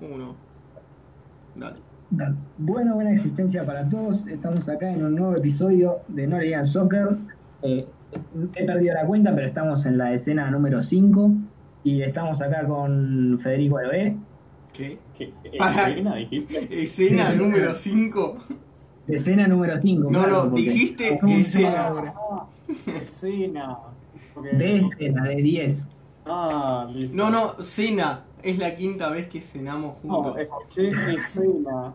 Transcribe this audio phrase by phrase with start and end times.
[0.00, 0.34] Uno.
[1.54, 1.76] Dale.
[2.58, 4.26] Bueno, buena existencia para todos.
[4.26, 7.08] Estamos acá en un nuevo episodio de No Le Digan Soccer.
[7.62, 7.86] Eh,
[8.54, 11.32] he perdido la cuenta, pero estamos en la escena número 5
[11.84, 14.16] y estamos acá con Federico Aloé.
[14.72, 14.98] ¿Qué?
[15.16, 16.68] ¿Qué escena dijiste?
[16.82, 18.38] Escena número 5.
[19.08, 20.10] Escena número 5.
[20.10, 21.92] No, no, dijiste escena.
[22.14, 22.46] Ah,
[23.00, 23.78] escena.
[24.52, 25.88] De escena, de 10.
[26.26, 27.16] Ah, listo.
[27.16, 28.24] No, no, cena.
[28.46, 30.38] Es la quinta vez que cenamos No, juntos.
[30.40, 31.92] escuché escena.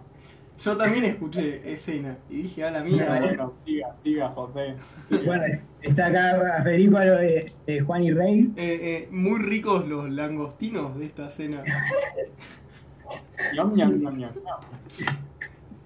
[0.61, 3.19] Yo también escuché escena y dije, a la Bueno, mierda.
[3.19, 4.75] bueno, siga, siga, José.
[5.07, 5.21] siga.
[5.25, 5.43] Bueno,
[5.81, 8.51] está acá Federico eh, Juan y Rey.
[8.57, 11.63] Eh, eh, muy ricos los langostinos de esta cena.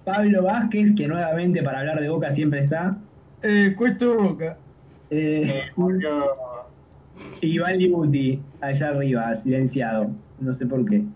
[0.04, 2.96] Pablo Vázquez, que nuevamente para hablar de Boca siempre está.
[3.42, 4.58] Eh, cuesto boca.
[5.10, 5.62] Eh,
[7.40, 10.10] y Iván Libuti, allá arriba, silenciado.
[10.38, 11.06] No sé por qué.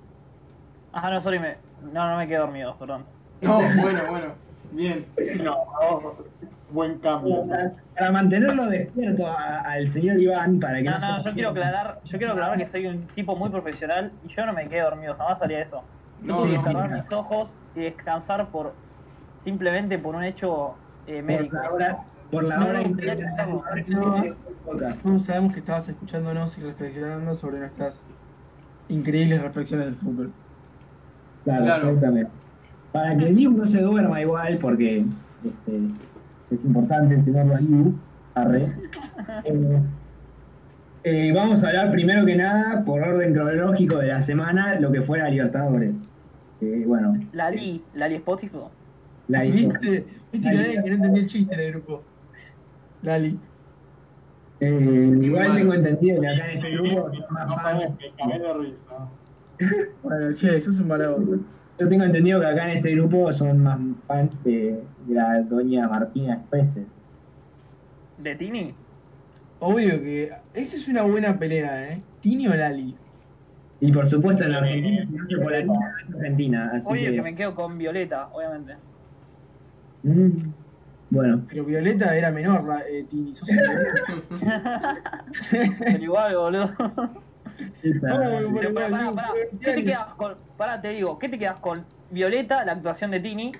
[0.93, 1.59] Ah, no, sorry, me...
[1.81, 3.09] no, no me quedé dormido, perdón.
[3.41, 4.39] No, bueno, bueno.
[4.71, 5.13] Bien.
[5.39, 6.17] No, no,
[6.69, 7.47] buen cambio.
[7.49, 11.35] Para, para mantenerlo despierto a- al señor Iván, para que No, no, no, se- yo
[11.35, 14.69] quiero aclarar, yo quiero aclarar que soy un tipo muy profesional y yo no me
[14.69, 15.91] quedé dormido, jamás haría eso.
[16.23, 16.63] Yo No, no.
[16.63, 18.83] cerrar mis ojos y descansar por
[19.45, 21.57] simplemente por un hecho eh, por médico.
[21.63, 21.99] la hora,
[22.31, 22.83] por la No, hora
[23.87, 24.23] no,
[25.05, 25.19] no.
[25.19, 28.13] sabemos que estabas escuchándonos y reflexionando sobre nuestras
[28.91, 30.31] increíbles reflexiones del fútbol.
[31.45, 31.87] Claro, Claro.
[31.89, 32.31] exactamente.
[32.93, 34.99] Para que el Liu no se duerma igual, porque
[35.45, 35.77] este,
[36.51, 37.95] es importante tenerlo al Liu.
[38.35, 38.73] Arre.
[41.03, 44.93] Eh, eh, vamos a hablar primero que nada, por orden cronológico de la semana, lo
[44.93, 45.95] que fue la Libertadores.
[46.61, 48.71] Eh, bueno, Lali, Lali Espótico.
[49.29, 50.05] la ¿Viste?
[50.31, 52.03] ¿Viste que nadie que no entendía el chiste en el grupo?
[53.03, 53.39] Lali.
[54.61, 58.69] Eh, igual tengo entendido que acá en este grupo No que.
[60.03, 61.39] Bueno, che, sos un mala onda.
[61.79, 65.89] Yo tengo entendido que acá en este grupo son más fans de, de la doña
[65.89, 66.87] Martina Especes.
[68.19, 68.75] ¿De Tini?
[69.61, 72.03] Obvio que esa es una buena pelea, ¿eh?
[72.21, 72.95] ¿Tini o Lali?
[73.81, 76.71] Y por supuesto en la Argentina, es Argentina.
[76.75, 78.75] Así Obvio que, que me quedo con Violeta, obviamente.
[80.03, 80.31] Mm,
[81.11, 83.35] bueno, Pero Violeta era menor, la, eh, Tini.
[83.35, 83.49] Sos.
[85.51, 86.71] Pero igual, boludo.
[87.83, 89.33] Pero pará, pará, pará.
[89.51, 89.85] ¿Qué te Lali.
[89.85, 90.35] quedas con?
[90.57, 91.85] Pará, te digo, ¿qué te quedas con?
[92.11, 93.53] ¿Violeta, la actuación de Tini?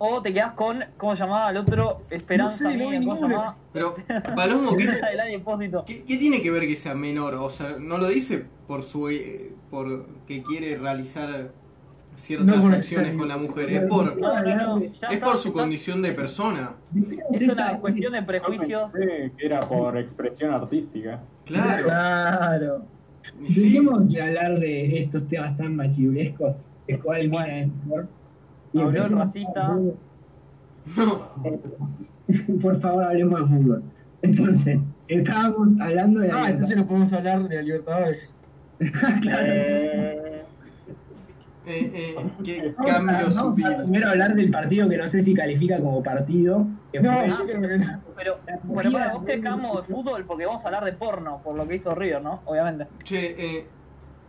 [0.00, 1.98] ¿O te quedas con, ¿cómo llamaba el otro?
[2.10, 3.56] Esperanza No sé, no mía, ¿cómo llamaba?
[3.72, 3.96] Pero,
[4.36, 5.84] Palomo, ¿qué, La de Lali Espósito.
[5.84, 7.34] qué, qué tiene que ver que sea menor?
[7.34, 11.52] O sea, no lo dice por su eh, por que quiere realizar
[12.18, 14.80] ciertas No acciones con la mujer, es por No, no, no.
[14.80, 16.72] ya es por su condición de persona.
[17.32, 18.92] Es una cuestión de Yo prejuicios.
[18.92, 21.20] pensé que era por expresión artística.
[21.44, 21.84] Claro.
[21.84, 22.82] Claro.
[23.40, 28.08] Dejemos de hablar de estos temas tan machiulescos, de es mejor.
[28.72, 29.68] Y Habló el racista.
[29.68, 29.94] No,
[32.62, 33.82] Por favor, hablemos de fútbol.
[34.22, 38.34] Entonces, estábamos hablando de la Ah, entonces nos podemos hablar de la Libertadores.
[39.22, 40.27] Claro.
[41.68, 42.14] Eh, eh,
[42.78, 43.66] a- cambio vamos a sutil.
[43.82, 46.66] primero hablar del partido que no sé si califica como partido.
[46.92, 48.00] Que No, fue- yo creo que no.
[48.16, 51.54] Pero, bueno, para vos que cagamos de fútbol porque vamos a hablar de porno, por
[51.56, 52.40] lo que hizo River, ¿no?
[52.46, 52.86] Obviamente.
[53.04, 53.66] Che, eh,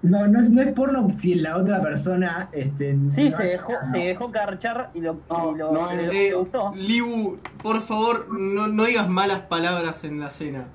[0.01, 2.49] no, no, es- no es porno si la otra persona.
[2.51, 5.93] Este, Sí, no se haya- dejó, se dejó carchar y lo, No, y lo, no,
[5.93, 6.71] le- eh, le gustó.
[6.75, 10.65] Libu, por favor, no, no digas malas palabras en la cena.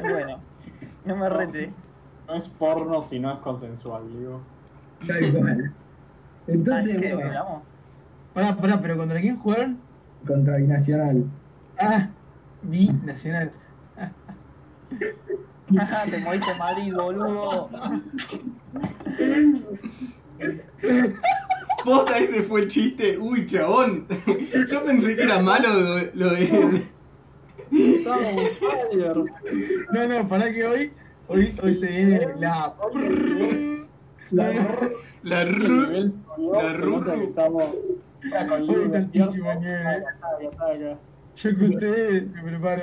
[0.00, 0.38] Bueno,
[1.04, 1.70] no me rete.
[2.28, 4.40] no es porno si no es consensual, digo.
[5.06, 5.72] Tal cual.
[6.46, 7.62] Entonces, bueno.
[8.34, 9.78] Pará, pará, pero ¿contra quién jugaron?
[10.26, 11.24] contra Binacional.
[11.78, 12.08] Ah,
[12.62, 13.52] Vi Nacional.
[15.66, 17.68] Te moviste Madrid, boludo.
[21.84, 23.18] Posta, ese fue el chiste.
[23.18, 24.06] Uy, chabón.
[24.70, 26.84] Yo pensé que era malo lo, de- lo de.
[29.92, 30.92] No, no, pará que hoy,
[31.28, 32.74] hoy, hoy se viene la.
[34.30, 34.52] La-
[35.22, 37.00] La El ru.
[37.02, 37.64] La que estamos
[38.92, 39.50] tantísimo.
[41.36, 42.82] Yo que ustedes me preparo.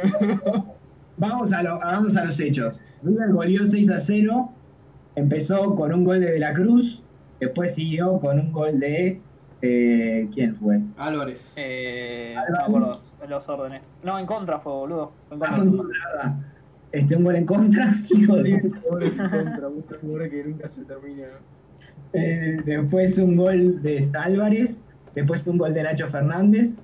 [1.17, 2.81] Vamos a, lo- vamos a los hechos.
[3.03, 4.49] River goleó 6 a 0.
[5.15, 7.03] Empezó con un gol de De la Cruz.
[7.39, 9.21] Después siguió con un gol de.
[9.61, 10.81] eh, ¿Quién fue?
[10.97, 11.53] Álvarez.
[11.57, 13.81] Eh, no me acuerdo los órdenes.
[14.03, 15.11] No, en contra fue, boludo.
[15.31, 15.63] En Ah, contra.
[15.65, 16.35] gol, la verdad.
[16.91, 17.93] Este, un gol en contra.
[18.09, 18.25] un
[20.01, 21.27] jugador que nunca se termina.
[22.13, 24.85] Eh, después un gol de Álvarez.
[25.13, 26.79] Después un gol de Nacho Fernández.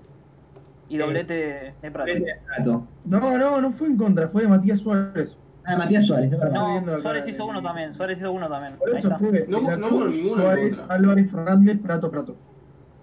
[0.89, 2.11] Y doblete de Prato.
[2.11, 2.87] Gol de Prato.
[3.05, 5.37] No, no, no fue en contra, fue de Matías Suárez.
[5.65, 6.81] Ah, Matías Suárez, es verdad.
[6.81, 7.93] No, Suárez hizo uno también.
[7.93, 8.77] Suárez hizo uno también.
[8.77, 10.95] Por eso fue No, no hubo Cruz, ninguno Suárez, contra.
[10.95, 12.35] Álvarez, Fernández, Prato, Prato.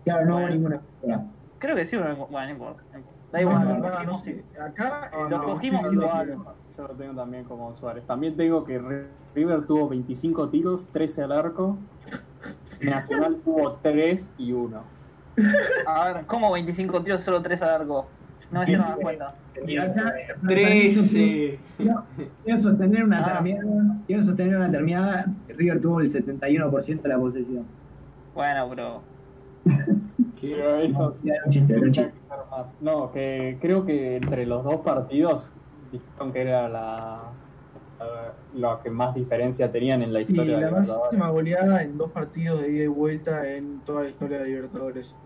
[0.05, 0.55] Claro, no hubo Bueno.
[0.55, 0.81] ninguna.
[1.59, 2.83] Creo que sí, bueno, no importa.
[2.93, 3.14] no importa.
[3.35, 3.65] Da No, igual.
[3.65, 4.41] no, lo no, cogimos, no sí.
[4.61, 6.29] Acá No, eh, Lo no, cogimos yo lo igual.
[6.29, 8.05] tengo- Yo lo tengo también como Suárez.
[8.07, 8.81] También tengo que
[9.35, 11.77] River tuvo 25 tiros, 13 al arco.
[12.81, 14.81] Nacional tuvo 3 y 1.
[15.87, 18.07] A ver, ¿cómo 25 tiros, solo 3 a largo?
[18.53, 19.35] No me dieron cuenta.
[19.67, 20.15] Y acá,
[20.47, 21.59] 13.
[21.77, 22.05] Quiero,
[22.45, 23.33] quiero sostener una Ah.
[23.33, 23.97] terminada.
[24.07, 25.27] Quiero sostener una terminada.
[25.49, 27.65] River tuvo el 71% de la posesión.
[28.35, 29.03] Bueno, pero.
[30.37, 30.55] ¿Qué?
[30.57, 31.17] Pero eso.
[32.81, 35.55] No, que creo que entre los dos partidos
[35.91, 37.39] dijeron que era la,
[37.99, 41.03] la- lo que más diferencia tenían en la historia de la Libertadores.
[41.19, 45.21] máxima goleada en dos partidos de ida y vuelta en toda la historia de Libertadores.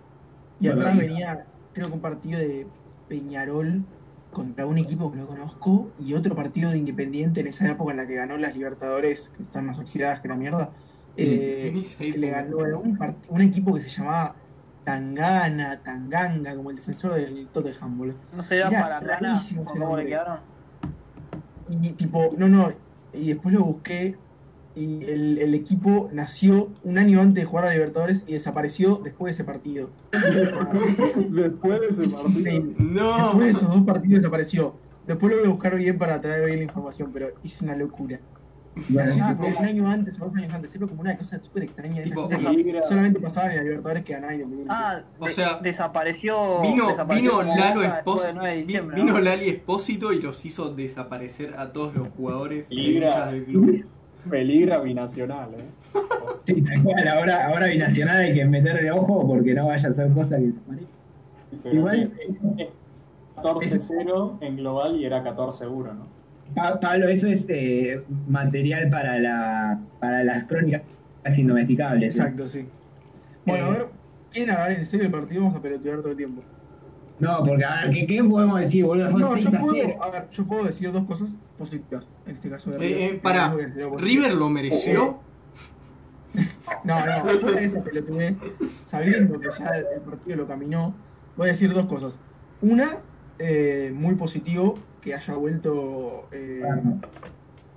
[0.59, 2.73] Y atrás y- venía, creo que un partido de
[3.07, 3.87] Peñarol
[4.31, 7.97] contra un equipo que no conozco y otro partido de Independiente en esa época en
[7.99, 10.75] la que ganó las Libertadores, que están más oxidadas que la mierda.
[11.19, 14.37] Eh, le ganó a un, equipo que se llamaba
[14.85, 18.17] Tangana, Tanganga, como el defensor del Tottenham, boludo.
[18.35, 20.07] No se da Mirá, para rarísimo cómo le nombre.
[20.07, 20.39] quedaron.
[21.69, 22.73] Y tipo, no, no,
[23.13, 24.17] y después lo busqué
[24.77, 29.37] y el, el equipo nació un año antes de jugar a Libertadores y desapareció después
[29.37, 29.91] de ese partido.
[31.31, 32.63] Después de ese Es partido.
[32.79, 33.17] No.
[33.17, 34.75] Después de esos dos partidos desapareció.
[35.07, 38.21] Después lo voy a buscar bien para traer bien la información, pero es una locura.
[38.89, 41.65] Nació ah, como- un año antes o dos años antes, era como una cosa súper
[41.65, 41.97] extraña.
[41.97, 44.73] de Tipo, cosas que solamente pasaban en la Libertadores que ganaba Independiente.
[44.75, 46.61] Ah, O de- sea, desapareció.
[46.63, 48.33] Vino, desapareció vino Lalo Espósito.
[48.35, 49.19] 9 de vi- diciembre, Vino ¿no?
[49.21, 53.09] Lali Espósito y los hizo desaparecer a todos los jugadores y Ligra.
[53.09, 53.85] hinchas del club.
[54.29, 55.65] Peligra binacional, eh.
[56.45, 57.09] Sí, tal cual.
[57.09, 60.89] Ahora, ahora Binacional hay que meterle ojo porque no vaya a hacer cosas que desaparezcan.
[61.63, 62.13] Pero Igual,
[62.59, 62.69] es
[63.37, 66.18] 14-0 en global y era 14-1, ¿no?
[66.55, 70.83] Pa- Pablo, eso es eh, material para, la, para las crónicas
[71.37, 72.17] indomesticables.
[72.17, 72.67] Exacto, sí.
[73.45, 73.87] Bueno, a Eh, ver,
[74.33, 75.43] ¿quieren hablar en serio del partido?
[75.43, 76.43] Vamos a pelotear todo el tiempo.
[77.21, 79.11] No, porque a ver, ¿qué, qué podemos decir, boludo?
[79.11, 79.67] Fue No, 6 yo a 0.
[79.67, 82.05] puedo, a ver, yo puedo decir dos cosas positivas.
[82.27, 83.15] En este caso de Eh, River.
[83.15, 84.23] eh, pará, No voy a decir algo positivo.
[84.23, 85.21] ¿River lo mereció?
[86.85, 88.39] No, no, fuera de esa pelotudez,
[88.85, 90.95] sabiendo que ya el partido lo caminó,
[91.37, 92.15] voy a decir dos cosas.
[92.61, 92.87] Una,
[93.39, 96.63] eh, muy positivo que haya vuelto, eh,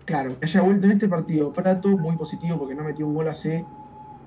[0.05, 3.27] claro, que haya vuelto en este partido Prato, muy positivo porque no metió un gol
[3.27, 3.65] hace,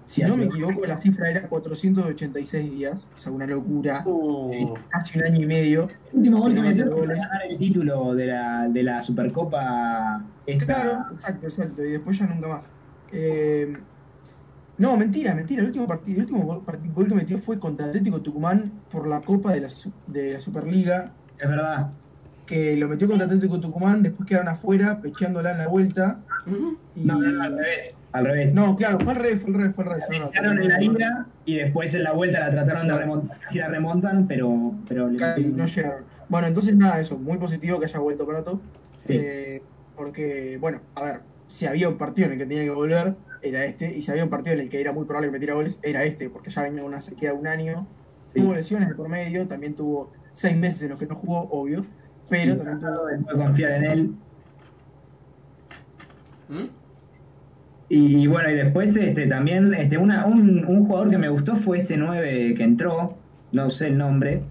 [0.06, 5.19] si no me equivoco, la cifra era 486 días, o sea, una locura, Uh, casi
[5.19, 5.88] un año y medio.
[6.12, 10.23] El último gol que No metió para ganar el título de la, de la Supercopa.
[10.44, 10.67] Esta.
[10.67, 12.69] Claro, exacto, exacto, y después ya nunca más.
[13.12, 13.73] Eh,
[14.76, 15.62] no, mentira, mentira.
[15.62, 16.62] El último partido, el último gol,
[16.93, 19.69] gol que metió fue contra Atlético Tucumán por la Copa de la,
[20.06, 21.93] de la Superliga, Es verdad.
[22.46, 26.19] Que lo metió contra Atlético Tucumán, después quedaron afuera, pecheándola en la vuelta.
[26.94, 27.05] Y...
[27.05, 27.94] No, no, no, al revés.
[28.12, 28.55] Al revés.
[28.55, 30.05] No, claro, fue al revés, fue al revés, fue al revés.
[30.11, 33.41] no, no, en la ida y después en la vuelta la trataron de remontar.
[33.41, 34.75] Casi la remontan, pero.
[34.88, 36.05] pero No llegaron.
[36.29, 38.61] Bueno, entonces nada, eso, muy positivo que haya vuelto Prato.
[38.96, 39.14] Sí.
[39.14, 39.62] Eh,
[39.96, 43.64] porque, bueno, a ver, si había un partido en el que tenía que volver, era
[43.64, 45.79] este, y si había un partido en el que era muy probable que metiera goles,
[45.82, 47.87] era este, porque ya venía una sequía de un año,
[48.32, 48.41] Sí.
[48.41, 51.85] tuvo lesiones de por medio, también tuvo seis meses en los que no jugó, obvio,
[52.29, 54.23] pero Sí, también puede confiar en él.
[56.49, 56.69] ¿Mm?
[57.88, 61.81] Y bueno, y después este, también este, una, un, un jugador que me gustó fue
[61.81, 64.51] este 9 que entró, no sé el nombre,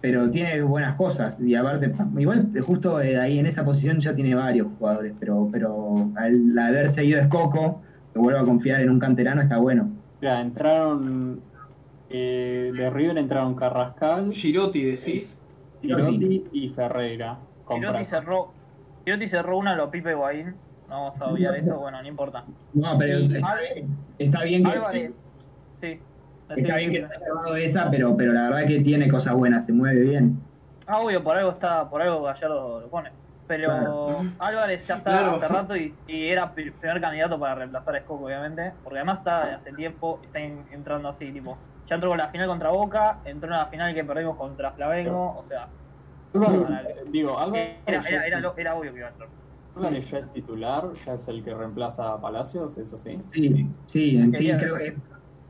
[0.00, 1.40] pero tiene buenas cosas.
[1.40, 6.12] Y aparte, igual justo eh, ahí en esa posición ya tiene varios jugadores, pero, pero
[6.16, 7.82] al haber seguido Escoco,
[8.12, 10.02] que vuelvo a confiar en un canterano, está bueno.
[10.20, 11.46] mira, entraron.
[12.08, 15.41] eh, de River entraron Carrascal, Girotti decís.
[15.82, 17.36] Girotti y Ferreira.
[17.68, 18.52] Girotti cerró.
[19.04, 20.54] Girotti cerró una a lo Pipe Guaín.
[20.88, 22.44] No vamos a obviar eso, bueno, no importa.
[22.74, 25.12] No, pero Y está, bien- está bien que, Álvarez.
[25.80, 26.00] Sí.
[26.50, 29.64] está bien que no haya cerrado esa, pero, pero la verdad que tiene cosas buenas,
[29.66, 30.38] se mueve bien.
[30.86, 33.10] Ah, obvio, por algo está, por algo Gallardo lo pone.
[33.48, 34.16] Pero Claro.
[34.38, 35.30] Álvarez ya está Claro.
[35.32, 38.72] hace rato y, y era pri- primer candidato para reemplazar a Escoco, obviamente.
[38.84, 41.56] Porque además está hace tiempo, está en- entrando así, tipo.
[41.92, 45.44] Ya entró en la final contra Boca, entró en la final que perdimos contra Flamengo,
[45.44, 45.68] o sea,
[46.34, 49.28] eh, digo, Álvarez, era, ya, era, era, lo- era obvio que iba a entrar.
[49.76, 53.18] Álvarez ya es titular, ya es el que reemplaza a Palacios, ¿es así?
[53.34, 54.96] Sí, sí, en sí creo que.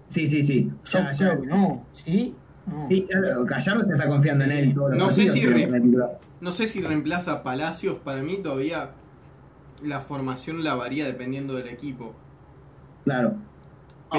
[0.09, 0.69] Sí, sí, sí.
[0.85, 1.17] Yo Ya, ya.
[1.17, 2.35] creo que no, ¿sí?
[2.67, 2.89] No.
[2.89, 4.75] Sí, claro, Gallardo te está confiando en él.
[4.75, 5.87] No sé si re-.
[6.41, 7.99] No sé si reemplaza a Palacios.
[7.99, 8.91] Para mí todavía
[9.85, 12.15] la formación la varía dependiendo del equipo.
[13.05, 13.29] Claro.
[13.31, 13.39] No,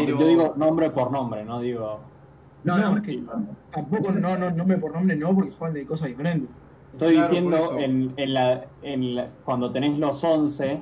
[0.06, 2.00] Pero- Yo digo nombre por nombre, no digo.
[2.64, 3.22] No, No, no, es que
[3.72, 6.50] tampoco, no, no, nombre por nombre no, porque juegan de cosas diferentes.
[6.94, 10.80] Estoy Claro, diciendo en, en la, en la- cuando tenés los 11,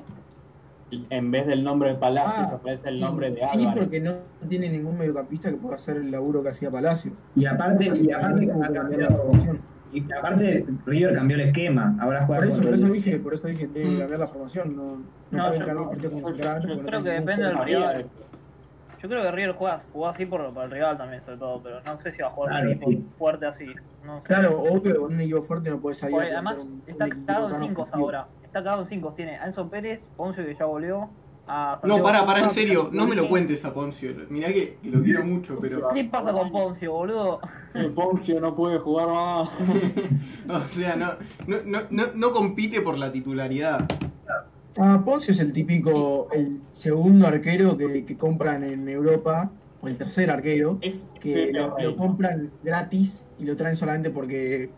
[1.09, 3.83] en vez del nombre de Palacios Ah, aparece el nombre de Sí, Álvarez.
[3.83, 4.13] porque no
[4.49, 7.13] tiene ningún mediocampista que pueda hacer el laburo que hacía Palacio.
[7.35, 9.59] Y aparte, y aparte, Tuvo que ha cambiar la cambiado- formación.
[9.93, 11.97] y aparte River cambió el esquema.
[12.01, 13.99] Ahora juega Por eso, con por el- eso dije, por eso dije, tiene que Mm.
[13.99, 14.75] cambiar la formación.
[14.75, 14.97] No, no,
[15.31, 16.11] No, pueden yo- ganar un partido
[16.51, 18.05] antes, yo no creo que depende del jugador.
[19.01, 21.81] Yo creo que River juega, jugó así por, por el rival también, sobre todo, pero
[21.83, 23.05] no sé si va a jugar Claro, un equipo sí.
[23.17, 23.65] fuerte así.
[24.05, 24.23] No sé.
[24.23, 27.61] Claro, obvio, con un equipo fuerte no puede salir además un- está cagado en tan
[27.67, 28.05] 5 ofensivo.
[28.05, 28.27] ahora.
[28.43, 29.13] Está cagado en 5.
[29.15, 31.09] Tiene a Enzo Pérez, Poncio que ya volvió.
[31.47, 34.11] A No, para, para, en serio, no me lo cuentes a Poncio.
[34.29, 35.89] Mirá que, que lo quiero mucho, pero.
[35.93, 37.39] ¿Qué pasa con Poncio, boludo?
[37.73, 39.49] El Poncio no puede jugar más.
[40.49, 41.07] O sea, no,
[41.47, 43.85] no, no, no, no compite por la titularidad.
[44.77, 49.51] Ah, Poncio es el típico, el segundo arquero que, que compran en Europa,
[49.81, 54.69] o el tercer arquero, Es que lo, compran gratis y lo traen solamente porque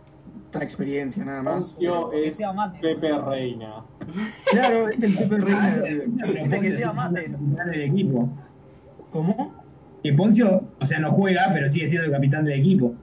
[0.50, 1.76] trae experiencia, nada más.
[1.76, 2.40] Poncio es.
[2.82, 3.86] Pepe Reina.
[4.52, 5.84] Claro, es el Pepe Reina.
[6.50, 7.30] Pero que sea mate.
[7.72, 8.30] del equipo.
[9.12, 9.54] ¿Cómo?
[10.02, 12.94] Que Poncio, o sea, no juega, pero sigue siendo el capitán del equipo.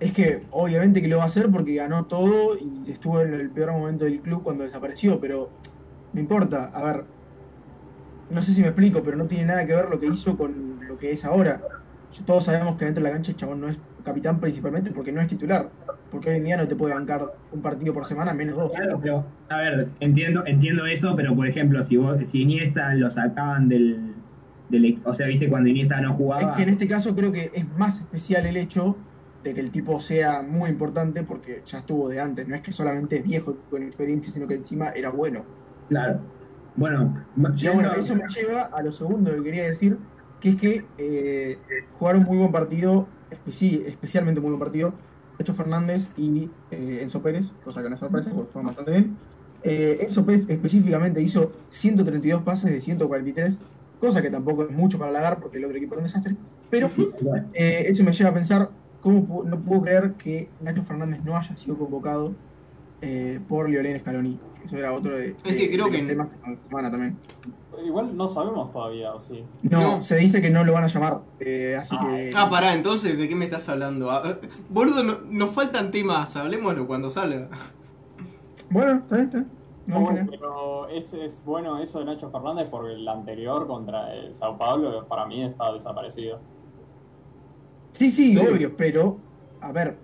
[0.00, 3.50] Es que obviamente que lo va a hacer porque ganó todo y estuvo en el
[3.50, 5.50] peor momento del club cuando desapareció, pero
[6.12, 6.70] no importa.
[6.74, 7.04] A ver,
[8.30, 10.80] no sé si me explico, pero no tiene nada que ver lo que hizo con
[10.86, 11.60] lo que es ahora.
[12.26, 15.20] Todos sabemos que dentro de la cancha el chabón no es capitán principalmente porque no
[15.20, 15.68] es titular.
[16.10, 18.72] Porque hoy en día no te puede bancar un partido por semana menos dos.
[18.72, 23.10] Claro, pero, a ver, entiendo, entiendo eso, pero por ejemplo, si vos, si Iniesta lo
[23.10, 24.12] sacaban del,
[24.68, 27.50] del, o sea, viste, cuando Iniesta no Es jugaba, que en este caso creo que
[27.54, 28.96] es más especial el hecho
[29.42, 32.46] de que el tipo sea muy importante porque ya estuvo de antes.
[32.46, 35.44] No es que solamente es viejo con experiencia, sino que encima era bueno.
[35.92, 36.32] Claro.
[36.74, 37.14] Bueno,
[37.58, 40.00] Y bueno, eso me lleva a lo segundo que quería decir,
[40.38, 45.00] que es que eh, jugaron muy buen partido, especi- especialmente muy buen partido,
[45.38, 49.20] Nacho Fernández y eh, Enzo Pérez, cosa que no es sorpresa, porque jugaron bastante bien.
[49.62, 53.60] Eh, Enzo Pérez específicamente hizo 132 pases de 143,
[53.98, 56.36] cosa que tampoco es mucho para halagar porque el otro equipo era un desastre,
[56.68, 56.90] pero
[57.52, 61.56] eh, eso me lleva a pensar cómo no puedo creer que Nacho Fernández no haya
[61.56, 62.40] sido convocado
[63.02, 64.38] eh, por Lionel Scaloni.
[64.64, 66.90] Eso era otro de, Es que de- creo de que- los temas que nos semana
[66.90, 67.16] también.
[67.84, 69.44] Igual no sabemos todavía, ¿o sí?
[69.62, 70.02] No, No.
[70.02, 72.30] se dice que no lo van a llamar, eh, así que...
[72.36, 74.10] Ah, pará, entonces, ¿de qué me estás hablando?
[74.12, 74.36] Ah, eh,
[74.68, 77.48] boludo, no- nos faltan temas, hablemoslo cuando salga.
[78.70, 79.50] Bueno, está bien, está bien.
[79.84, 80.28] No problema.
[80.30, 85.04] pero es, es bueno eso de Nacho Fernández porque el anterior contra el Sao Paulo
[85.08, 86.38] para mí está desaparecido.
[87.90, 88.38] Sí, sí, Sí.
[88.38, 89.18] obvio, pero,
[89.60, 89.96] a ver,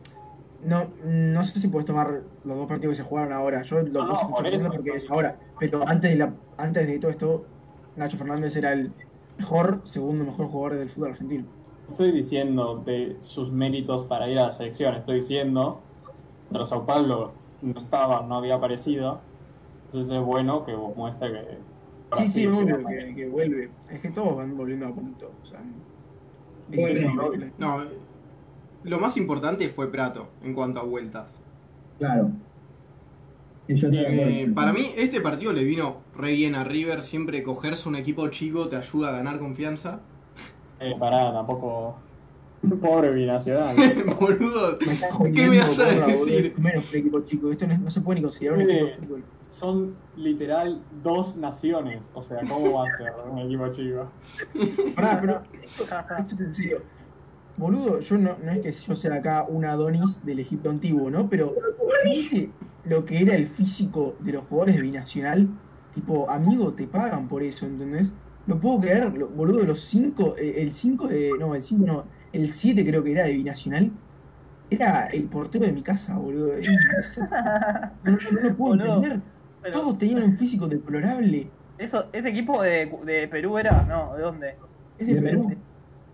[0.60, 3.62] no, no sé si puedes tomar los dos partidos que se jugaron ahora.
[3.62, 5.38] Yo lo No, puse no, Nacho por porque es ahora.
[5.58, 7.44] Pero antes de, la, antes de todo esto,
[7.96, 8.92] Nacho Fernández era el
[9.36, 11.44] mejor, segundo mejor jugador del fútbol argentino.
[11.86, 15.80] Estoy diciendo de sus méritos para ir a la selección, estoy diciendo
[16.48, 19.20] contra Sao Paulo no estaba, no había aparecido.
[19.84, 21.58] Entonces es bueno que muestre que.
[22.12, 23.70] Sí, sí, obvio que, que vuelve.
[23.90, 25.38] Es que todos van volviendo a punto.
[25.42, 25.60] O sea.
[27.56, 28.07] No, eh,
[28.84, 31.40] lo más importante fue Prato en cuanto a vueltas.
[31.98, 32.30] claro.
[33.68, 33.88] Yo.
[33.92, 37.02] Eh, para mí, este partido le vino re bien a River.
[37.02, 40.00] Siempre cogerse un equipo chico te ayuda a ganar confianza.
[40.80, 41.96] Eh, pará, tampoco.
[42.80, 43.76] Pobre binacional.
[44.20, 44.78] Boludo,
[45.20, 46.54] Me ¿Qué me vas a decir?
[46.58, 47.52] Menos un equipo chico.
[47.52, 49.24] Esto no, no se puede ni considerar un equipo de fútbol.
[49.40, 52.10] Son literal dos naciones.
[52.14, 54.08] O sea, ¿cómo va a ser un equipo chico?
[54.94, 56.82] Pará, pero esto, esto es en serio.
[57.58, 61.28] Boludo, yo no, no es que yo sea acá un Adonis del Egipto antiguo, ¿no?
[61.28, 61.64] Pero,
[62.00, 65.60] ¿viste lo que era el físico de los jugadores de Binacional?
[65.92, 68.16] Tipo, amigo, te pagan por eso, ¿entendés?
[68.46, 71.36] No puedo creer, lo- boludo, los cinco, eh, el 5 de.
[71.38, 73.98] No, el 5 no, el 7 creo que era de Binacional.
[74.70, 76.54] Era el portero de mi casa, boludo.
[78.02, 79.22] No, no, no lo puedo Boludo, entender.
[79.60, 81.56] Pero Todos tenían un físico deplorable.
[81.76, 84.58] eso, ese equipo de, de Perú era, no, ¿de dónde?
[84.96, 85.42] Es de De Perú.
[85.42, 85.67] Perú.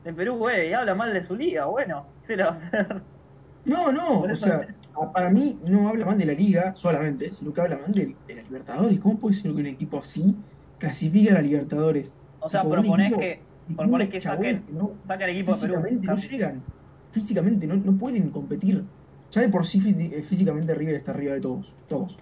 [0.04, 2.52] De Perú, güey, y habla mal de su liga, bueno, ¿qué se le va a
[2.52, 3.06] hacer?
[3.64, 4.66] No, no, o sea,
[5.12, 8.34] para mí no habla mal de la liga solamente, sino que habla mal de, de
[8.37, 9.00] la Libertadores.
[9.00, 10.44] ¿Cómo puede ser que un equipo así
[10.78, 12.18] clasifique a la Libertadores?
[12.38, 15.90] O sea, proponés equipo- que proponés que saquen, no, saquen el equipo de Perú.
[16.00, 16.70] no llegan,
[17.11, 18.90] físicamente no, no pueden competir.
[19.30, 19.82] Ya de por sí
[20.12, 22.18] eh, físicamente River está arriba de todos, todos.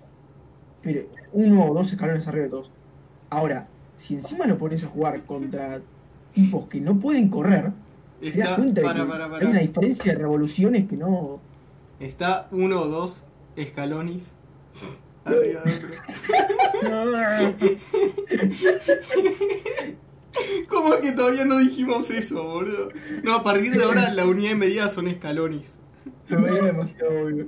[0.80, 2.74] Pero uno o dos escalones arriba de todos.
[3.30, 5.84] Ahora, si encima lo pones a jugar contra
[6.32, 7.72] tipos que no pueden correr,
[8.20, 8.62] te das está.
[8.62, 9.60] de Para, que para, hay una para.
[9.60, 11.40] diferencia de revoluciones que no...
[12.00, 13.22] Está uno o dos
[13.56, 14.32] escalones
[15.24, 15.90] arriba de otro.
[20.68, 22.88] ¿Cómo es que todavía no dijimos eso, boludo?
[23.22, 25.78] No, a partir de ahora la unidad de medida son escalones.
[26.28, 27.46] Lo veía demasiado obvio.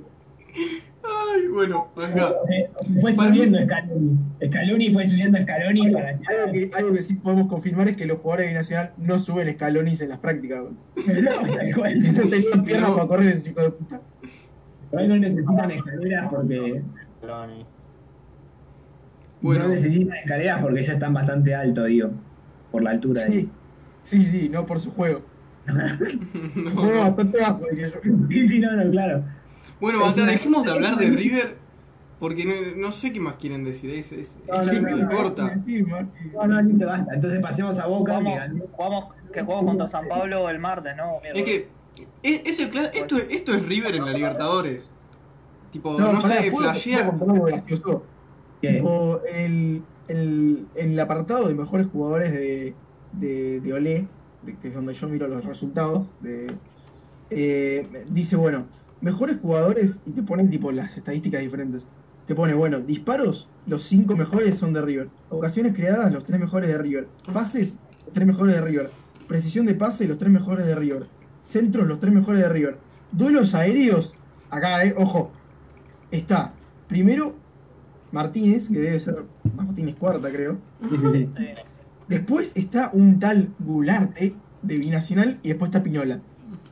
[1.07, 2.33] Ay, bueno, venga.
[2.49, 2.69] Eh,
[3.01, 4.17] Fue subiendo Scaloni.
[4.45, 8.19] Scaloni fue subiendo Scaloni para Algo que, algo que sí podemos confirmar es que los
[8.19, 10.61] jugadores de Binacional no suben escalones en las prácticas.
[10.61, 11.21] güey.
[11.21, 11.99] No, tal cual.
[12.13, 12.95] No tenían piernas No.
[12.95, 14.01] para correr ese chico de puta.
[14.91, 16.81] Hoy no necesitan escaleras porque.
[19.41, 19.63] Bueno.
[19.63, 22.09] No necesitan escaleras porque ya están bastante altos, digo.
[22.71, 23.31] Por la altura de.
[23.31, 23.49] Sí,
[24.03, 25.21] sí, sí, no por su juego.
[26.53, 26.99] Su No, juego no.
[27.01, 27.95] bastante bajo, diría yo.
[28.29, 29.23] Sí, sí, no, no, claro.
[29.79, 31.57] Bueno, una- dejemos de hablar de River
[32.19, 33.89] porque no, no sé qué más quieren decir.
[33.91, 35.55] Es, es, es No, no, simple no, corta.
[35.55, 37.13] No, no, listo, basta.
[37.13, 38.19] Entonces pasemos a Boca.
[38.19, 41.19] que Jugamos, que jugamos contra San Pablo el martes, ¿no?
[41.33, 41.67] Es que
[42.23, 44.89] es, es el esto, es- esto es River en la Libertadores.
[45.71, 46.97] Tipo, No, sé, ¿puedo- flashea.
[46.99, 48.03] puedo contar algo gracioso?
[48.61, 48.73] ¿Qué?
[48.75, 52.73] Tipo, el, el, en el apartado de mejores jugadores de,
[53.11, 54.07] de, de Olé,
[54.43, 56.49] de- que es donde yo miro los resultados, de,
[57.29, 58.67] eh, dice, bueno,
[59.05, 61.87] mejores jugadores y te ponen tipo las estadísticas diferentes.
[62.25, 65.09] Te pone, bueno, disparos, los cinco mejores son de River.
[65.29, 67.07] Ocasiones creadas, los tres mejores de River.
[67.31, 68.89] Pases, los tres mejores de River.
[69.27, 71.05] Precisión de pase, los tres mejores de River.
[71.43, 72.77] Centros, los tres mejores de River.
[73.11, 74.15] Duelos aéreos,
[74.49, 75.29] acá, eh, ojo,
[76.09, 76.51] está
[76.87, 77.35] primero
[78.11, 79.23] Martínez, que debe ser
[79.55, 80.57] Martínez cuarta, creo.
[82.07, 84.33] Después está un tal Gularte
[84.63, 86.19] de Binacional y después está Piñola.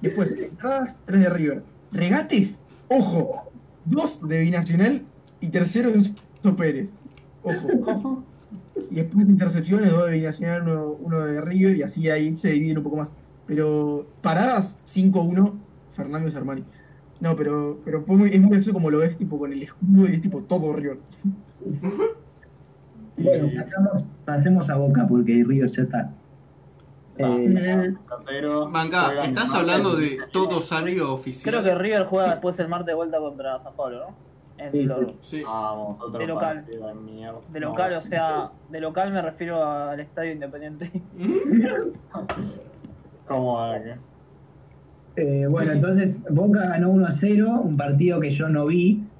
[0.02, 1.64] Después, entradas, tres de River.
[1.94, 3.44] Regates, ojo,
[3.86, 5.02] dos de Binacional
[5.40, 6.94] y tercero Enzo Pérez.
[7.44, 8.24] Ojo.
[8.90, 12.80] Y después intercepciones, dos de Binacional, uno, uno de River y así ahí se dividen
[12.80, 13.14] un poco más.
[13.46, 15.54] Pero paradas, 5-1,
[15.96, 16.64] Fernando Armani.
[17.22, 20.10] No, pero, pero fue muy, es muy gracioso como lo ves tipo con el escudo
[20.10, 20.98] y es tipo todo River.
[23.16, 26.12] Bueno, pasamos, pasemos a Boca porque River ya está.
[27.16, 31.52] Eh, Casero, Banca, juegan ¿estás hablando de todo salio oficial?
[31.54, 34.18] Creo que River juega después el martes de vuelta contra San Pablo, ¿no?
[34.58, 35.44] En Sí, lo- sí.
[35.44, 36.66] Vamos, otro De local.
[36.66, 40.92] de No, local, o sea, de local me refiero al Estadio Independiente.
[43.26, 43.78] ¿Cómo va
[45.16, 49.12] eh, bueno, entonces Boca ganó 1 a 0, un partido que yo no vi,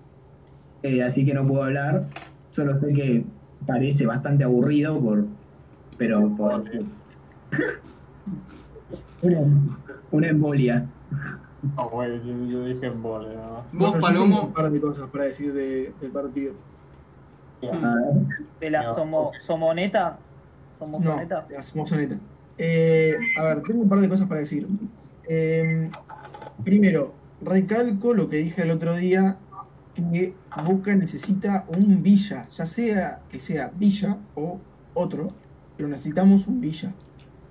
[0.82, 2.10] eh, así que no puedo hablar.
[2.52, 3.26] Solo sé que
[3.66, 5.28] parece bastante aburrido, por,
[5.98, 6.64] pero por
[10.12, 10.86] una, embolia.
[11.76, 13.00] No, güey, yo, yo dije ¿no?
[13.00, 16.54] Vos, Bueno, Palomo, un par de cosas para decir de- del partido.
[17.64, 18.96] A ver, De la No.
[18.96, 20.18] somo, Somoneta.
[20.80, 21.48] No, Somoneta.
[21.50, 22.18] la Smozoneta.
[22.58, 24.68] Eh, a ver, tengo un par de cosas para decir.
[25.30, 25.90] Eh,
[26.64, 29.38] primero, recalco lo que dije el otro día,
[29.96, 30.34] que
[30.66, 34.60] Boca necesita un Villa, ya sea que sea Villa o
[34.94, 35.28] otro,
[35.78, 36.92] pero necesitamos un Villa,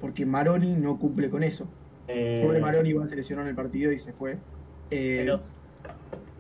[0.02, 1.78] porque Maroni no cumple con eso.
[2.08, 4.46] Eh, Pobre Maroni igual se lesionó en el partido y se fue.
[4.90, 5.40] Eh,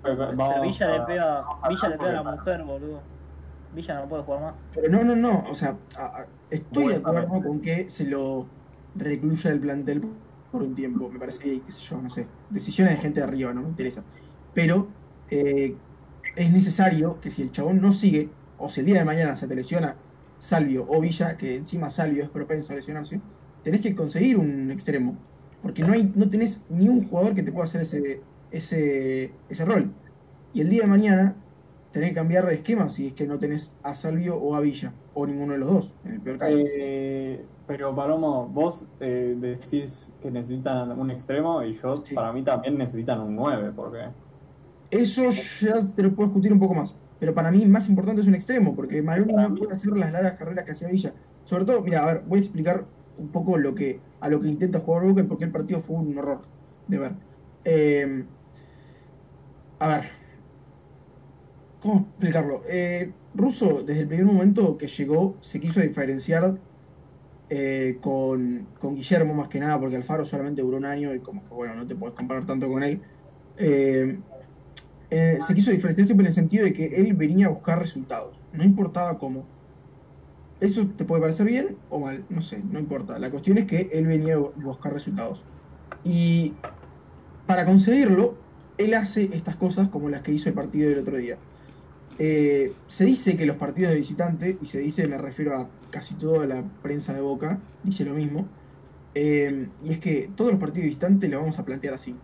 [0.02, 3.10] Pero, vamos pero Villa a- le pega, a Villa le pega a la mujer, boludo.
[3.70, 4.56] Villa no puede jugar más.
[4.72, 8.56] Pero no, no, no, o sea, a- a- estoy de acuerdo con que se lo
[8.94, 10.00] recluya el plantel
[10.50, 13.52] por un tiempo, me parece, qué sé yo, no sé, decisiones de gente de arriba,
[13.54, 14.06] no me interesa.
[14.52, 14.98] Pero
[15.30, 15.82] eh,
[16.34, 19.48] es necesario que si el chabón no sigue, o si el día de mañana se
[19.48, 20.04] te lesiona
[20.38, 23.22] Salvio o Villa, que encima Salvio es propenso a lesionarse,
[23.62, 25.24] tenés que conseguir un extremo,
[25.60, 29.64] porque no, hay, no tenés ni un jugador que te pueda hacer ese, ese, ese
[29.64, 29.96] rol.
[30.52, 31.44] Y el día de mañana
[31.90, 34.92] tenés que cambiar de esquema si es que no tenés a Salvio o a Villa,
[35.14, 36.56] o ninguno de los dos, en el peor caso.
[36.58, 42.14] Eh, pero Palomo, vos eh, decís que necesitan un extremo y yo, Sí.
[42.14, 44.14] para mí también necesitan un 9, porque
[44.90, 46.94] Eso ya te lo puedo discutir un poco más.
[47.18, 50.34] Pero para mí más importante es un extremo, porque Maroni no puede hacer las largas
[50.34, 51.14] carreras que hacía Villa.
[51.44, 54.48] Sobre todo, mira, a ver, voy a explicar un poco lo que a lo que
[54.48, 56.42] intenta jugar Boca y el partido fue un horror
[56.86, 57.12] de ver.
[57.64, 58.24] Eh,
[59.80, 60.04] a ver,
[61.80, 62.62] ¿cómo explicarlo?
[62.68, 66.56] Eh, Russo, desde el primer momento que llegó, se quiso diferenciar
[67.50, 71.42] eh, con, con Guillermo más que nada, porque Alfaro solamente duró un año y como
[71.42, 73.02] que, bueno, no te puedes comparar tanto con él.
[73.56, 78.62] Se quiso diferenciar siempre en el sentido de que él venía a buscar resultados, no
[78.62, 79.44] importaba cómo.
[80.62, 83.18] Eso te puede parecer bien o mal, no sé, no importa.
[83.18, 85.42] La cuestión es que él venía a buscar resultados.
[86.04, 86.54] Y
[87.48, 88.34] para conseguirlo,
[88.78, 91.36] él hace estas cosas como las que hizo el partido del otro día.
[92.20, 96.14] Eh, se dice que los partidos de visitante, y se dice, me refiero a casi
[96.14, 98.46] toda la prensa de Boca, dice lo mismo,
[99.16, 102.14] eh, y es que todos los partidos de visitante lo vamos a plantear así.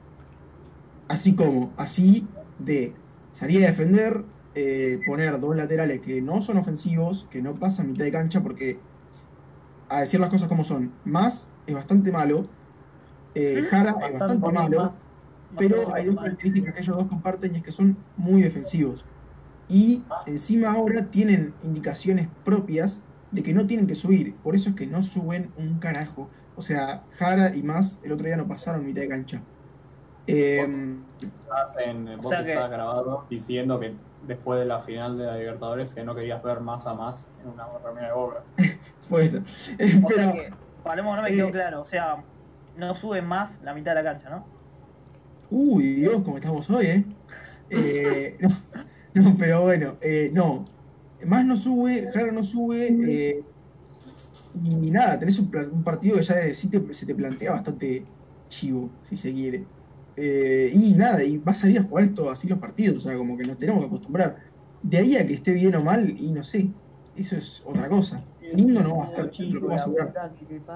[1.08, 2.28] Así como, así
[2.60, 2.94] de
[3.32, 4.22] salir a defender,
[4.58, 8.86] eh, poner dos laterales que no son ofensivos, que no pasan mitad de cancha, porque,
[9.88, 12.56] a decir las cosas como son, más es bastante malo,
[13.34, 14.94] eh, Jara es bastante malo,
[15.56, 19.10] pero hay dos características que ellos dos comparten y es que son muy defensivos.
[19.68, 24.76] Y encima ahora tienen indicaciones propias de que no tienen que subir, por eso es
[24.76, 26.32] que no suben un carajo.
[26.54, 29.46] O sea, Jara y más el otro día no pasaron mitad de cancha.
[30.26, 30.66] Eh,
[31.20, 35.36] Estás en- vos sea que- estás grabado diciendo que después de la final de la
[35.36, 38.44] Libertadores que no querías ver más a más en una remera de Boca.
[39.08, 39.42] puede ser.
[39.42, 40.48] O sea Pero, que,
[40.82, 42.24] Palermo no me quedó eh, claro, o sea,
[42.74, 44.52] no sube más la mitad de la cancha, ¿no?
[45.50, 47.06] Uy, Dios, como estamos hoy, ¿eh?
[47.70, 48.38] Eh,
[49.14, 50.64] no, no, pero bueno, eh, no.
[51.26, 52.88] Más no sube, Jara no sube.
[52.88, 53.44] eh,
[54.54, 55.50] y nada, tenés un,
[55.84, 58.12] partido que ya desde sí te- se te plantea bastante
[58.48, 59.70] chivo, si se quiere.
[60.20, 63.16] Eh, y nada, y va a salir a jugar esto así los partidos, o sea,
[63.16, 64.36] como que nos tenemos que acostumbrar.
[64.82, 66.70] De ahí a que esté bien o mal, y no sé,
[67.16, 68.24] eso es otra cosa.
[68.52, 70.32] Lindo no va a estar, lo a asegurar.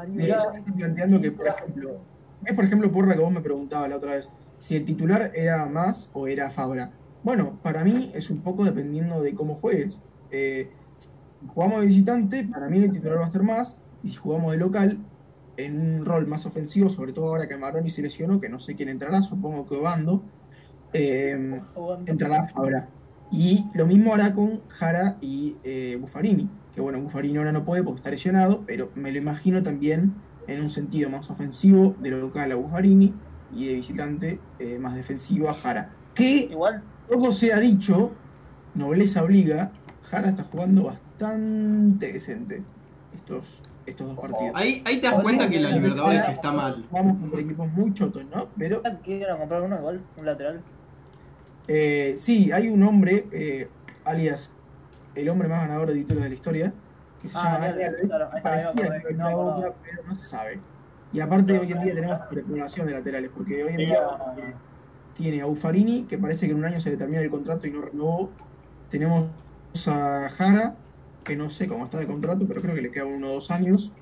[0.09, 1.97] De hecho, está planteando que, por ejemplo,
[2.45, 5.67] es por ejemplo Porra que vos me preguntabas la otra vez, si el titular era
[5.67, 6.93] más o era Fabra.
[7.25, 9.99] Bueno, para mí es un poco dependiendo de cómo juegues.
[10.31, 11.11] Eh, si
[11.49, 14.59] jugamos de visitante, para mí el titular va a estar más, y si jugamos de
[14.59, 14.99] local,
[15.57, 18.75] en un rol más ofensivo, sobre todo ahora que Maroni se lesionó, que no sé
[18.75, 20.23] quién entrará, supongo que Obando,
[20.93, 21.61] eh,
[22.07, 22.89] entrará Fabra.
[23.31, 27.83] Y lo mismo hará con Jara y eh, Buffarini, que bueno, Buffarini ahora no puede
[27.83, 32.53] porque está lesionado, pero me lo imagino también en un sentido más ofensivo de local
[32.53, 33.15] a Buffarini
[33.49, 35.99] y de visitante eh, más defensivo a Jara.
[36.15, 38.23] Que Igual, todo se ha dicho,
[38.75, 42.69] nobleza obliga, Jara está jugando bastante decente
[43.23, 44.53] estos, estos dos partidos.
[44.55, 46.85] Ahí, ahí te das cuenta que la Libertadores está mal.
[46.91, 48.49] Vamos contra equipos muy chotos, ¿no?
[48.59, 50.61] Pero quiero comprar uno igual, un lateral.
[51.69, 53.69] Eh, sí, hay un hombre, eh,
[54.05, 54.53] alias
[55.15, 56.73] el hombre más ganador de títulos de la historia,
[57.21, 60.61] que se Ah, llama Daniel, claro, parecía que no era pero se sabe.
[61.13, 63.99] Y aparte hoy en día tenemos especulación de laterales, porque hoy en día
[64.39, 64.55] eh,
[65.15, 67.71] tiene a Buffarini, que parece que en un año se le termina el contrato y
[67.71, 68.31] no renovó.
[68.89, 69.29] Tenemos
[69.87, 70.75] a Jara,
[71.25, 73.51] que no sé cómo está de contrato, pero creo que le queda uno o dos
[73.51, 73.93] años.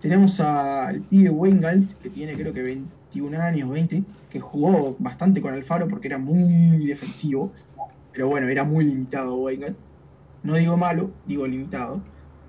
[0.00, 5.52] Tenemos al pibe Weingalt, que tiene creo que 21 años, 20, que jugó bastante con
[5.52, 7.52] Alfaro porque era muy defensivo.
[8.12, 9.76] Pero bueno, era muy limitado Weingalt.
[10.42, 12.00] No digo malo, digo limitado.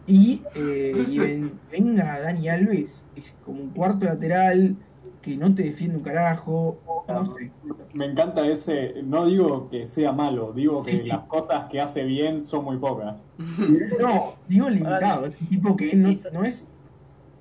[0.08, 4.76] Y, eh, venga Dani Alves, es como un cuarto lateral
[5.22, 6.80] que no te defiende un carajo.
[7.08, 7.52] No sé.
[7.94, 11.08] Me encanta ese, no digo que sea malo, digo que Sí, sí.
[11.08, 13.24] las cosas que hace bien son muy pocas.
[14.00, 15.26] No, digo limitado.
[15.28, 16.70] Es un tipo que no, no es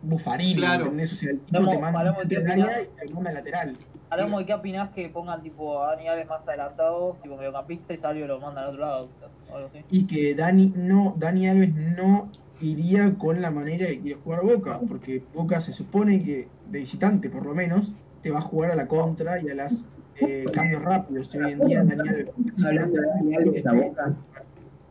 [0.02, 0.84] Buffarini, Claro.
[0.84, 1.12] ¿entendés?
[1.12, 2.82] O sea, el tipo Vamos, te manda hablamos de en qué área opinás.
[2.82, 3.74] y te manda lateral.
[4.10, 7.96] Hablamos de qué opinás que pongan tipo a Dani Alves más adelantado, tipo mediocampista y
[7.96, 9.08] Salvio lo mandan al otro lado,
[9.52, 9.84] o algo así.
[9.90, 12.28] Y que Dani, no, Dani Alves no
[12.61, 17.31] iría con la manera de quiere jugar Boca, porque Boca se supone que, de visitante
[17.31, 17.92] por lo menos,
[18.23, 19.88] te va a jugar a la contra y a las
[20.20, 21.35] eh, cambios rápidos.
[21.35, 22.29] Hoy en día Dani Alves.
[22.46, 24.14] Están hablando de Dani Alves a Boca.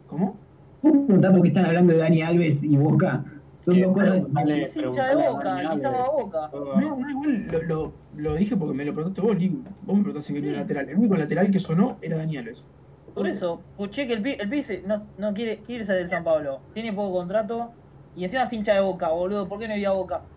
[0.08, 0.38] ¿Cómo?
[0.82, 3.24] ¿Puedo preguntar por qué están hablando de Dani Alves y Boca?
[3.66, 4.22] Son Eh, dos cosas.
[4.48, 5.76] Es hincha de boca,
[6.12, 6.50] boca.
[6.54, 9.62] No, no, igual lo, lo, lo dije porque me lo preguntaste vos, Liu.
[9.84, 10.90] Vos me preguntaste si venía un lateral.
[10.90, 12.66] El único lateral que sonó era Dani Alves.
[13.14, 16.08] Por eso, escuché que el pi, el pi se- no, no quiere, quiere irse del
[16.10, 17.78] San Pablo, tiene poco contrato
[18.14, 19.48] y encima es hincha de boca, boludo.
[19.48, 20.30] ¿Por qué no iría a boca?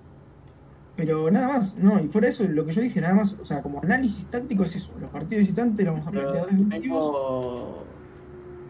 [0.95, 3.45] Pero nada más, no, y fuera de eso, lo que yo dije, nada más, o
[3.45, 4.99] sea, como análisis táctico es eso.
[4.99, 7.15] Los partidos visitantes los vamos a plantear defensivos.
[7.15, 8.05] Tengo,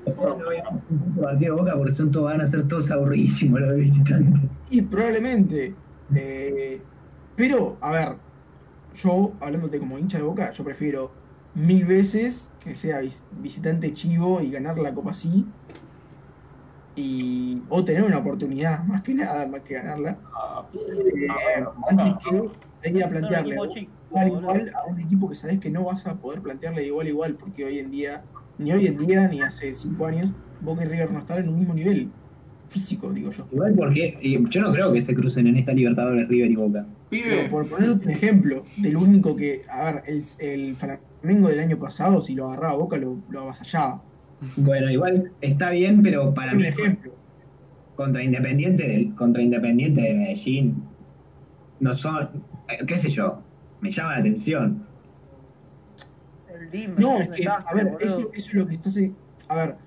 [0.04, 0.26] O sea,
[0.88, 4.50] no partido de Boca porque son todos, van a ser todos aburridísimos los visitantes.
[4.66, 5.82] Y probablemente.
[6.14, 6.88] eh,
[7.34, 8.22] pero, a ver,
[8.92, 11.21] yo, hablándote como hincha de boca, yo prefiero
[11.54, 15.54] mil veces que sea vis- visitante chivo y ganar la copa así.
[16.94, 20.20] Y, o tener una oportunidad, más que nada, más que ganarla.
[20.34, 23.56] ah, eh, antes que ir a Son un plantearle
[24.26, 27.10] igual, a un equipo que sabes que no vas a poder plantearle de igual a
[27.10, 28.26] igual, porque hoy en día,
[28.58, 31.58] ni hoy en día, ni hace cinco años, Boca y River no están en un
[31.58, 32.14] mismo nivel
[32.68, 33.48] físico, digo yo.
[33.50, 34.18] Igual porque
[34.50, 36.88] yo no creo que se crucen en esta Libertadores River y Boca.
[37.08, 40.76] Pero por poner un ejemplo del único que, a ver, el, el
[41.22, 44.04] Flamengo del año pasado, si lo agarraba a Boca, lo, lo avasallaba.
[44.54, 47.12] Bueno, igual está bien, pero para Un mí ejemplo.
[47.94, 50.96] contra Independiente del, contra Independiente de Medellín
[51.80, 53.48] no son, eh, qué sé yo,
[53.80, 54.88] me llama la atención.
[56.46, 59.16] El DIM No, es que, a ver, eso, eso es lo que está hace-
[59.48, 59.78] A ver,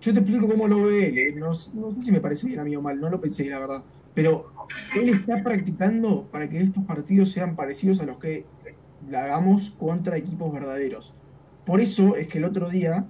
[0.00, 1.18] yo te explico cómo lo ve él.
[1.18, 3.48] eh, No, no sé si me parece bien a mí o mal, no lo pensé,
[3.50, 3.86] la verdad.
[4.14, 4.54] Pero
[4.92, 8.52] él está practicando para que estos partidos sean parecidos a los que
[9.10, 11.12] la hagamos contra equipos verdaderos.
[11.64, 13.06] Por eso es que el otro día,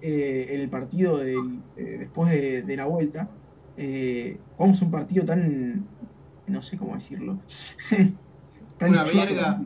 [0.00, 3.28] eh, en el partido del, eh, después de, de la vuelta,
[3.76, 5.84] eh, jugamos un partido tan.
[6.46, 7.38] no sé cómo decirlo.
[8.80, 9.60] Una verga.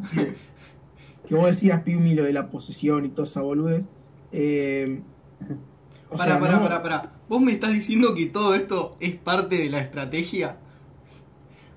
[1.29, 3.87] que vos decías, Piumi, lo de la posesión y toda esa boludez.
[4.33, 5.01] Eh,
[6.11, 7.13] o Pará, sea, pará, no- pará, pará.
[7.29, 10.57] ¿Vos me estás diciendo que todo esto es parte de la estrategia?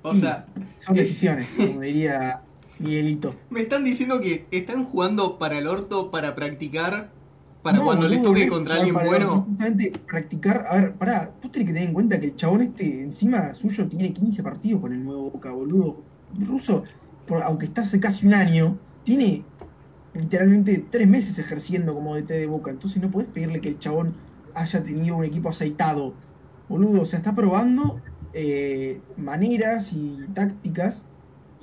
[0.01, 0.21] O Sí.
[0.21, 0.45] sea,
[0.79, 2.41] Son decisiones, como diría
[2.79, 3.35] Miguelito.
[3.49, 7.09] me están diciendo que están jugando para el orto, para practicar,
[7.61, 9.41] para No, cuando les toque no, contra alguien para bueno.
[9.43, 10.65] Justamente practicar.
[10.69, 13.87] A ver, pará, tú tenés que tener en cuenta que el chabón este, encima suyo,
[13.87, 16.05] tiene 15 partidos con el nuevo Boca, boludo.
[16.37, 16.83] Ruso,
[17.25, 19.43] por- aunque está hace casi un año, tiene
[20.13, 22.71] literalmente tres meses ejerciendo como DT de Boca.
[22.71, 24.13] Entonces no podés pedirle que el chabón
[24.53, 26.13] haya tenido un equipo aceitado.
[26.67, 28.01] Boludo, o sea, está probando
[28.33, 31.11] eh, maneras y tácticas.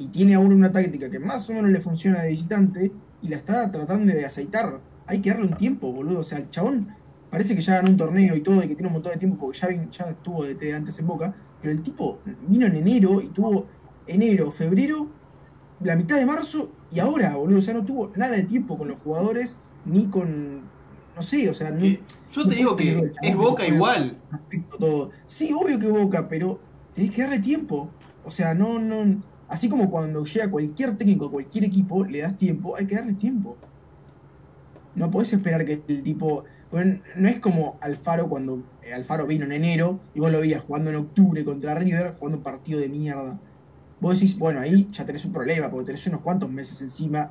[0.02, 2.90] Y tiene ahora una táctica que más o menos le funciona de visitante.
[3.22, 4.80] Y la está tratando de aceitar.
[5.06, 6.20] Hay que darle un tiempo, boludo.
[6.20, 6.88] O sea, el chabón
[7.30, 9.38] parece que ya ganó un torneo y todo, y que tiene un montón de tiempo
[9.38, 11.34] porque ya, ya estuvo de T antes en Boca.
[11.60, 13.66] Pero el tipo vino en enero y tuvo
[14.08, 15.08] enero, febrero,
[15.80, 17.58] la mitad de marzo y ahora, boludo.
[17.58, 20.62] O sea, no tuvo nada de tiempo con los jugadores ni con.
[21.14, 24.16] No sé, o sea, no, Yo te digo que es Boca igual.
[24.78, 25.10] todo.
[25.26, 26.58] Sí, obvio que Boca, pero
[26.94, 27.88] tenés que darle tiempo.
[28.24, 29.22] O sea, no, no.
[29.52, 33.12] Así como cuando llega cualquier técnico a cualquier equipo, le das tiempo, hay que darle
[33.12, 33.58] tiempo.
[34.94, 36.44] No podés esperar que el tipo.
[36.70, 40.88] no es como Alfaro cuando eh, Alfaro vino en enero y vos lo veías jugando
[40.88, 43.38] en octubre contra River, jugando un partido de mierda.
[44.00, 47.30] Vos decís, bueno, ahí ya tenés un problema, porque tenés unos cuantos meses encima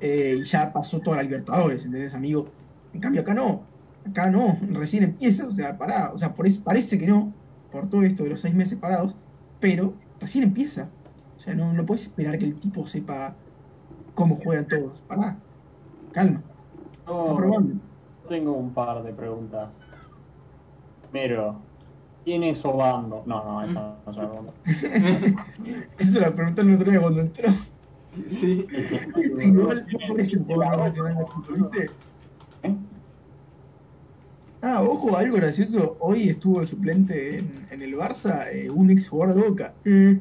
[0.00, 2.44] eh, y ya pasó toda la Libertadores, ¿entendés, amigo?
[2.92, 3.62] En cambio, acá no.
[4.04, 7.32] Acá no, recién empieza, o sea, pará, o sea, por eso, parece que no,
[7.70, 9.14] por todo esto de los seis meses parados,
[9.60, 10.88] pero recién empieza.
[11.42, 13.34] O sea, no, no puedes esperar que el tipo sepa
[14.14, 14.92] cómo juegan todos.
[15.08, 15.36] Pará,
[16.12, 16.40] calma,
[16.92, 17.74] está No, probando.
[18.28, 19.68] tengo un par de preguntas.
[21.10, 21.56] Primero,
[22.24, 23.24] ¿quién es Obando?
[23.26, 24.54] No, no, eso no es Obando.
[25.98, 27.48] Eso la pregunta otro día cuando entró.
[28.28, 28.64] Sí.
[29.40, 31.90] Igual no parece un ¿viste?
[32.62, 32.76] ¿Eh?
[34.62, 35.96] Ah, ojo, algo gracioso.
[35.98, 39.74] Hoy estuvo el suplente en, en el Barça, eh, un ex jugador de Boca.
[39.84, 40.20] Eh,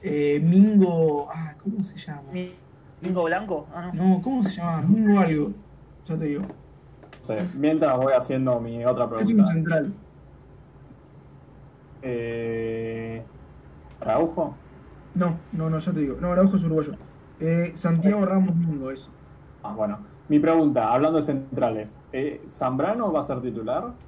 [0.00, 1.28] eh, Mingo.
[1.30, 2.32] Ah, ¿cómo se llama?
[2.32, 2.58] Mi-
[3.00, 3.68] ¿Mingo Blanco?
[3.72, 4.16] Ah, no.
[4.16, 4.82] No, ¿cómo se llama?
[4.82, 5.54] Mingo algo.
[6.04, 6.42] Ya te digo.
[6.42, 9.46] No sé, mientras voy haciendo mi otra pregunta.
[9.46, 9.94] central.
[12.00, 13.28] Eh,
[14.00, 14.66] ¿Araujo?
[15.14, 16.16] No, no, no, ya te digo.
[16.20, 16.92] No, Araujo es uruguayo.
[17.38, 19.12] Eh, Santiago Ramos Mingo, eso.
[19.62, 20.06] Ah, bueno.
[20.28, 23.98] Mi pregunta, hablando de centrales, ¿eh, ¿Zambrano va a ser titular?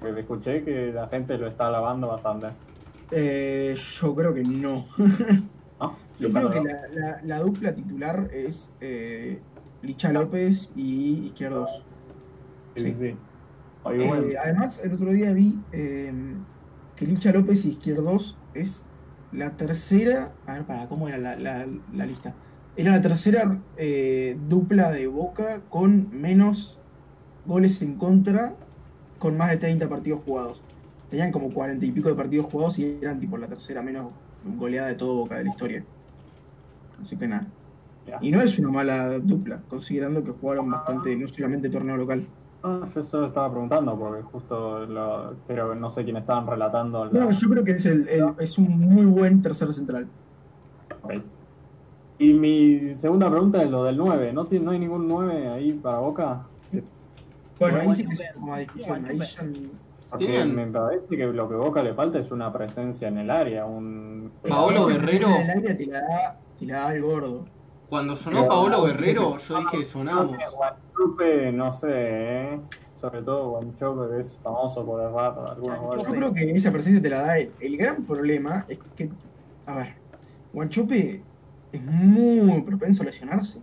[0.00, 2.58] Porque escuché que la gente lo está alabando bastante.
[3.16, 4.86] Eh, yo creo que no.
[5.80, 5.98] ¿No?
[6.18, 9.46] Yo creo que la, la- la dupla titular es eh,
[9.80, 11.90] Licha López y Izquierdos.
[12.76, 13.20] Sí, sí,
[13.98, 16.12] Eh, además, el otro día vi eh,
[16.94, 18.92] que Licha López y Izquierdos es
[19.30, 20.40] la tercera.
[20.46, 22.38] A ver, para, ¿cómo era la, la- la lista?
[22.74, 26.84] Era la tercera eh, dupla de Boca con menos
[27.44, 28.60] goles en contra,
[29.18, 30.63] con más de 30 partidos jugados.
[31.14, 34.88] Tenían como 40 y pico de partidos jugados y eran tipo la tercera menos goleada
[34.88, 35.86] de todo Boca de la historia.
[37.00, 37.52] Así que nada.
[38.20, 42.28] Y no es una mala dupla, considerando que jugaron bastante, no solamente torneo local.
[42.64, 47.04] No, yo solo estaba preguntando porque justo lo, pero no sé quién estaban relatando.
[47.04, 50.10] la- No, yo creo que es, el, el- es un muy buen tercer central.
[51.00, 51.14] Ok.
[52.18, 54.32] Y mi segunda pregunta es lo del 9.
[54.32, 56.50] ¿No, tiene, no hay ningún 9 ahí para Boca?
[57.58, 59.04] Bueno, ahí sí que es como discusión.
[59.06, 59.80] Ahí n-
[60.14, 63.30] Porque Tienen- me parece que lo que Boca le falta es una presencia en el
[63.32, 63.66] área.
[63.66, 64.30] Un...
[64.48, 65.26] Paolo Guerrero.
[65.26, 67.44] presencia del área te la da, te la da el gordo.
[67.88, 70.36] Cuando sonó Paolo Guerrero, yo dije sonamos.
[70.54, 72.60] Guanchope, no sé, ¿eh?
[72.92, 76.04] Sobre todo Guanchope, que es famoso por errar algunos goles.
[76.04, 77.50] Yo creo que esa presencia te la da él.
[77.58, 79.10] El gran problema es que,
[79.66, 79.94] a ver,
[80.52, 81.24] Guanchope
[81.72, 83.62] es muy propenso a lesionarse.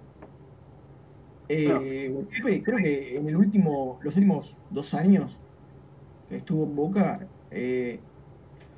[1.47, 5.40] Eh, Guanchope, creo que en el último, los últimos dos años
[6.31, 7.99] estuvo en Boca, eh,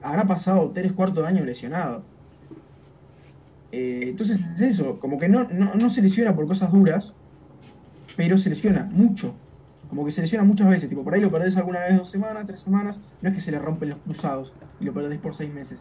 [0.02, 2.04] habrá pasado tres cuartos de año lesionado.
[3.72, 7.14] Eh, entonces es eso, como que no, no, no se lesiona por cosas duras,
[8.16, 9.34] pero se lesiona mucho.
[9.90, 12.46] Como que se lesiona muchas veces, tipo, por ahí lo perdés alguna vez dos semanas,
[12.46, 15.54] tres semanas, no es que se le rompen los cruzados y lo perdés por seis
[15.54, 15.80] meses,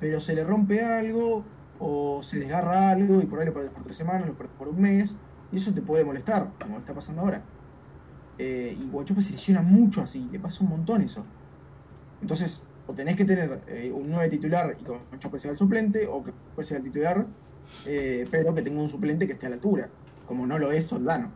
[0.00, 1.44] pero se le rompe algo
[1.78, 4.68] o se desgarra algo y por ahí lo perdés por tres semanas, lo perdés por
[4.68, 5.18] un mes,
[5.52, 7.42] y eso te puede molestar, como está pasando ahora.
[8.38, 11.24] Eh, y Guachope se lesiona mucho así, le pasa un montón eso.
[12.20, 16.06] Entonces, o tenés que tener eh, un 9 titular y que Guachope sea el suplente,
[16.06, 17.26] o que Guachope sea el titular,
[17.86, 19.88] eh, pero que tenga un suplente que esté a la altura,
[20.26, 21.30] como no lo es Soldano.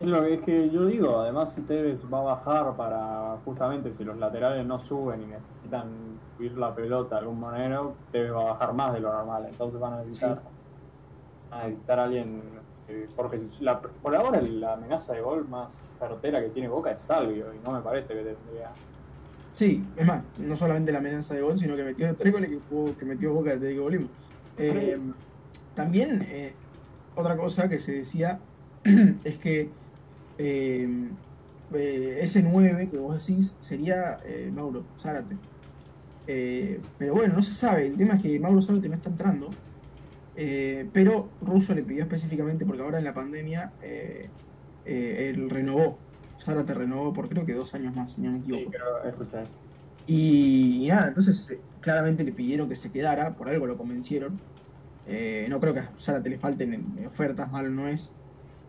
[0.00, 3.92] Es lo que es que yo digo, además si Tevez va a bajar para justamente
[3.92, 5.90] si los laterales no suben y necesitan
[6.36, 9.78] subir la pelota de algún manera, Tevez va a bajar más de lo normal, entonces
[9.78, 10.40] van a necesitar
[11.50, 12.59] a necesitar a alguien.
[12.90, 17.04] Eh, porque la- por ahora la amenaza de gol más certera que tiene Boca es
[17.06, 18.76] Salvio y no me parece que tendría.
[19.52, 22.50] Sí, es más, no solamente la amenaza de gol, sino que metió los tres goles
[22.50, 24.12] que, jugó- que metió Boca desde que volvimos.
[24.56, 24.96] Eh,
[25.74, 26.60] también, eh,
[27.14, 28.46] otra cosa que se decía
[29.24, 29.78] es que
[30.38, 31.16] eh,
[31.70, 34.20] ese 9 que vos decís sería
[34.52, 35.40] Mauro Zárate.
[36.96, 37.86] Pero bueno, no se sabe.
[37.86, 39.60] El tema es que Mauro Zárate no está entrando.
[40.34, 44.34] Eh, pero Russo le pidió específicamente, porque ahora en la pandemia eh,
[44.84, 46.06] eh, él renovó.
[46.42, 48.64] Zárate renovó por creo que dos años más, si no me equivoco.
[48.64, 49.50] Sí, creo escuché.
[50.06, 54.44] Y, y nada, entonces eh, claramente le pidieron que se quedara, por algo lo convencieron.
[55.04, 58.16] Eh, no creo que a Zárate le falten ofertas, malo no es.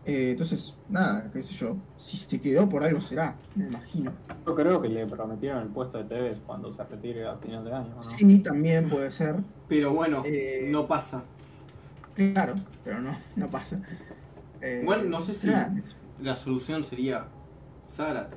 [0.04, 1.86] Eh, entonces, nada, qué sé yo.
[1.96, 4.22] Si se quedó, por algo será, me imagino.
[4.46, 7.72] Yo creo que le prometieron el puesto de Tevez cuando se retire a final de
[7.72, 8.02] año, ¿no?
[8.18, 9.36] Sí, también puede ser.
[9.66, 11.32] Pero bueno, Eh, no pasa.
[12.14, 13.80] Claro, pero no, no pasa.
[14.60, 15.72] Eh, Bueno, no sé si- nada,
[16.18, 17.26] La solución sería
[17.88, 18.36] Zárate.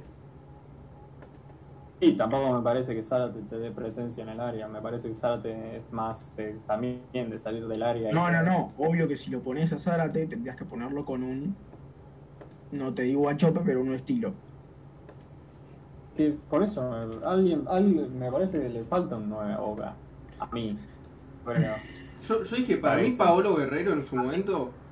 [2.00, 4.68] Y tampoco me parece que Zárate te dé presencia en el área.
[4.68, 8.10] Me parece que Zárate es más de- también de salir del área.
[8.12, 8.74] y- No, no, no.
[8.78, 11.56] Obvio que si lo pones a Zárate, tendrías que ponerlo con un.
[12.72, 14.36] No te digo a chope, pero un estilo.
[16.16, 16.92] Que por eso,
[17.26, 19.98] alguien, alguien, me parece que le falta un 9 a Boca.
[20.40, 20.78] A mí.
[21.44, 21.76] Pero,
[22.28, 23.12] Yo, yo dije, para mí.
[23.12, 24.84] Paolo Guerrero en su momento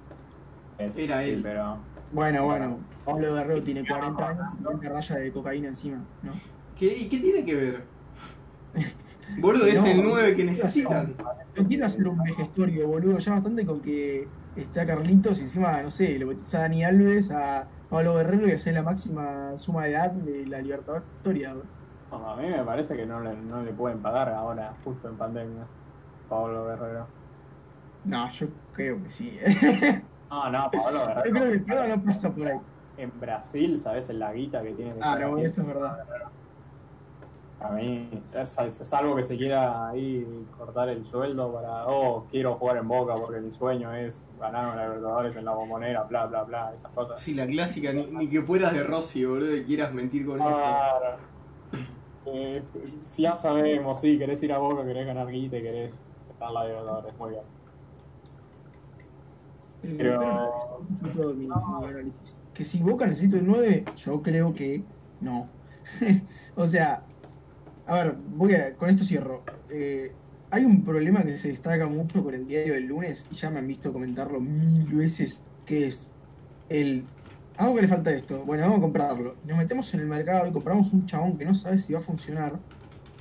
[0.77, 1.41] es- Era sí, él.
[1.43, 2.89] pero Bueno, bueno.
[3.03, 6.33] Pablo Guerrero tiene 40 años y 40 rayas de cocaína encima, ¿no?
[6.75, 7.93] ¿Qué, ¿Y qué tiene que ver?
[9.37, 11.15] Boludo, es No, el 9 que necesitan.
[11.55, 13.17] No quiero hacer un vejestorio, boludo.
[13.19, 17.31] Ya bastante con que está Carlitos y encima, no sé, le metés a Dani Alves,
[17.31, 21.53] a Pablo Guerrero y hacer la máxima suma de edad de la Libertadores Victoria.
[21.53, 21.71] boludo.
[22.11, 25.17] no, a mí me parece que no le, no le pueden pagar ahora, justo en
[25.17, 25.71] pandemia.
[26.27, 27.15] Pablo Guerrero.
[28.03, 29.37] No, yo creo que sí.
[30.31, 32.57] No, no, Pablo yo creo que problema no pasa por ahí.
[32.95, 34.09] En Brasil, ¿sabes?
[34.09, 35.41] En la guita que tiene que Ah, no, así.
[35.41, 35.97] eso es verdad.
[37.59, 42.27] A mí, es, es- es algo que se quiera ahí cortar el sueldo para, oh,
[42.27, 46.25] quiero jugar en Boca porque mi sueño es ganar una Libertadores en la bombonera, bla,
[46.25, 47.21] bla, bla, esas cosas.
[47.21, 50.63] Sí, la clásica, ni, ni que fueras de Rossi, boludo, y quieras mentir con eso.
[50.65, 51.33] Claro.
[52.25, 52.61] Eh,
[53.05, 56.65] si ya sabemos, sí, querés ir a Boca, querés ganar guita, y querés ganar la
[56.67, 57.43] Libertadores, muy bien.
[59.97, 60.19] Pero-
[61.01, 61.35] pero.
[62.53, 64.83] Que si Boca necesita el 9, yo creo que
[65.21, 65.47] no.
[66.55, 67.03] o sea,
[67.87, 69.43] a ver, voy a, con esto cierro.
[69.69, 70.11] Eh,
[70.51, 73.59] hay un problema que se destaca mucho con el diario del lunes y ya me
[73.59, 76.11] han visto comentarlo mil veces, que es
[76.69, 77.03] el...
[77.57, 79.35] A Boca le falta esto, bueno, vamos a comprarlo.
[79.45, 82.03] Nos metemos en el mercado y compramos un chabón que no sabe si va a
[82.03, 82.59] funcionar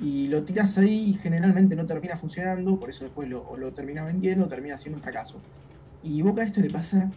[0.01, 3.73] y lo tirás ahí y generalmente no termina funcionando, por eso después lo, o lo
[3.73, 5.39] terminas vendiendo o termina siendo un fracaso.
[6.03, 7.11] Y Boca esto le pasa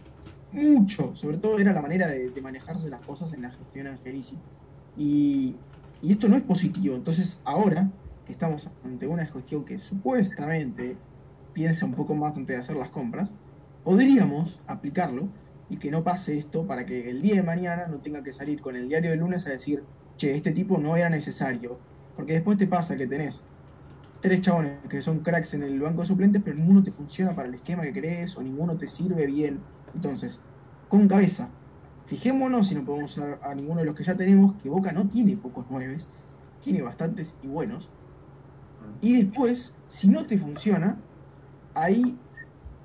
[0.52, 4.38] mucho, sobre todo era la manera de, manejarse las cosas en la gestión Angelici.
[4.96, 5.54] Y,
[6.02, 7.90] y esto no es positivo, entonces ahora
[8.26, 10.96] que estamos ante una cuestión que supuestamente
[11.52, 13.34] piensa un poco más antes de hacer las compras,
[13.84, 15.28] podríamos aplicarlo
[15.68, 18.60] y que no pase esto para que el día de mañana no tenga que salir
[18.60, 19.82] con el diario del lunes a decir,
[20.16, 21.78] che, este tipo no era necesario.
[22.14, 23.44] Porque después te pasa que tenés
[24.26, 27.46] tres chabones que son cracks en el banco de suplentes, pero ninguno te funciona para
[27.46, 29.60] el esquema que crees o ninguno te sirve bien.
[29.94, 30.40] Entonces,
[30.88, 31.48] con cabeza,
[32.06, 35.08] fijémonos si no podemos usar a ninguno de los que ya tenemos, que Boca no
[35.08, 36.08] tiene pocos nueves,
[36.60, 37.88] tiene bastantes y buenos.
[39.00, 40.98] Y después, si no te funciona,
[41.74, 42.18] ahí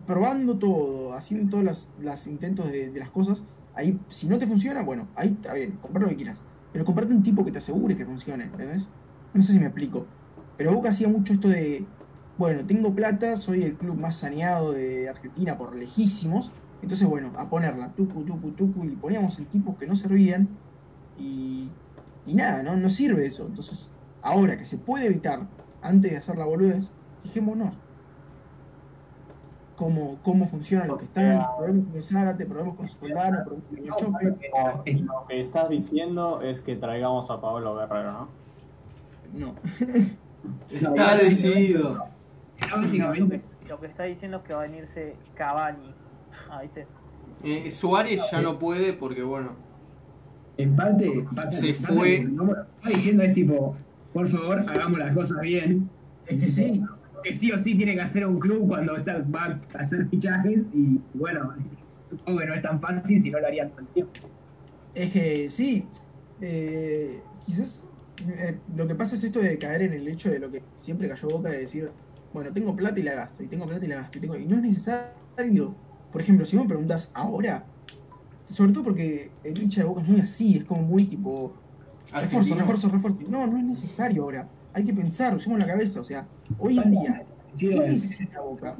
[0.05, 3.41] probando todo, haciendo todos los, intentos de, de las cosas,
[3.73, 6.37] ahí si no te funciona, bueno, ahí está bien, comprar lo que quieras.
[6.71, 8.87] Pero comprarte un tipo que te asegure que funcione, ¿entendés?
[9.33, 10.05] No sé si me explico.
[10.55, 11.93] Pero Boca hacía mucho esto de,
[12.35, 17.49] bueno, tengo plata, soy el club más saneado de Argentina por lejísimos, entonces bueno, a
[17.49, 20.63] ponerla, tucu, tucu, tucu, y poníamos en tipos que no servían,
[21.15, 21.79] y,
[22.23, 22.75] y nada, ¿no?
[22.77, 23.47] no sirve eso.
[23.47, 27.81] Entonces, ahora que se puede evitar, antes de hacer la boludez, fijémonos
[29.75, 33.95] cómo, cómo funciona lo que sea- probemos con Zárate, probemos con Soldano, probemos con el
[33.95, 34.39] Chope.
[34.85, 38.41] Lo que estás diciendo es que traigamos a Pablo Guerrero, ¿no?
[39.23, 39.61] No.
[40.71, 42.03] Está decidido.
[42.69, 45.93] Lo Básicamente, que, lo que está diciendo es que va a venirse Cavani.
[46.49, 46.85] Ah, ¿viste?
[47.43, 49.51] Eh, Suárez ya no puede porque, bueno,
[50.57, 52.15] en parte, pasa- Se pasa fue.
[52.17, 53.75] está diciendo es tipo,
[54.13, 55.89] por favor, hagamos las cosas bien.
[56.27, 56.83] Es que sí,
[57.23, 60.63] Que sí o sí tiene que hacer un club cuando está, va a hacer fichajes
[60.73, 61.53] y bueno,
[62.09, 64.11] supongo que no es tan fácil si no lo harían todo el tiempo.
[64.95, 65.85] Es que sí,
[66.41, 67.85] eh, quizás
[68.29, 71.09] eh, lo que pasa es esto de caer en el hecho de lo que siempre
[71.09, 71.95] cayó Boca de decir,
[72.31, 74.47] bueno, tengo plata y la gasto, y tengo plata y la gasto, y, tengo, y
[74.47, 75.81] no es necesario.
[76.09, 77.73] por ejemplo, si vos me preguntas ahora,
[78.45, 81.61] sobre todo porque el hincha de Boca es muy así, es como muy tipo,
[82.11, 83.19] refuerzo, refuerzo, refuerzo.
[83.29, 84.53] No, no es necesario ahora.
[84.73, 88.77] Hay que pensar, usemos la cabeza, o sea, hoy en día, Sí, ¿qué necesita Boca?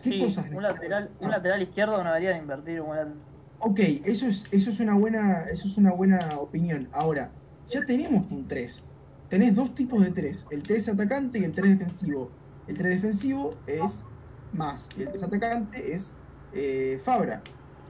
[0.00, 0.64] ¿Qué Sí, cosas un necesita?
[0.64, 3.24] lateral, un lateral izquierdo no debería de invertir un lateral-
[3.60, 6.88] Ok, eso es, eso es una buena, eso es una buena opinión.
[6.92, 7.37] Ahora,
[7.68, 8.82] ya tenemos un 3.
[9.28, 12.30] Tenés dos tipos de 3, el 3 atacante y el 3 defensivo.
[12.66, 14.04] El 3 defensivo es
[14.52, 16.14] más, y el 3 atacante es
[16.52, 17.42] eh, Fabra.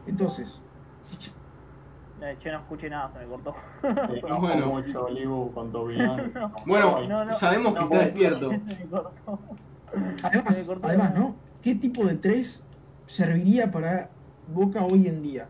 [0.06, 0.60] Entonces,
[1.00, 1.16] si-
[2.20, 3.54] Eh, Che, no escuché nada, se me cortó.
[4.26, 4.66] Enojo Bueno.
[4.66, 5.06] mucho,
[5.54, 6.32] con tu opinión.
[6.66, 8.04] Bueno, No, no, sabemos que no, está no.
[8.04, 8.50] despierto.
[8.66, 9.38] Se me cortó.
[10.24, 10.88] además, Se cortó.
[10.88, 11.36] además, ¿no?
[11.62, 12.68] ¿Qué tipo de 3
[13.06, 14.10] serviría para
[14.46, 15.48] Boca hoy en día?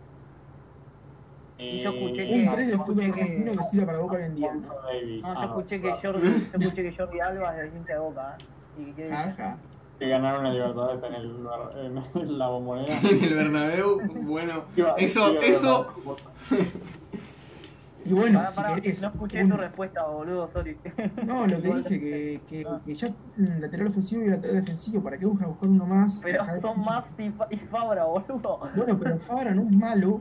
[1.59, 3.86] Y yo escuché Eh, Un que- 3 del yo fútbol escuché que- argentino que sirva
[3.86, 4.54] para Boca hoy en día.
[4.54, 4.72] No,
[5.26, 8.36] Ah, yo escuché que Jordi, yo escuché que Jordi Alba es del hincha de Boca,
[8.38, 8.82] ¿eh?
[8.82, 9.56] Y que Jaja.
[9.98, 11.36] que ganaron una Libertadores en, el,
[12.14, 12.94] en la bombonera.
[13.11, 14.62] En el Bernabéu, bueno,
[14.98, 15.86] eso, eso,
[18.04, 20.78] Y bueno, Pará, si pará, querés, no escuché un- tu respuesta, boludo, sorry.
[21.26, 22.80] No, lo que dije, que, que, Ah.
[22.84, 26.20] que ya mm, lateral ofensivo y lateral defensivo, ¿para qué buscas buscar uno más?
[26.22, 28.61] Pero son más y, y Fabra, boludo.
[28.76, 30.20] Bueno, pero Fabra no es malo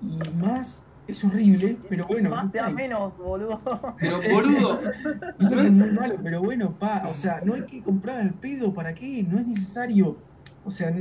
[0.00, 3.58] y más es horrible, pero bueno, más te da menos, boludo.
[3.98, 4.80] pero boludo,
[5.38, 8.72] entonces es muy malo, pero bueno, pa, o sea, no hay que comprar al pedo,
[8.72, 9.24] ¿para qué?
[9.24, 10.16] No es necesario.
[10.62, 10.94] O sea,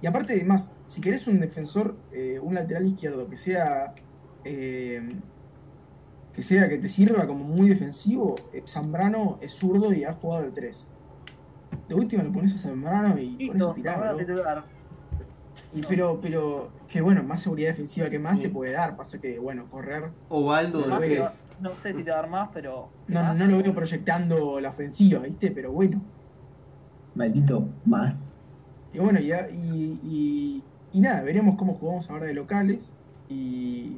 [0.00, 3.92] y aparte además, si querés un defensor, eh, un lateral izquierdo que sea
[4.44, 5.08] eh,
[6.32, 10.44] que sea que te sirva como muy defensivo, eh, Zambrano es zurdo y ha jugado
[10.46, 10.86] el 3.
[11.88, 14.16] De última lo pones a Zambrano y con eso Listo, tirás.
[15.74, 18.42] Y pero, pero, que bueno, más seguridad defensiva que más Sí.
[18.42, 18.96] te puede dar.
[18.96, 20.10] Pasa que, bueno, correr.
[20.28, 21.30] Ovaldo de tres.
[21.60, 22.88] no sé si te va a dar más, pero.
[23.08, 23.36] No, más.
[23.36, 25.50] no lo veo proyectando la ofensiva, ¿viste?
[25.50, 26.00] Pero bueno.
[27.14, 28.14] Maldito más.
[28.92, 32.92] Y bueno, y, y, y nada, veremos cómo jugamos ahora de locales.
[33.28, 33.96] Y,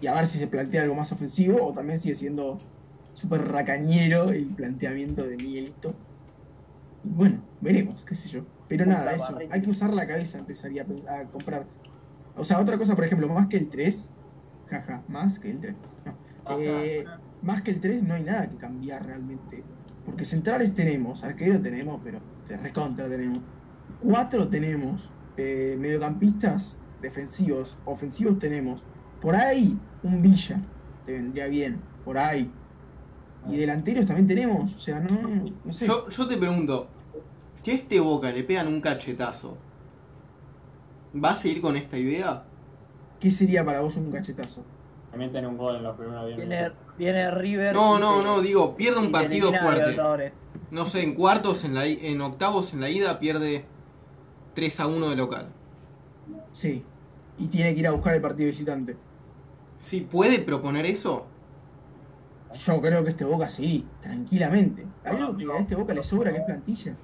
[0.00, 2.58] y a ver si se plantea algo más ofensivo o también sigue siendo
[3.14, 5.94] súper racañero el planteamiento de Miguelito.
[7.04, 8.42] Y bueno, veremos, qué sé yo.
[8.68, 9.38] Pero Puta nada, eso.
[9.50, 11.66] Hay que usar la cabeza, empezaría a, comprar.
[12.36, 14.10] O sea, otra cosa, por ejemplo, más que el 3.
[14.68, 15.74] Jaja, más que el 3.
[16.04, 16.58] No.
[16.60, 17.04] Eh,
[17.42, 19.62] más que el 3 no hay nada que cambiar realmente.
[20.04, 23.40] Porque centrales tenemos, arquero tenemos, pero de recontra tenemos.
[24.02, 25.08] Cuatro tenemos.
[25.36, 28.82] eh, mediocampistas defensivos, ofensivos tenemos.
[29.20, 30.60] Por ahí, un Villa
[31.06, 31.80] te vendría bien.
[32.04, 32.50] Por ahí.
[33.48, 34.74] Y delanteros también tenemos.
[34.74, 35.86] O sea, no, no sé.
[35.86, 36.88] Yo, yo te pregunto,
[37.68, 39.58] si a este Boca le pegan un cachetazo,
[41.22, 42.44] ¿va a seguir con esta idea?
[43.20, 44.62] ¿Qué sería para vos un cachetazo?
[45.12, 46.78] Me meten un gol en los primeros 10 Viene, minutos.
[46.96, 47.74] viene River.
[47.74, 50.00] No, no, no, digo, pierde un partido fuerte.
[50.70, 53.66] No sé, en cuartos, en, la, en octavos, en la ida, pierde
[54.54, 55.46] 3 a 1 de local.
[56.54, 56.82] Sí.
[57.38, 58.96] Y tiene que ir a buscar el partido visitante.
[59.78, 61.26] ¿Sí puede proponer eso?
[62.64, 64.86] Yo creo que este Boca sí, tranquilamente.
[65.04, 66.96] Hay algo que a este Boca le sobra que es plantilla.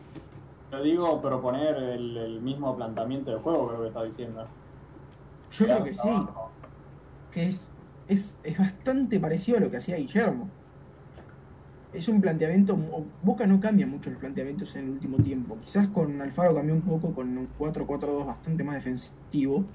[0.76, 4.46] Yo digo proponer el, el mismo planteamiento de juego, creo que está diciendo.
[5.50, 6.52] Yo creo que sí, abajo.
[7.30, 10.58] que es, es, es bastante parecido a lo que hacía Guillermo.
[11.92, 12.76] Es un planteamiento,
[13.20, 15.58] Boca no cambia mucho los planteamientos en el último tiempo.
[15.60, 19.70] Quizás con Alfaro cambió un poco con un 4-4-2 bastante más defensivo.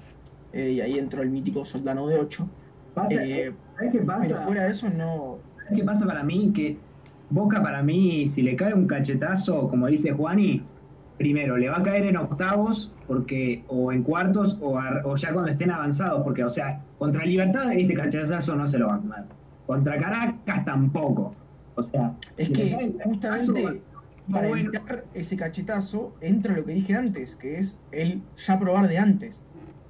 [0.52, 2.50] eh, y ahí entró el mítico Soldano de 8.
[2.92, 4.36] Pasa- Eh, ¿Sabes qué pero pasa?
[4.36, 5.44] fuera de eso no...
[5.56, 6.52] ¿Sabes qué pasa para mí?
[6.52, 6.84] Que
[7.28, 10.68] Boca para mí, si le cae un cachetazo, como dice Juani,
[11.20, 15.32] primero, le va a caer en octavos, porque o en cuartos, o, ar- o ya
[15.32, 19.00] cuando estén avanzados, porque, o sea, contra Libertad este cachetazo no se lo va a
[19.00, 19.24] comer.
[19.64, 21.38] Contra Caracas tampoco.
[21.74, 23.86] O sea, Es que justamente
[24.30, 24.70] para bueno.
[24.70, 29.48] evitar ese cachetazo entra lo que dije antes, que es el ya probar de antes.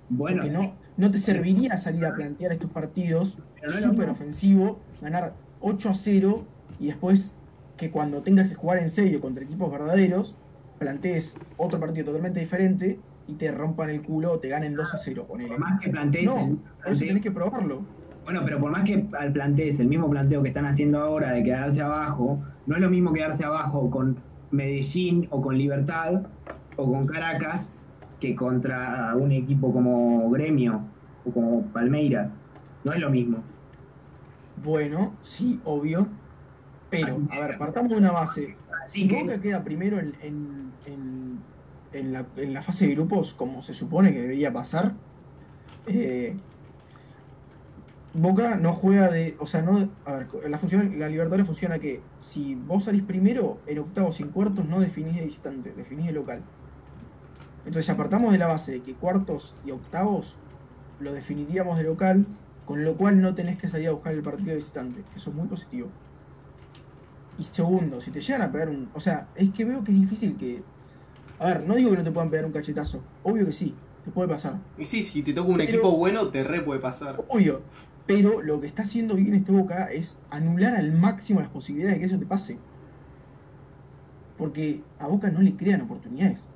[0.08, 5.42] bueno, Porque no, no te serviría salir a plantear estos partidos no súper ofensivo, ganar
[5.58, 7.42] 8 a 0 y después
[7.76, 10.40] que cuando tengas que jugar en serio contra equipos verdaderos,
[10.80, 14.98] plantees otro partido totalmente diferente y te rompan el culo o te ganen 2 a
[14.98, 15.50] 0, ponele.
[15.50, 17.86] por más que plantees No, el- por eso tenés que probarlo.
[18.24, 21.42] Bueno, pero por más que al plantees el mismo planteo que están haciendo ahora de
[21.42, 26.32] quedarse abajo, no es lo mismo quedarse abajo con Medellín o con Libertad
[26.76, 27.76] o con Caracas
[28.18, 32.40] que contra un equipo como Gremio o como Palmeiras.
[32.82, 33.52] No es lo mismo.
[34.54, 36.20] Bueno, sí, obvio.
[36.88, 38.59] Pero, a ver, partamos de una base.
[38.84, 41.54] Así Si que- Boca queda primero en, en, en,
[41.92, 45.00] en la, en la fase de grupos, como se supone que debería pasar,
[45.86, 46.42] eh,
[48.12, 49.36] Boca no juega de.
[49.40, 49.96] O sea, no.
[50.04, 54.24] A ver, la, función, la Libertadores funciona que si vos salís primero, en octavos y
[54.24, 56.50] en cuartos no definís de visitante, definís de local.
[57.64, 60.42] Entonces, apartamos de la base de que cuartos y octavos
[60.98, 62.28] lo definiríamos de local,
[62.64, 65.08] con lo cual no tenés que salir a buscar el partido visitante.
[65.12, 65.96] Eso es muy positivo.
[67.40, 68.88] Y segundo, si te llegan a pegar un.
[68.94, 70.62] O sea, es que veo que es difícil que.
[71.38, 73.02] A ver, no digo que no te puedan pegar un cachetazo.
[73.22, 73.74] Obvio que sí,
[74.04, 74.58] te puede pasar.
[74.76, 77.24] Y sí, si te toca un Pero- equipo bueno, te re puede pasar.
[77.28, 77.62] Obvio.
[78.06, 82.00] Pero lo que está haciendo bien este Boca es anular al máximo las posibilidades de
[82.00, 82.58] que eso te pase.
[84.36, 86.46] Porque a Boca no le crean oportunidades.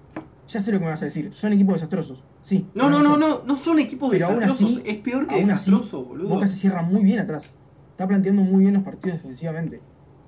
[0.48, 1.32] Ya sé lo que me vas a decir.
[1.32, 2.22] Son equipos desastrosos.
[2.42, 2.66] Sí.
[2.74, 4.78] No, no, no, no, no son equipos Pero desastrosos.
[4.78, 6.28] así- es peor que aún así, desastroso, boludo.
[6.28, 7.52] Boca se cierra muy bien atrás.
[7.92, 9.80] Está planteando muy bien los partidos defensivamente.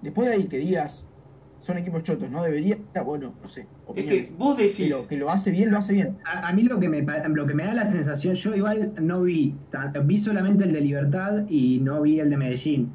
[0.06, 1.12] Después de ahí que digas,
[1.58, 2.44] son equipos chotos, ¿no?
[2.44, 3.72] Debería, bueno, no sé.
[3.92, 4.88] Es que vos que, decís.
[4.88, 6.18] lo, que lo hace bien, lo hace bien.
[6.24, 9.22] A, a mí lo que, me, lo que me da la sensación, yo igual no
[9.22, 9.58] vi,
[10.04, 12.94] vi solamente el de Libertad y no vi el de Medellín,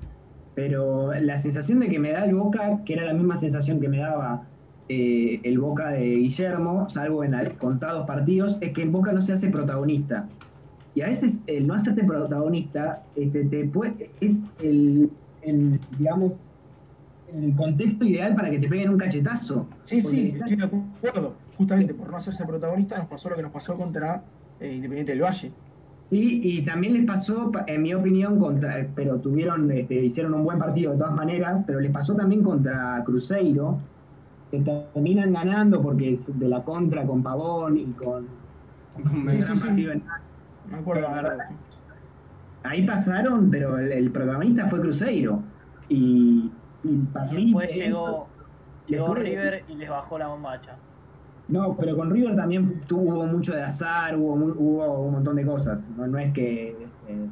[0.54, 3.90] pero la sensación de que me da el Boca, que era la misma sensación que
[3.90, 4.54] me daba
[4.88, 9.22] eh, el Boca de Guillermo, salvo en al- contados partidos, es que el Boca no
[9.22, 10.32] se hace protagonista.
[10.94, 16.44] Y a veces el no hacerte protagonista este, te puede- es el, el, digamos,
[17.34, 19.70] el contexto ideal para que te peguen un cachetazo.
[19.84, 21.38] Sí, sí, estoy de acuerdo.
[21.56, 24.26] Justamente por no hacerse protagonista nos pasó lo que nos pasó contra
[24.60, 25.54] eh, Independiente del Valle.
[26.06, 30.44] Sí, y también les pasó, pa- en mi opinión, contra, pero tuvieron, este, hicieron un
[30.44, 33.82] buen partido de todas maneras, pero les pasó también contra Cruzeiro,
[34.50, 38.42] que terminan ganando porque es de la contra con Pavón y con
[38.92, 39.68] con Sí, sí, sí.
[39.86, 40.04] en-
[40.66, 41.44] Me acuerdo, me Pero, acuerdo.
[42.64, 45.46] Ahí pasaron, pero el, el protagonista fue Cruzeiro.
[45.88, 46.51] Y,
[46.84, 48.28] y después eh, llegó,
[48.88, 50.76] llegó después- River y les bajó la bombacha.
[51.48, 55.90] No, pero con River también tuvo mucho de azar, hubo, hubo un montón de cosas.
[55.90, 56.70] No, no es que
[57.08, 57.30] eh,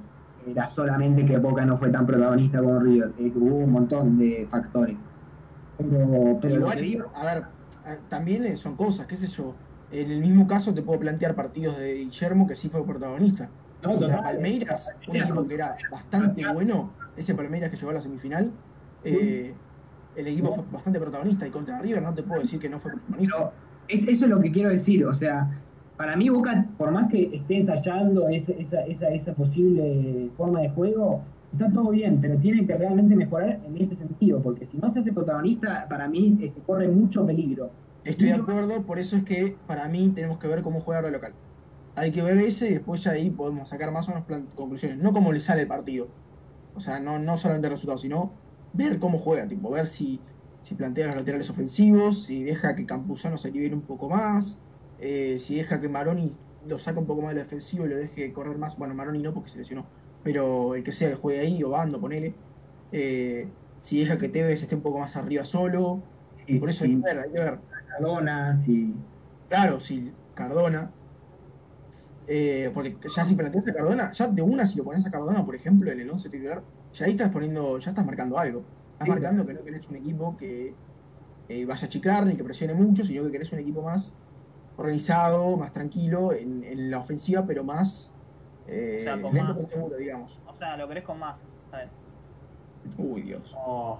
[0.47, 4.47] era solamente que Boca no fue tan protagonista como River, eh, hubo un montón de
[4.49, 4.97] factores.
[5.77, 7.43] Pero, pero lo Igual, digo, a ver,
[8.09, 9.61] también eh, son cosas, qué sé yo.
[9.89, 13.49] En el mismo caso te puedo plantear partidos de Guillermo que sí fue protagonista.
[13.81, 17.93] no, Contra total, Palmeiras, un equipo que era bastante bueno, ese Palmeiras que llegó a
[17.93, 18.51] la semifinal,
[19.03, 19.53] eh,
[20.15, 21.47] el equipo fue bastante protagonista.
[21.47, 23.35] Y contra River no te puedo decir que no fue protagonista.
[23.37, 23.51] pero
[23.87, 25.05] es, eso es lo que quiero decir.
[25.05, 25.49] O sea,
[25.97, 30.69] para mí Boca, por más que esté ensayando esa, esa, esa, esa posible forma de
[30.69, 31.21] juego,
[31.51, 34.99] está todo bien, pero tiene que realmente mejorar en ese sentido, porque si no se
[34.99, 37.69] hace protagonista, para mí este, corre mucho peligro.
[38.05, 41.09] Estoy de acuerdo, por eso es que para mí tenemos que ver cómo juega lo
[41.09, 41.33] local.
[41.95, 44.25] Hay que ver ese y después ya ahí podemos sacar más o menos
[44.55, 44.99] conclusiones.
[44.99, 46.07] No cómo le sale el partido.
[46.75, 48.31] O sea, no, no solamente el resultado, sino
[48.71, 50.25] ver cómo juega, tipo, ver si,
[50.61, 54.63] si plantea los laterales ofensivos, si deja que Campuzano se libere un poco más,
[54.97, 58.33] eh, si deja que Maroni lo saca un poco más del defensivo y lo deje
[58.33, 58.77] correr más.
[58.77, 59.91] Bueno, Maroni no porque se lesionó,
[60.21, 62.41] pero el que sea que juegue ahí, o Bando, ponele.
[62.91, 66.09] Eh, si deja que Tevez esté un poco más arriba solo.
[66.45, 67.63] Sí, Por eso sí, hay que ver, hay que ver.
[67.87, 68.93] Cardona, sí.
[69.47, 70.95] Claro, si Cardona.
[72.27, 75.45] eh, porque ya si planteas a Cardona, ya de una si lo pones a Cardona,
[75.45, 78.59] por ejemplo, en el 11 titular, ya ahí estás poniendo, ya estás marcando algo.
[78.93, 79.09] Estás Sí.
[79.11, 80.73] marcando que no querés un equipo que
[81.47, 84.13] eh, vaya a achicar ni que presione mucho, sino que querés un equipo más
[84.77, 88.11] organizado, más tranquilo en, en la ofensiva, pero más
[88.67, 89.57] eh, O sea, con lento más.
[89.57, 90.39] pero seguro, digamos.
[90.45, 91.37] O sea, lo querés con más.
[91.71, 91.89] ¿sabes?
[92.97, 93.53] Uy, Dios.
[93.55, 93.99] Oh.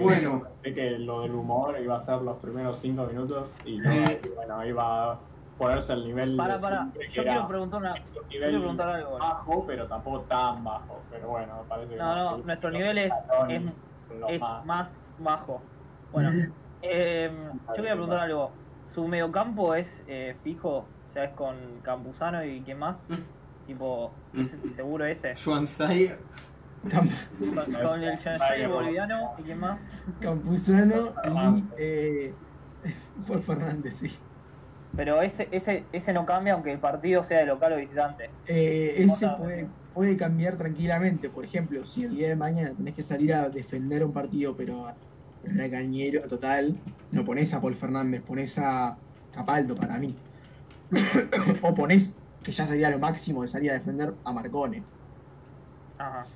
[0.00, 0.42] Bueno.
[0.44, 4.20] Pensé que lo del humor iba a ser los primeros cinco minutos y no, Eh.
[4.24, 5.16] y bueno, iba a
[5.58, 6.86] ponerse al nivel Para, de para.
[7.12, 7.94] Yo quiero preguntar, una,
[8.30, 9.18] nivel preguntar algo.
[9.18, 11.00] bajo, pero tampoco tan bajo.
[11.10, 13.12] Pero bueno, parece que No, no, nuestro nivel es-
[14.28, 14.64] es- más.
[14.66, 14.88] más
[15.18, 15.62] bajo.
[16.12, 16.30] Bueno,
[16.82, 17.30] eh,
[17.68, 18.50] yo quería preguntar algo.
[18.94, 20.68] ¿Su mediocampo es eh, fijo?
[20.78, 22.96] O sea, es con Campuzano y quién más?
[23.66, 25.34] tipo, ¿es seguro ese?
[26.90, 29.78] Camp- Con, con el Janssen boliviano y quién más?
[30.20, 32.34] Campuzano y eh,
[33.26, 34.18] por Fernández, sí.
[34.94, 38.36] Pero ese, ese, ese no cambia aunque el partido sea de local o visitante.
[38.44, 41.30] Eh, ese puede, puede cambiar tranquilamente.
[41.30, 44.86] Por ejemplo, si el día de mañana tenés que salir a defender un partido, pero
[44.86, 44.98] a-
[45.40, 50.24] pero era cañero total, no pones a Paul Fernández, pones a Capaldo para mí.
[51.62, 54.90] o pones, que ya sería lo máximo de salir a defender a Marcone.
[55.98, 56.32] Ajá.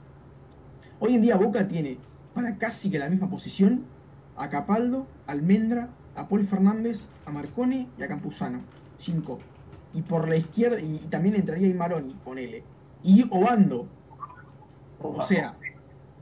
[0.99, 3.95] Hoy en día Boca tiene para casi que la misma posición
[4.35, 8.61] a Capaldo, Almendra, a Paul Fernández, a Marcone y a Campuzano.
[8.99, 9.39] Cinco.
[9.93, 12.65] Y por la izquierda, y, y también entraría Maroni, ponele.
[13.03, 13.87] Y Obando.
[15.03, 15.55] O sea,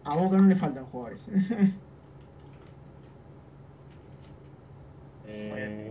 [0.05, 1.26] a Boca no le faltan jugadores.
[5.26, 5.90] Eh,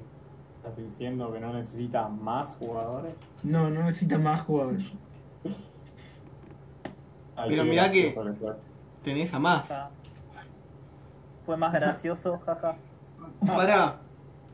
[0.58, 3.16] ¿Estás diciendo que no necesita más jugadores?
[3.42, 4.94] no, no necesita más jugadores.
[7.48, 8.16] Pero mirá que-.
[9.04, 9.74] Tenés a más.
[11.46, 12.78] Fue más gracioso, jaja.
[13.46, 14.00] Pará.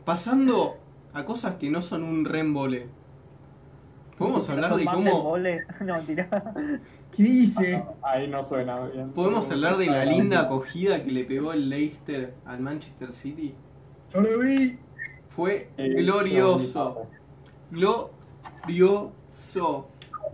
[0.05, 0.77] Pasando
[1.13, 2.87] a cosas que no son un rembole.
[4.17, 5.35] Podemos hablar de cómo.
[5.81, 6.53] No, mentira.
[7.15, 7.83] ¿Qué dice?
[8.01, 9.11] Ahí no suena bien.
[9.11, 13.53] Podemos hablar de la linda acogida que le pegó el Leicester al Manchester City.
[14.13, 14.77] Yo lo vi.
[15.27, 17.03] Fue Eh, glorioso.
[17.71, 19.87] Glorioso.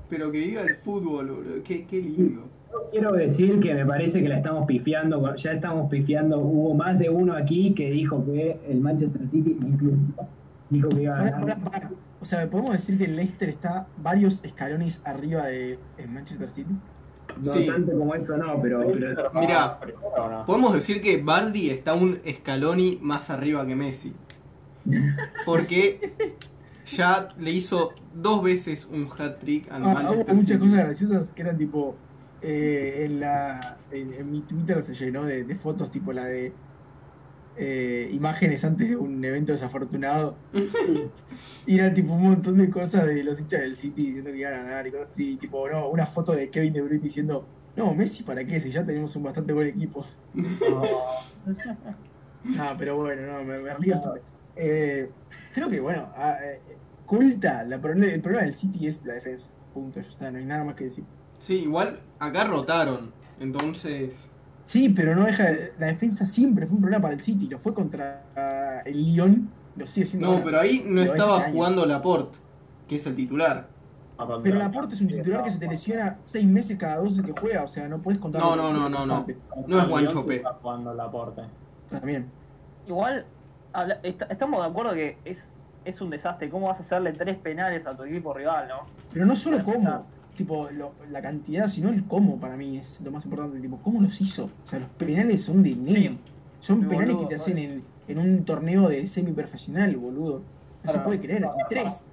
[0.09, 1.63] Pero que viva el fútbol, boludo.
[1.63, 2.43] Qué, qué lindo.
[2.91, 6.39] Quiero decir que me parece que la estamos pifiando, ya estamos pifiando.
[6.39, 9.97] Hubo más de uno aquí que dijo que el Manchester City, incluso,
[10.69, 11.57] dijo que iba a ganar.
[12.21, 16.73] O sea, ¿podemos decir que el Leicester está varios escalones arriba de el Manchester City?
[17.43, 17.65] No Sí.
[17.67, 19.79] tanto como esto, no, pero, pero Mirá.
[19.79, 20.45] ¿Primero o no?
[20.45, 24.13] Podemos decir que Bardi está un escaloni más arriba que Messi.
[25.45, 26.13] Porque
[26.85, 30.59] ya le hizo dos veces un hat trick al Ah, Manchester muchas City.
[30.59, 31.95] cosas graciosas que eran tipo.
[32.47, 36.53] Eh, en, la, en, en mi Twitter se llenó de, de fotos tipo la de
[37.57, 40.35] eh, imágenes antes de un evento desafortunado.
[41.65, 44.53] y eran tipo un montón de cosas de los hinchas del City diciendo que iban
[44.53, 45.37] a ganar y cosas así.
[45.37, 48.59] Tipo, no, una foto de Kevin De Bruyne diciendo: No, Messi, ¿para qué?
[48.59, 50.05] Si ya tenemos un bastante buen equipo.
[52.59, 54.21] Ah, pero bueno, no, me, me río bastante.
[54.55, 55.09] Eh,
[55.51, 56.59] creo que, bueno, ah, eh,
[57.07, 59.49] culta, la el problema del City es la defensa.
[59.73, 61.03] Punto, ya está, no hay nada más que decir.
[61.39, 63.11] Sí, igual acá rotaron.
[63.39, 64.15] Entonces.
[64.65, 65.43] Sí, pero no deja.
[65.45, 67.47] de- La defensa siempre fue un problema para el City.
[67.47, 70.27] Lo fue contra ah, el Lyon, lo sigue siendo.
[70.27, 70.45] No, ahora.
[70.45, 71.53] pero ahí no Pero estaba este año.
[71.55, 72.37] jugando Laporte,
[72.87, 73.67] que es el titular.
[74.17, 77.33] Contra- Pero Laporte es un titular que se te lesiona seis meses cada dos que
[77.37, 78.41] juega, o sea, no puedes contar.
[78.41, 79.25] No, no, no, no, no.
[79.67, 81.41] No es se está jugando el aporte.
[81.89, 82.25] También.
[82.87, 83.25] Igual,
[84.29, 85.39] estamos de acuerdo que es,
[85.83, 86.49] es un desastre.
[86.49, 88.85] ¿Cómo vas a hacerle tres penales a tu equipo rival, no?
[89.13, 90.05] Pero no solo cómo,
[90.35, 93.59] tipo, lo- la cantidad, sino el cómo para mí es lo más importante.
[93.61, 94.45] Tipo, ¿cómo los hizo?
[94.45, 96.25] O sea, los penales son de nene.
[96.59, 100.51] Son penales boludo, que te hacen en, en un torneo de semiprofesional, boludo.
[100.83, 101.55] No se puede creer.
[101.57, 102.11] Y tres.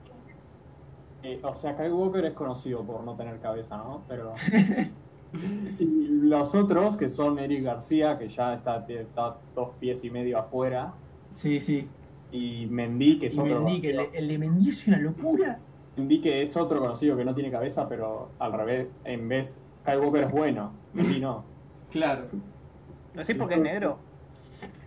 [1.22, 4.06] Eh, o sea, Kyle Walker es conocido por no tener cabeza, ¿no?
[4.08, 4.34] Pero.
[5.32, 10.38] y los otros, que son Eric García, que ya está, está dos pies y medio
[10.38, 11.98] afuera, Sí, sí.
[12.30, 13.64] y Mendy, que es Y otro.
[13.64, 15.66] Mendy, que el, el de Mendy es una locura.
[15.96, 19.60] Mendy, que es otro conocido que no tiene cabeza, pero al revés, en vez.
[19.84, 21.44] Kyle Walker es bueno, Mendy no.
[21.90, 22.24] Claro.
[23.14, 23.98] ¿Lo decís porque es negro?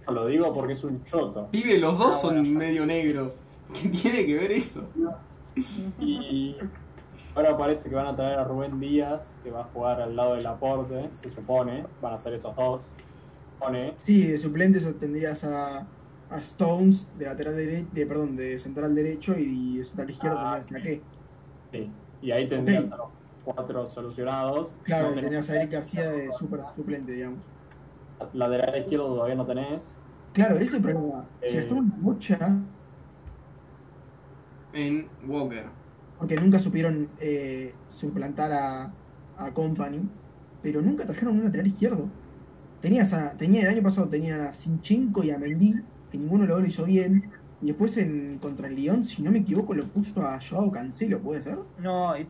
[0.08, 1.48] Lo digo porque es un choto.
[1.52, 2.58] Pibe, los dos Ah, son bueno.
[2.60, 3.36] medio negros.
[3.80, 4.84] ¿Qué tiene que ver eso?
[6.00, 6.56] Y
[7.36, 10.34] ahora parece que van a traer a Rubén Díaz, que va a jugar al lado
[10.36, 11.86] del aporte, se supone.
[12.02, 12.88] Van a ser esos dos.
[13.60, 13.94] Pone.
[13.98, 15.86] Sí, de suplentes tendrías a,
[16.30, 20.60] a Stones de lateral derecho, de, perdón, de central derecho y de central izquierdo Ah,
[20.62, 21.02] tendrías a qué.
[21.72, 21.92] Sí.
[22.22, 23.08] Y ahí tendrías a los
[23.44, 24.80] cuatro solucionados.
[24.84, 27.40] Claro, No tenías a Eric García de super suplente, digamos.
[28.34, 30.00] lateral izquierdo todavía no tenés.
[30.34, 31.26] Claro, ese problema.
[31.42, 31.56] Se Eh.
[31.58, 32.66] gastaron una bocha
[34.74, 35.66] En Walker.
[36.18, 38.94] porque nunca supieron eh, suplantar a,
[39.38, 40.10] a Company,
[40.62, 42.10] pero nunca trajeron un lateral izquierdo.
[42.82, 45.76] Tenías a, tenía, el año pasado tenían a Sinchenko y a Mendy,
[46.16, 47.32] que ninguno de los dos lo hizo bien.
[47.60, 51.22] Y después en contra el Lyon, si no me equivoco, lo puso a Joao Cancelo,
[51.22, 51.58] ¿puede ser?
[51.78, 52.30] No, y,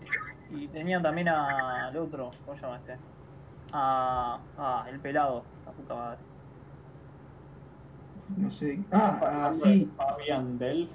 [0.49, 3.01] y tenían también al otro, ¿cómo se llama este?
[3.71, 6.25] A, ah, el pelado, la puta madre.
[8.27, 8.73] No sé.
[8.73, 9.85] ¿Estás Ah, ah, sí.
[9.85, 10.91] de Fabian Delf.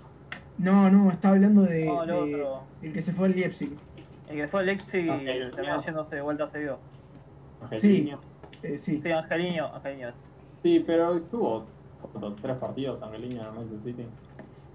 [0.57, 2.75] No, no, está hablando de, No, el de- otro.
[2.81, 3.79] el que se fue al Leipzig.
[4.27, 5.83] El que fue el Lexi Ok, terminó no.
[5.85, 6.87] yéndose de vuelta seguido.
[7.59, 8.21] Angelino.
[8.63, 9.01] Eh, sí.
[9.03, 10.15] Sí, Angeliño, Angeliño.
[10.63, 11.80] Sí, pero estuvo
[12.41, 14.03] tres partidos el Manchester City.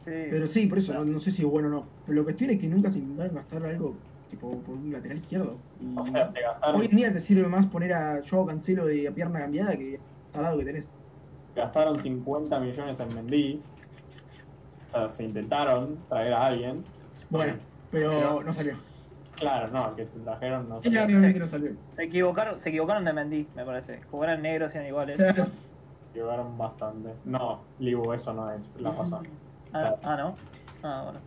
[0.03, 0.11] Sí.
[0.29, 1.85] Pero sí, por eso, no, no sé si es bueno o no.
[2.05, 3.95] Pero lo que cuestión es que nunca se intentaron gastar algo
[4.29, 5.57] tipo por un lateral izquierdo.
[5.81, 8.85] Y O sea, se gastaron, hoy en día te sirve más poner a Joao Cancelo
[8.85, 9.99] de pierna cambiada que
[10.33, 10.87] al lado que tenés.
[11.55, 13.61] gastaron 50 millones en Mendy.
[14.85, 16.83] O sea, se intentaron traer a alguien.
[17.29, 17.53] Bueno,
[17.91, 18.75] pero Pero- no salió.
[19.37, 21.07] Claro, no, el que se trajeron no salió.
[21.39, 21.71] No salió.
[21.95, 23.99] Se equivocaron, se equivocaron de Mendy, me parece.
[24.23, 25.17] Eran negros eran iguales.
[25.17, 25.47] Claro.
[26.15, 27.19] Llegaron bastante.
[27.25, 29.27] No, Libu, eso no es la razón.
[29.73, 30.35] Ah, ah, no.
[30.81, 31.19] Ah, bueno.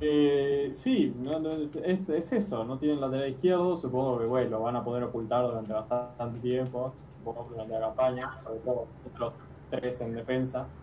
[0.00, 1.50] Eh, sí, no, no,
[1.82, 5.44] es, es eso, no tienen lateral izquierdo, supongo que bueno, lo van a poder ocultar
[5.44, 10.76] durante bastante tiempo, supongo durante la campaña, sobre todo los tres en defensa.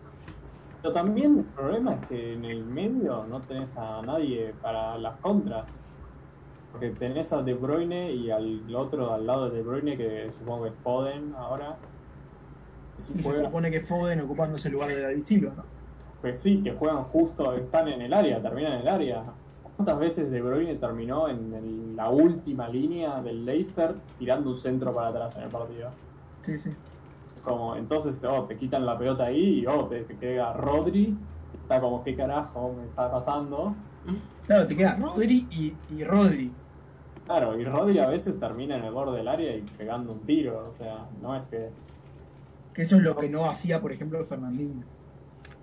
[0.82, 5.18] Pero también el problema es que en el medio no tenés a nadie para las
[5.20, 5.86] contras.
[6.70, 10.64] Porque tenés a De Bruyne y al otro al lado de De Bruyne, que supongo
[10.64, 11.82] que es Foden ahora.
[13.14, 15.72] Y se supone que Foden ocupándose el lugar de David Silva, ¿no?
[16.20, 19.38] pues sí, que juegan justo, están en el área, terminan en el área.
[19.62, 24.94] ¿Cuántas veces De Bruyne terminó en el- la última línea del Leicester tirando un centro
[24.94, 26.00] para atrás en el partido?
[26.42, 26.76] Sí, sí.
[27.34, 31.20] Es como, entonces oh, te quitan la pelota ahí y oh, te, te queda Rodri,
[31.52, 33.84] está como, ¿qué carajo me está pasando?
[34.44, 36.56] Claro, te queda Rodri y, y Rodri.
[37.24, 40.68] Claro, y Rodri a veces termina en el borde del área y pegando un tiro,
[40.68, 41.74] o sea, no es que...
[42.76, 44.86] Que eso es lo que no hacía, por ejemplo, Fernandinho.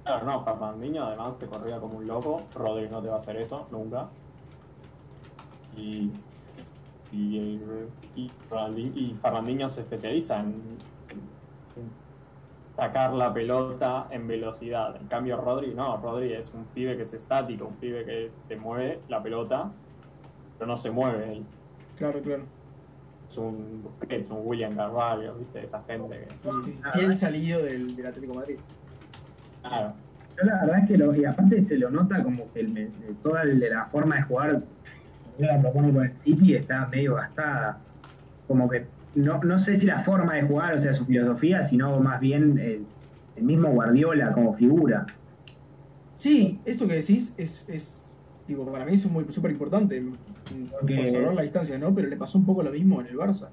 [0.04, 3.36] Claro, no, Fernandinho además te corría como un loco, Rodri no te va a hacer
[3.38, 4.18] eso, nunca.
[5.72, 6.26] Y,
[7.10, 7.40] y,
[8.16, 10.92] y, Fernandi- y Fernandinho se especializa en,
[11.76, 12.04] en
[12.78, 14.98] sacar la pelota en velocidad.
[14.98, 18.58] En cambio Rodri no, Rodri es un pibe que es estático, un pibe que te
[18.58, 19.82] mueve la pelota,
[20.58, 21.56] pero no se mueve él.
[21.96, 22.54] Claro, claro.
[24.10, 25.64] Es un, William Carvalho, ¿viste?
[25.64, 26.90] Esa gente que...
[26.92, 28.60] Fiel salido del, del Atlético de Madrid.
[29.62, 29.96] Claro.
[30.38, 33.44] Yo la verdad es que lo, y aparte se lo nota como que el, toda
[33.44, 34.58] el- la forma de jugar
[35.38, 37.88] que la propone con el City está medio gastada.
[38.48, 42.00] Como que no, no sé si la forma de jugar, o sea, su filosofía, sino
[42.00, 42.94] más bien el,
[43.36, 45.16] el mismo Guardiola como figura.
[46.18, 48.16] Sí, esto que decís es, es
[48.46, 50.02] digo, para mí es muy súper importante
[50.72, 51.94] Porque- por salvar la distancia, ¿no?
[51.96, 53.50] Pero le pasó un poco lo mismo en el Barça.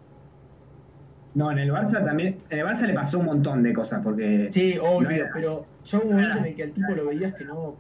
[1.35, 4.49] No, en el Barça también, en el Barça le pasó un montón de cosas, porque
[4.53, 7.07] Sí, obvio, No era- pero ya hubo un momento en el que al tipo lo
[7.07, 7.77] veías que no.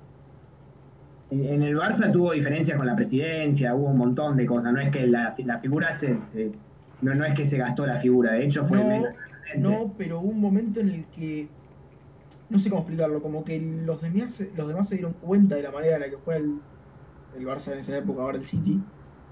[1.30, 4.90] en, el Barça tuvo diferencias con la presidencia, hubo un montón de cosas, no es
[4.90, 6.50] que la, la figura se, se-
[7.02, 10.28] no, no es que se gastó la figura, de hecho fue No, No, pero hubo
[10.30, 11.48] un momento en el que.
[12.48, 15.62] No sé cómo explicarlo, como que los demás, se- los demás se dieron cuenta de
[15.62, 16.54] la manera en la que fue el,
[17.36, 18.80] el Barça en esa época, ahora el City,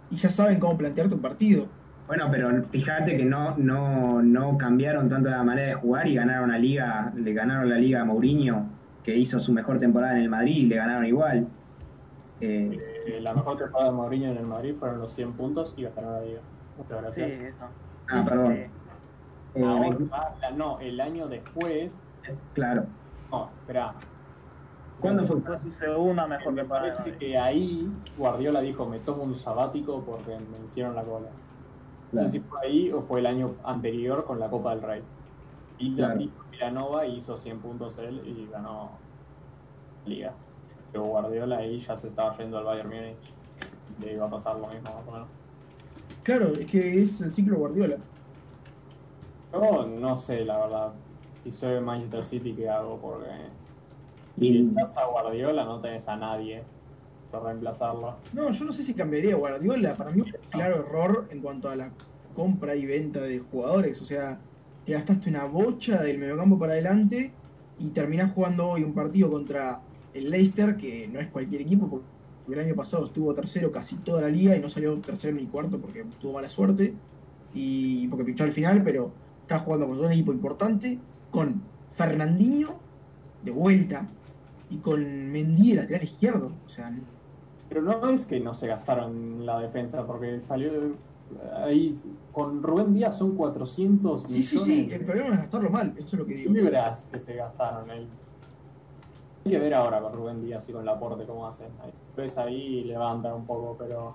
[0.09, 1.75] y ya saben cómo plantearte un partido.
[2.07, 6.51] Bueno, pero fíjate que no, no, no cambiaron tanto la manera de jugar y ganaron
[6.51, 10.31] la liga, le ganaron la liga a Mourinho, que hizo su mejor temporada en el
[10.31, 11.53] Madrid y le ganaron igual.
[12.41, 12.71] Eh,
[13.07, 16.15] Eh, la mejor temporada de Mourinho en el Madrid fueron los 100 puntos y ganaron
[16.15, 16.43] la liga.
[16.77, 17.33] Muchas Sí, gracias.
[17.33, 17.77] eso.
[18.09, 18.55] ah, perdón.
[18.57, 18.61] Sí.
[19.55, 22.11] Eh, Ahora, me- ah, la- no, el año después.
[22.53, 22.95] claro.
[23.31, 23.95] No, espera.
[24.99, 25.43] ¿Cuándo fue?
[25.45, 27.05] Fue su segunda mejor Me temporada.
[27.05, 31.33] parece que ahí Guardiola dijo: Me tomo un sabático porque me hicieron la cola.
[31.33, 31.59] No
[32.11, 32.29] Claro.
[32.29, 35.09] sé si fue ahí o fue el año anterior con la Copa del Rey.
[35.77, 36.17] Y la Claro.
[36.17, 39.11] tipo Villanova hizo 100 puntos él y ganó
[40.05, 40.45] la liga.
[40.91, 43.39] Pero Guardiola ahí ya se estaba yendo al Bayern Múnich.
[43.99, 45.33] Le iba a pasar lo mismo más o menos.
[46.23, 48.09] Claro, es que es el ciclo Guardiola.
[49.53, 51.05] Yo no sé, la verdad.
[51.43, 53.01] Si soy Manchester City, ¿qué hago?
[53.01, 53.58] Porque
[54.41, 56.62] Y- si estás a Guardiola, no tenés a nadie
[57.30, 58.16] para reemplazarlo.
[58.32, 59.97] No, yo no sé si cambiaría a Guardiola.
[59.97, 61.93] Para mí, un claro error en cuanto a la
[62.34, 64.01] compra y venta de jugadores.
[64.01, 64.41] O sea,
[64.84, 67.32] te gastaste una bocha del mediocampo para adelante
[67.76, 69.82] y terminás jugando hoy un partido contra
[70.12, 72.07] el Leicester, que no es cualquier equipo, porque
[72.49, 75.80] el año pasado estuvo tercero casi toda la liga y no salió tercero ni cuarto
[75.80, 76.95] porque tuvo mala suerte
[77.53, 82.89] y porque pinchó al final, pero está jugando contra un equipo importante con Fernandinho
[83.41, 84.18] de vuelta
[84.71, 85.01] y con
[85.31, 86.53] Mendy de lateral izquierdo.
[86.64, 86.91] O sea,
[87.69, 90.73] Pero no es que no se gastaron la defensa, porque salió
[91.55, 91.93] ahí
[92.33, 96.07] con Rubén Díaz son 400 Sí, sí, millones sí, el problema es gastarlo mal, eso
[96.07, 96.53] es lo que digo.
[96.53, 98.09] libras que se gastaron ahí.
[99.45, 101.69] Hay que ver ahora con Rubén Díaz y con Laporte cómo hacen.
[102.16, 104.14] Ves ahí levantan un poco, pero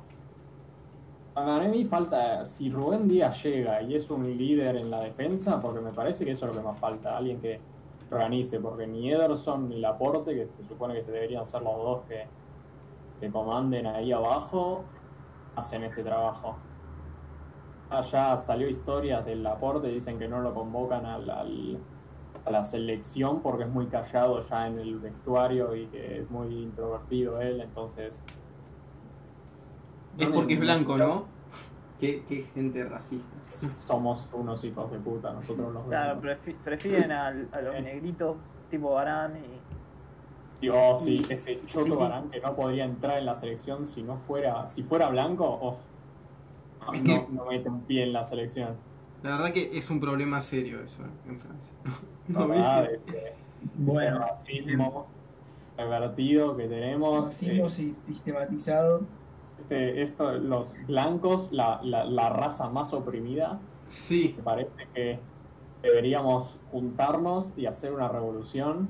[1.36, 5.82] a mí falta, si Rubén Díaz llega y es un líder en la defensa, porque
[5.82, 7.60] me parece que eso es lo que más falta, alguien que
[8.14, 12.05] organice, porque ni Ederson ni Laporte, que se supone que se deberían ser los dos
[12.07, 12.32] que,
[13.18, 14.93] que comanden ahí abajo,
[15.55, 16.70] hacen ese trabajo.
[17.89, 21.88] Allá salió historias del Laporte, dicen que no lo convocan al, al-
[22.45, 26.64] a la selección porque es muy callado ya en el vestuario y que es muy
[26.64, 28.30] introvertido él, entonces...
[30.18, 31.33] Es porque es blanco, ¿no?
[32.00, 33.26] Qué, qué gente racista.
[33.50, 36.38] Somos unos hijos de puta, nosotros los Claro, vemos.
[36.44, 38.36] prefi- prefieren al- a, los negritos
[38.70, 40.66] tipo Barán y.
[40.66, 44.18] Y, oh, sí, ese Choto Barán que no podría entrar en la selección si no
[44.18, 45.78] fuera, si fuera blanco, off.
[46.88, 48.76] No, Es que- no mete un pie en la selección.
[49.24, 51.72] La verdad que es un problema serio eso eh, en Francia.
[52.28, 52.54] No.
[52.84, 53.34] Este,
[53.76, 55.08] Bueno, racismo
[55.78, 57.26] revertido que tenemos.
[57.26, 59.02] Racismo eh, si- sistematizado.
[59.58, 65.20] Este, esto, los blancos, la, la, la raza más oprimida, Sí, me parece que
[65.84, 68.88] deberíamos juntarnos y hacer una revolución.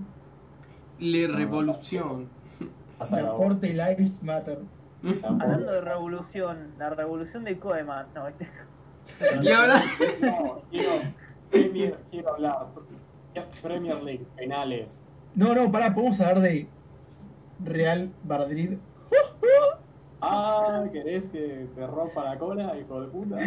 [0.97, 2.30] Le Revolución.
[3.11, 4.59] Deporte Lives Matter.
[5.24, 8.05] Hablando de revolución, la revolución de Koeman.
[8.16, 8.47] No, este-
[9.41, 9.84] Y habla.
[10.22, 10.91] No, quiero,
[11.51, 12.68] Premier, quiero hablar.
[13.61, 15.03] Premier League, penales.
[15.36, 16.68] No, no, pará, podemos hablar de
[17.66, 18.78] Real Madrid.
[20.26, 23.38] Ah, ¿querés que te rompa la cola, hijo de puta?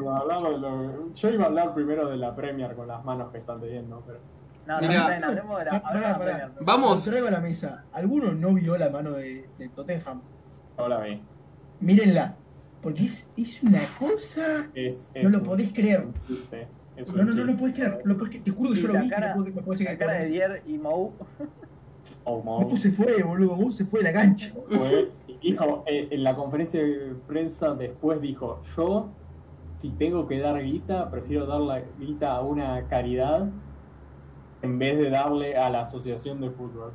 [0.00, 3.30] No, hablamos de lo- Yo iba a hablar primero de la Premier con las manos
[3.32, 4.18] que están teniendo, pero.
[4.66, 5.18] No, Mirá.
[5.18, 6.52] no, hablemos de la, Pa- hablemos de pará, la.
[6.60, 7.04] Vamos.
[7.04, 7.84] Traigo a la mesa.
[7.92, 10.20] ¿Alguno no vio la mano de, de Tottenham?
[10.76, 11.20] No la vi.
[11.80, 12.34] Mírenla.
[12.82, 14.68] Porque es, es una cosa.
[14.74, 16.06] Es, No lo un podés creer.
[16.26, 16.66] chiste,
[16.96, 18.00] es No, no, no lo puedes creer.
[18.04, 18.44] Lo creer.
[18.44, 19.98] Te juro que Sí, yo lo vi y cara- no puedo, no puedo seguir La
[19.98, 21.12] cara de Dier y Mou.
[22.24, 22.42] Oh.
[22.42, 23.56] Mou se fue, boludo.
[23.56, 24.52] Mou se fue de la cancha.
[24.68, 29.14] Fue- y dijo, eh, en la conferencia de prensa después dijo, yo
[29.78, 33.48] si tengo que dar guita, prefiero dar la guita a una caridad
[34.62, 36.92] en vez de darle a la asociación de fútbol.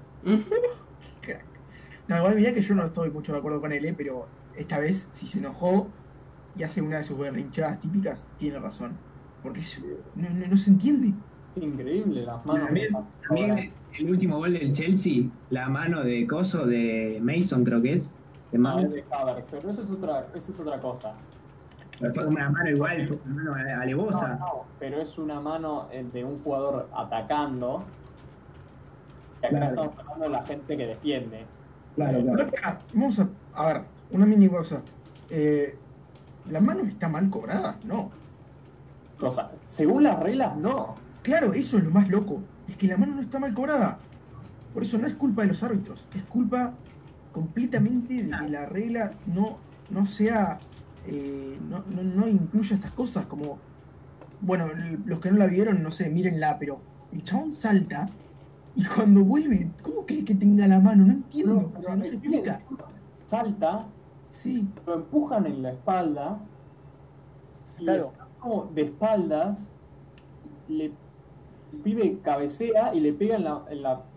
[1.21, 1.45] Crack.
[2.05, 4.77] No, igual mirá que yo no estoy mucho de acuerdo con él, eh, pero esta
[4.79, 5.89] vez, si se enojó
[6.53, 8.97] y hace una de sus berrinchadas típicas, tiene razón.
[9.41, 9.81] Porque es-
[10.13, 11.13] no, no, no se entiende.
[11.55, 12.67] Es increíble las manos.
[13.25, 18.15] También el último gol del Chelsea, la mano de Coso, de Mason creo que es,
[18.51, 19.03] de No, Mount, de
[19.49, 21.27] pero eso es otra, eso es otra cosa.
[22.13, 24.37] fue una mano igual, una mano No, alevosa.
[24.39, 27.97] no, pero es una mano de un jugador atacando.
[29.41, 29.67] Y acá Claro.
[29.67, 31.55] estamos hablando de la gente que defiende.
[31.95, 32.51] Claro, Pero claro.
[32.51, 34.89] pará, vamos a, a ver, una mini cosa.
[35.27, 35.85] Eh,
[36.43, 37.81] ¿La mano está mal cobrada?
[37.83, 38.21] No.
[39.17, 41.09] Cosa, según las reglas, no.
[41.21, 42.52] Claro, eso es lo más loco.
[42.65, 44.09] Es que la mano no está mal cobrada.
[44.71, 46.09] Por eso no es culpa de los árbitros.
[46.13, 46.83] Es culpa
[47.31, 50.69] completamente de que la regla no, no sea.
[51.03, 53.27] eh, no, no, no incluya estas cosas.
[53.27, 53.67] Como.
[54.39, 54.67] Bueno,
[55.05, 58.19] los que no la vieron, no sé, mírenla, pero el chabón salta
[58.73, 61.05] y cuando vuelve, ¿cómo cree que tenga la mano?
[61.05, 61.73] No entiendo.
[61.75, 62.65] o sea, no se explica.
[63.13, 63.95] Salta,
[64.29, 64.81] Sí.
[64.85, 66.51] lo empujan en la espalda
[67.77, 68.05] y Claro.
[68.11, 69.79] está como de espaldas.
[70.67, 71.02] Le,
[71.73, 74.11] el pibe cabecea y le pega en la, en la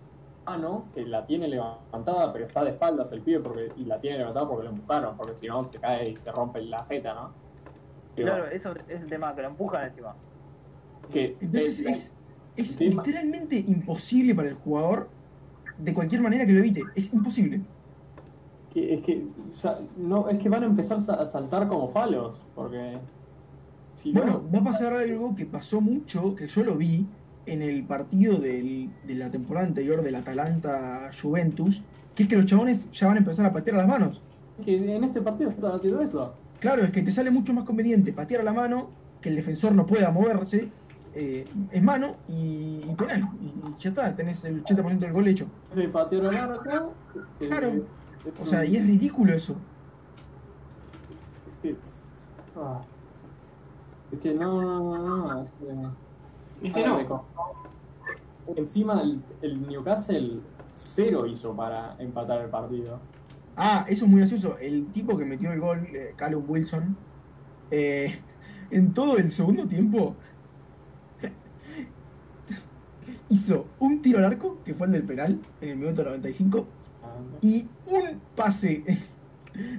[0.47, 4.19] mano, que la tiene levantada, pero está de espaldas el pibe porque, y la tiene
[4.19, 7.41] levantada porque lo empujaron, porque si no se cae y se rompe la jeta, ¿no?
[8.15, 10.21] Pero Claro, eso es el tema, que lo empujan encima.
[11.11, 12.19] que Entonces es- es,
[12.57, 13.17] es tema.
[13.21, 15.17] literalmente imposible para el jugador
[15.77, 16.93] de cualquier manera que lo evite.
[16.95, 17.67] Es imposible.
[18.69, 19.33] que, es que
[19.97, 23.09] no es que van a empezar a saltar como falos porque
[23.95, 27.13] si Bueno, no va a pasar algo que pasó mucho, que yo lo vi
[27.47, 31.83] en el partido del- de la temporada anterior del Atalanta Juventus,
[32.15, 34.23] que es que los chabones ya van a empezar a patear a las manos.
[34.65, 38.13] que en este partido están haciendo eso Claro, es que te sale mucho más conveniente
[38.15, 38.89] patear a la mano,
[39.21, 40.73] que el defensor no pueda moverse,
[41.15, 43.29] eh, es mano y, y penal.
[43.39, 45.47] Y, y ya está, tenés el 80% del gol hecho.
[45.75, 47.69] de patear al arco eh, Claro.
[47.69, 47.91] es-
[48.35, 49.55] es O sea, y es ridículo eso.
[51.47, 51.77] es que
[52.57, 52.81] ah.
[54.11, 55.67] Es que no no no, no, es que
[56.75, 57.33] Ah, no.
[58.57, 60.41] encima el, el Newcastle
[60.73, 63.03] cero hizo para empatar el partido
[63.59, 64.59] Ah, eso es muy gracioso.
[64.59, 66.99] El tipo que metió el gol, eh, Callum Wilson,
[67.71, 68.23] eh,
[68.71, 70.21] en todo el segundo tiempo
[73.29, 77.39] hizo un tiro al arco, que fue el del penal, en el minuto 95, Ah,
[77.41, 78.85] y un pase.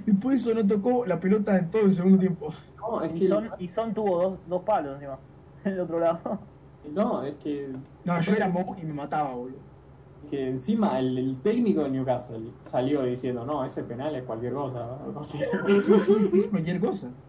[0.06, 2.52] Después de eso no tocó la pelota en todo el segundo tiempo.
[2.76, 5.20] no es Y que Son, y Son tuvo dos, dos palos encima.
[5.64, 6.48] En el otro lado.
[6.92, 7.72] No es que
[8.04, 9.68] No, yo era Mo y me mataba, boludo.
[10.26, 15.00] que encima el, el técnico de Newcastle salió diciendo, no, ese penal es cualquier cosa.
[16.32, 17.22] Es cualquier cosa.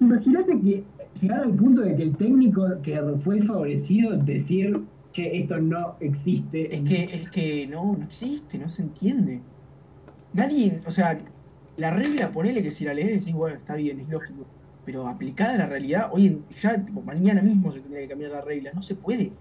[0.00, 5.58] Imagínate que llegar al punto de que el técnico que fue favorecido decir, che, esto
[5.60, 6.74] no existe.
[6.74, 9.48] Es que, es que no, no existe, no se entiende.
[10.32, 11.24] Nadie, o sea,
[11.76, 14.52] la regla, ponele que si la lees decís, bueno, está bien, es lógico.
[14.84, 18.32] Pero aplicada a la realidad, hoy en, ya, tipo, mañana mismo se tendría que cambiar
[18.32, 19.38] la regla, no se puede.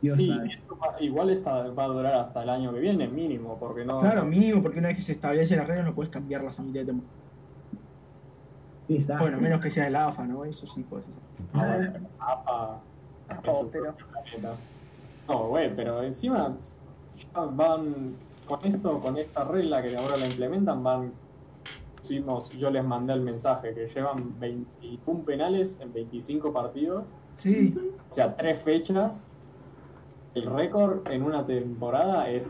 [0.00, 0.48] Dios sí, sabe.
[0.48, 3.98] esto va- igual esta va a durar hasta el año que viene, mínimo, porque no.
[4.00, 6.80] Claro, mínimo, porque una vez que se establecen las reglas no puedes cambiarlas a mitad
[6.80, 7.16] de temporada.
[8.88, 9.24] Exacto.
[9.24, 10.44] Bueno, menos que sea el AFA, ¿no?
[10.44, 11.22] Eso sí puedes hacer.
[11.52, 12.88] Ah, bueno, AFA
[13.48, 13.96] Oh, pero-.
[15.28, 16.56] No, güey, pero encima
[17.12, 21.20] ya van con esto, con esta regla que ahora la implementan, van.
[22.10, 27.04] Hicimos, yo les mandé el mensaje que llevan 21 penales en 25 partidos,
[27.34, 29.28] Sí, o sea, tres fechas.
[30.34, 32.46] El récord en una temporada es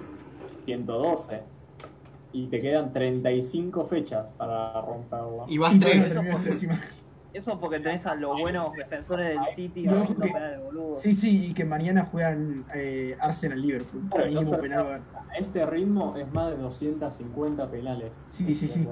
[0.66, 1.42] 112
[2.32, 5.46] y te quedan 35 fechas para romperlo.
[5.48, 6.14] Y vas tres.
[7.32, 10.94] Eso porque tenés a los buenos defensores del City No, haciendo que- penales, boludo.
[10.94, 14.08] Sí, sí, y que mañana juegan eh, Arsenal-Liverpool.
[14.10, 14.94] Claro, Mínimo no, penal a.
[14.96, 18.24] A este ritmo es más de 250 penales.
[18.26, 18.88] Sí, sí, sí.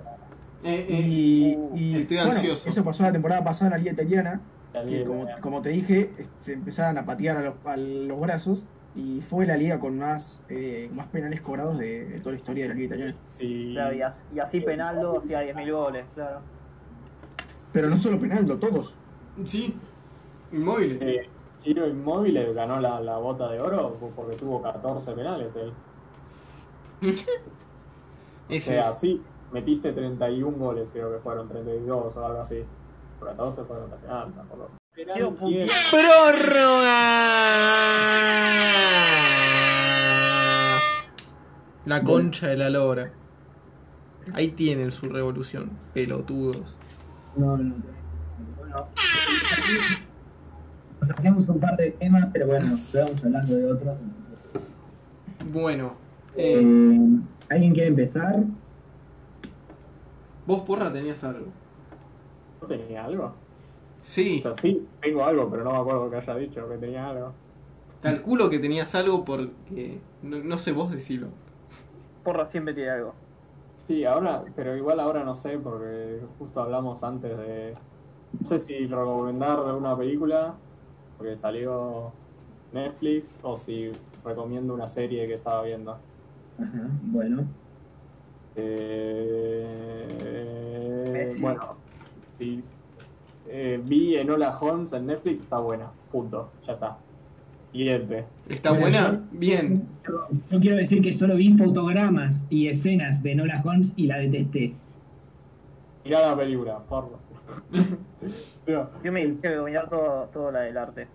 [0.64, 2.68] Eh, eh, Y, uh, y, estoy bueno, ansioso.
[2.68, 4.40] eso pasó la temporada pasada en la Liga Italiana,
[4.72, 8.64] La que liga como, te dije, se empezaron a patear a los, a los brazos
[8.96, 12.62] y fue la liga con más, eh, más penales cobrados de, de toda la historia
[12.64, 13.16] de la Liga Italiana.
[13.26, 13.70] Sí.
[13.74, 16.40] Claro, y, así, y así Penaldo hacía 10.000 goles, claro.
[17.72, 18.94] Pero no solo Penaldo, todos.
[19.44, 19.74] sí,
[20.52, 20.98] inmóvil.
[21.02, 21.28] Eh,
[21.62, 25.72] Giro Inmóvil ganó la, la bota de oro porque tuvo 14 penales él.
[27.02, 29.20] O Ese sea, sí,
[29.54, 32.64] metiste 31 goles, creo que fueron 32 o algo así.
[33.20, 34.70] Por 14 fueron de penal, tampoco.
[39.44, 40.78] ¡Prórroga!
[41.86, 43.12] La concha de la lora.
[44.32, 46.76] Ahí tienen su revolución, pelotudos.
[47.36, 47.74] No, no.
[48.58, 48.88] Bueno,
[51.00, 53.98] nos hacemos un par de temas, pero bueno, estamos hablando de otros.
[55.52, 55.94] Bueno,
[56.36, 57.18] eh, Eh,
[57.50, 58.42] ¿Alguien quiere empezar?
[60.46, 61.46] Vos porra tenías algo.
[62.60, 63.32] ¿No tenía algo?
[64.02, 67.08] Sí, O sea, sí, tengo algo, pero no me acuerdo que haya dicho que tenía
[67.08, 67.32] algo.
[68.00, 70.00] calculo que tenías algo porque.
[70.22, 71.28] No, no sé, vos decilo.
[72.22, 73.14] Porra siempre tiene algo.
[73.76, 77.74] Sí, ahora, pero igual ahora no sé, porque justo hablamos antes de.
[78.38, 80.54] No sé si recomendar de una película,
[81.16, 82.12] porque salió
[82.72, 83.92] Netflix, o si
[84.24, 85.92] recomiendo una serie que estaba viendo.
[86.58, 87.44] Ajá, bueno.
[88.56, 89.66] Eh,
[91.12, 91.40] Messi.
[91.40, 91.76] bueno,
[92.38, 92.60] sí,
[93.48, 96.98] eh, vi Enola Holmes en Netflix, está buena, punto, ya está.
[97.72, 98.24] Siguiente.
[98.48, 99.24] ¿Está Bueno, buena?
[99.32, 99.88] Bien.
[100.06, 104.18] Yo, yo quiero decir que solo vi fotogramas y escenas de Nola Holmes y la
[104.18, 104.74] detesté.
[106.04, 107.18] Mirá la película, forro.
[108.64, 111.08] Pero, Yo me dije que dominar todo, todo la del arte.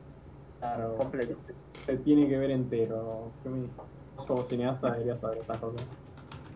[0.60, 1.38] claro, Completo.
[1.40, 3.32] Se, se tiene que ver entero.
[3.42, 3.66] Femi.
[4.18, 5.86] Vos Como cineasta deberías saber estas cosas.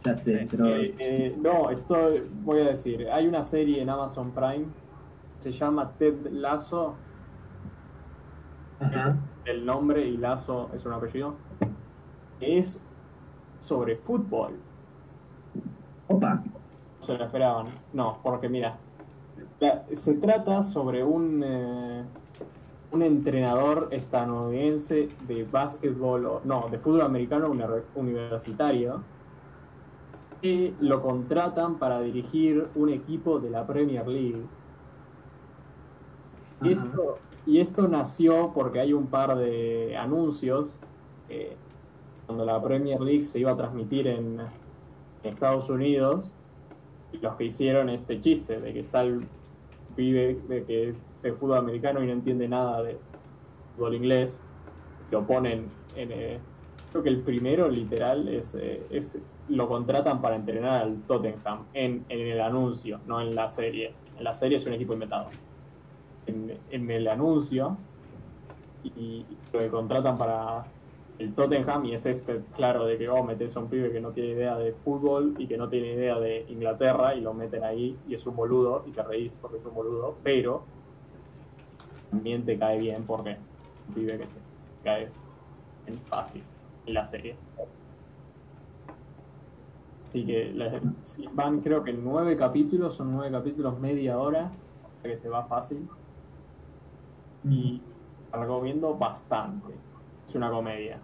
[0.06, 0.58] Ya sé, Sí.
[0.58, 0.68] pero.
[0.68, 1.96] Eh, eh, no, esto
[2.32, 3.08] voy a decir.
[3.10, 4.74] Hay una serie en Amazon Prime.
[5.40, 7.06] Se llama Ted Lasso.
[8.80, 9.18] Ajá.
[9.46, 11.38] El nombre y Lasso es un apellido.
[12.40, 12.92] que Es
[13.60, 14.66] sobre fútbol.
[16.08, 16.44] Opa.
[16.46, 16.62] No
[17.00, 17.66] se lo esperaban.
[17.94, 18.80] No, porque mira.
[19.60, 21.42] la- se trata sobre un.
[21.44, 22.06] eh,
[22.92, 27.64] un entrenador estadounidense de básquetbol, o, no, de fútbol americano uni-
[27.96, 29.13] universitario,
[30.44, 34.44] que lo contratan para dirigir un equipo de la Premier League.
[36.66, 40.76] Esto, y esto nació porque hay un par de anuncios
[41.30, 41.56] eh,
[42.26, 44.42] cuando la Premier League se iba a transmitir en
[45.24, 46.34] Estados Unidos
[47.14, 49.26] y los que hicieron este chiste de que está el
[49.96, 52.98] pibe de que es de fútbol americano y no entiende nada de
[53.76, 54.42] fútbol inglés
[55.12, 55.66] lo ponen
[55.96, 56.40] en eh,
[56.92, 62.06] creo que el primero literal es, eh, es lo contratan para entrenar al Tottenham en,
[62.10, 63.94] el anuncio no en la serie.
[64.18, 65.30] En la serie es un equipo inventado.
[66.26, 67.78] En, el anuncio
[68.84, 70.66] y lo contratan para
[71.20, 74.12] el Tottenham y es este claro de que oh metes a un pibe que no
[74.12, 77.98] tiene idea de fútbol y que no tiene idea de Inglaterra y lo meten ahí
[78.08, 80.64] y es un boludo y te reís porque es un boludo pero
[82.10, 83.38] también te cae bien porque
[83.90, 85.10] un pibe que te cae
[85.86, 86.44] en fácil
[86.86, 87.36] en la serie
[90.04, 90.54] así que
[91.34, 94.52] van creo que nueve capítulos son nueve capítulos media hora
[95.02, 95.88] que se va fácil
[97.50, 97.82] y
[98.32, 99.74] la recomiendo bastante.
[100.28, 101.00] Es una comedia.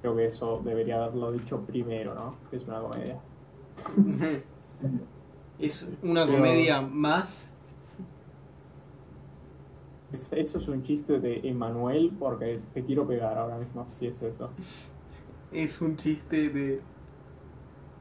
[0.00, 2.34] Creo que eso debería haberlo dicho primero, ¿no?
[2.50, 3.18] Que es una comedia.
[5.58, 7.50] Es una Pero- comedia más.
[10.12, 14.20] Es- eso es un chiste de Emanuel porque te quiero pegar ahora mismo, si es
[14.22, 14.50] eso.
[15.52, 16.80] Es un chiste de.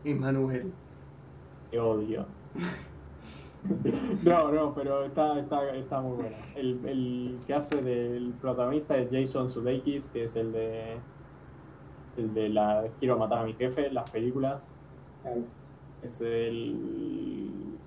[0.03, 0.79] Emanuel.
[1.69, 2.37] Te odio.
[4.23, 6.49] No, no, pero está, está, está muy bueno.
[6.53, 11.07] El, el que hace del protagonista es Jason Sudeikis, que es el de
[12.15, 14.77] el de la Quiero matar a mi jefe, las películas.
[16.01, 17.79] Es el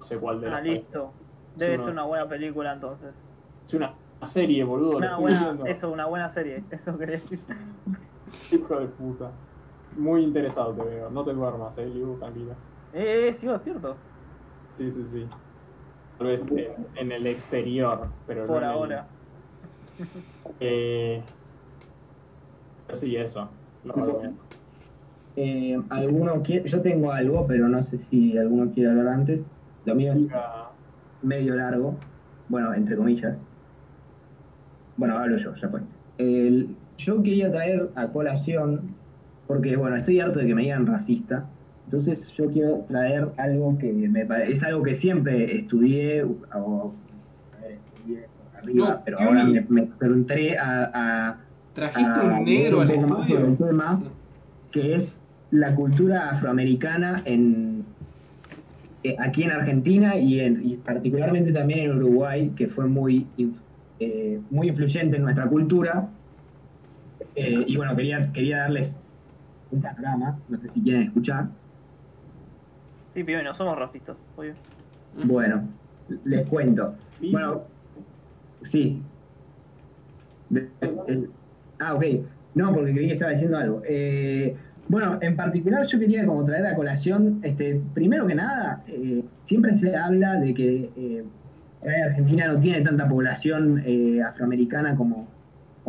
[0.00, 1.14] no sé cuál de Ah, las listo.
[1.16, 1.28] tres.
[1.54, 3.16] Debe Es ser una- una buena película entonces.
[3.68, 5.64] Es una serie, boludo, lo Una estoy buena, diciendo.
[5.64, 6.66] eso, una buena serie.
[6.70, 7.46] Eso quería decir.
[8.50, 9.47] Hijo de puta.
[9.98, 11.10] Muy interesado te veo.
[11.10, 12.58] No te duermas, eh, Liu, tranquila.
[12.92, 14.06] Eh, eh, sí, es cierto.
[14.72, 15.28] Sí, sí, sí.
[16.18, 19.16] Tal vez en, en el exterior, pero Por no en el- ahora.
[20.60, 21.28] Eh,
[22.86, 23.60] pero sí, eso.
[23.82, 23.94] Lo.
[25.36, 29.50] Eh, ¿alguno quiere- Yo tengo algo, pero no sé si alguno quiere hablar antes.
[29.84, 30.26] Lo mío es
[31.20, 32.06] medio largo.
[32.48, 33.40] Bueno, entre comillas.
[34.96, 35.70] Bueno, hablo yo, ya.
[36.16, 38.97] El- yo quería traer a colación,
[39.48, 41.46] porque bueno, estoy harto de que me digan racista.
[41.86, 46.94] Entonces yo quiero traer algo que me parece, es algo que siempre estudié, o
[47.56, 51.38] a ver, estudié arriba, No, pero ahora me, me entré a, a,
[51.72, 53.38] Trajiste a un negro al estudio.
[53.46, 54.02] el tema,
[54.70, 55.18] que es
[55.50, 57.84] la cultura afroamericana en
[59.02, 63.26] eh, aquí en Argentina y, en, y particularmente también en Uruguay, que fue muy
[64.00, 66.08] eh, muy influyente en nuestra cultura.
[67.34, 68.98] Eh, y bueno, quería, quería darles
[69.70, 71.50] un panorama, no sé si quieren escuchar.
[73.14, 74.58] Sí, pibe, no somos racistas, obvio.
[75.12, 75.78] Bueno,
[76.24, 76.98] les cuento.
[77.30, 77.72] Bueno,
[78.62, 79.10] sí.
[80.48, 81.34] De- el-
[81.78, 82.04] ah, ok.
[82.54, 83.82] No, porque creí que estaba diciendo algo.
[83.86, 84.56] Eh,
[84.88, 89.74] bueno, en particular yo quería como traer a colación, este, primero que nada, eh, siempre
[89.78, 91.30] se habla de que eh,
[92.06, 95.37] Argentina no tiene tanta población eh, afroamericana como,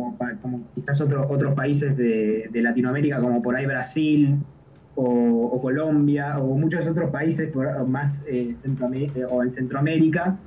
[0.00, 4.46] como, como quizás otros otros países de, de Latinoamérica, como por ahí Brasil
[4.94, 5.04] o,
[5.46, 10.44] o Colombia o muchos otros países por- más eh, eh, o en Centroamérica.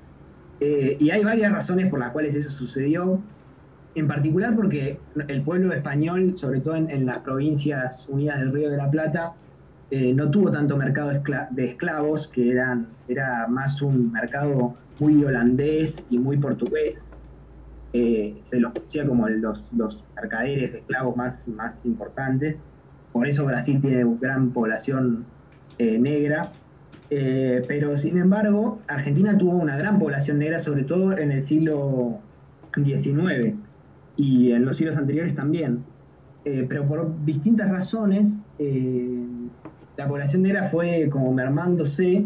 [0.60, 3.26] Eh, y hay varias razones por las cuales eso sucedió.
[3.95, 8.70] En particular porque el pueblo español, sobre todo en, en las provincias unidas del Río
[8.72, 9.38] de la Plata,
[9.89, 11.12] eh, no tuvo tanto mercado
[11.51, 17.20] de esclavos, que eran, era más un mercado muy holandés y muy portugués.
[17.94, 22.60] Se los conocía como los, los mercaderes de esclavos más, más importantes.
[23.14, 25.26] Por eso Brasil tiene gran población
[25.78, 26.52] eh, negra.
[27.10, 32.18] Eh, pero sin embargo, Argentina tuvo una gran población negra, sobre todo en el siglo
[32.76, 33.56] XIX
[34.18, 35.84] y en los siglos anteriores también.
[36.46, 38.39] Eh, pero por distintas razones,
[39.98, 42.26] la población negra fue como mermándose,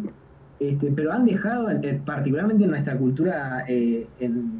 [0.59, 1.67] este, pero han dejado,
[2.05, 4.56] particularmente en nuestra cultura, en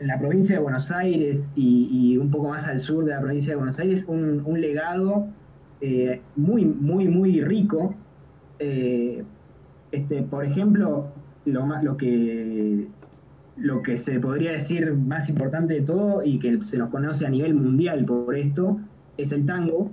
[0.00, 3.56] la provincia de Buenos Aires y, un poco más al sur de la provincia de
[3.56, 5.28] Buenos Aires, un, legado
[5.80, 7.94] eh, muy, muy, muy rico.
[8.58, 9.22] Eh,
[9.90, 11.08] este, por ejemplo,
[11.44, 12.86] lo, más, lo que
[13.56, 17.30] lo que se podría decir más importante de todo y que se nos conoce a
[17.30, 18.80] nivel mundial por esto
[19.18, 19.90] es el tango.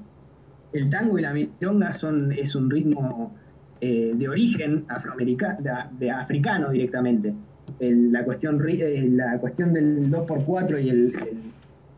[0.71, 3.35] El tango y la milonga son, es un ritmo
[3.81, 5.57] eh, de origen afroamericano,
[5.99, 7.33] de africano directamente.
[7.79, 11.43] El- la, cuestión, eh, la cuestión del 2x4 y el, el-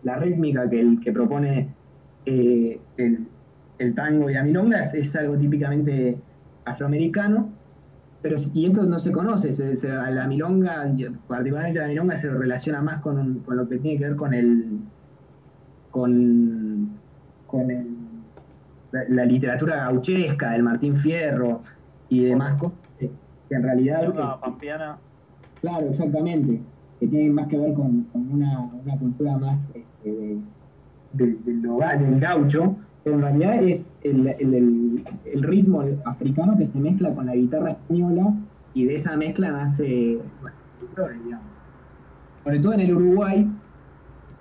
[0.04, 1.68] la rítmica que, el, que propone
[2.26, 3.28] eh, el,
[3.96, 6.18] tango y la milonga es, es algo típicamente
[6.66, 7.50] afroamericano
[8.22, 10.86] pero y esto no se conoce, se- se- a la milonga,
[11.28, 14.34] particularmente la milonga se relaciona más con, un- con lo que tiene que ver con
[14.36, 14.80] el
[15.90, 16.90] con,
[17.48, 17.98] con el-
[18.92, 21.64] la, la literatura gauchesca, del Martín Fierro
[22.10, 23.10] y demás cosas que,
[23.50, 24.98] en realidad Milonga pampeana.
[25.62, 26.68] Claro, exactamente.
[27.00, 30.44] Que tiene más que ver con, una, cultura más este, de-
[31.12, 35.06] de- del hogar, del gaucho, pero en realidad es el,
[35.44, 38.34] ritmo africano que se mezcla con la guitarra española
[38.74, 40.20] y de esa mezcla nace
[40.80, 41.58] folclore, digamos.
[42.44, 43.62] Sobre todo en el Uruguay,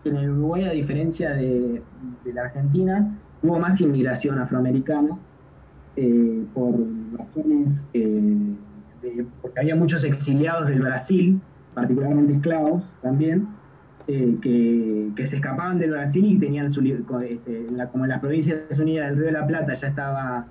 [0.04, 5.18] en el Uruguay, a diferencia de, de la Argentina, hubo más inmigración afroamericana
[5.96, 6.74] eh, por
[7.12, 8.56] razones, eh,
[9.42, 11.40] porque había muchos exiliados del Brasil,
[11.74, 13.48] particularmente esclavos también,
[14.08, 19.10] eh, que, se escapaban del Brasil y tenían su este, como en las Provincias Unidas
[19.10, 20.46] del Río de la Plata ya estaba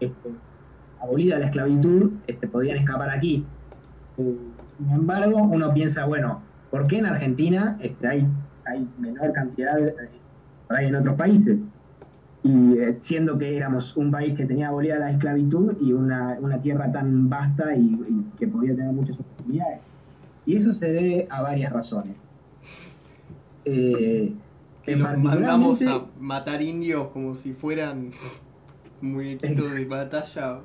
[0.00, 0.30] este,
[1.00, 3.44] abolida la esclavitud, este, podían escapar aquí.
[4.18, 4.36] Eh,
[4.78, 6.40] sin embargo, uno piensa, bueno,
[6.70, 8.28] ¿por qué en Argentina este, hay,
[8.98, 9.94] menor cantidad de,
[10.68, 11.58] por ahí en otros países?
[12.44, 16.60] Y eh, siendo que éramos un país que tenía abolida la esclavitud y una, una
[16.60, 19.80] tierra tan vasta y, y que podía tener muchas oportunidades.
[20.44, 22.16] Y eso se debe a varias razones.
[23.64, 24.34] Eh,
[24.84, 28.10] Que los mandamos a matar indios como si fueran
[29.00, 30.58] muñequitos de batalla.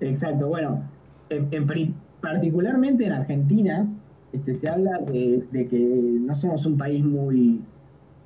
[0.00, 0.82] Exacto, bueno,
[1.30, 3.86] en, en particularmente en Argentina
[4.32, 7.62] este, se habla de, de que no somos un país muy...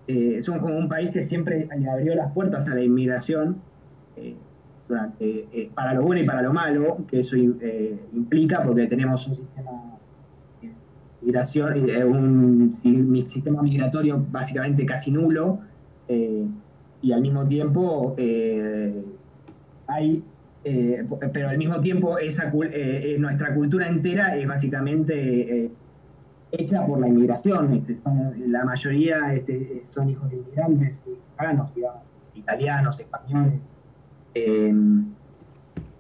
[0.07, 3.63] eh, como un país que siempre le abrió las puertas a la inmigración,
[4.17, 4.37] eh,
[4.87, 9.27] durante, eh, para lo bueno y para lo malo, que eso eh, implica porque tenemos
[9.27, 9.71] un sistema
[10.61, 10.77] de
[11.21, 11.75] migración,
[12.07, 12.75] un
[13.11, 15.61] mi- sistema migratorio básicamente casi nulo,
[16.07, 18.15] y al mismo tiempo
[19.87, 20.25] hay
[21.33, 22.51] pero al mismo tiempo esa
[23.19, 25.77] nuestra cultura entera es básicamente
[26.51, 27.73] hecha por la inmigración.
[27.75, 28.01] Este,
[28.49, 32.03] la mayoría este, son hijos de inmigrantes mexicanos, digamos,
[32.35, 33.63] italianos, españoles,
[34.35, 34.73] eh,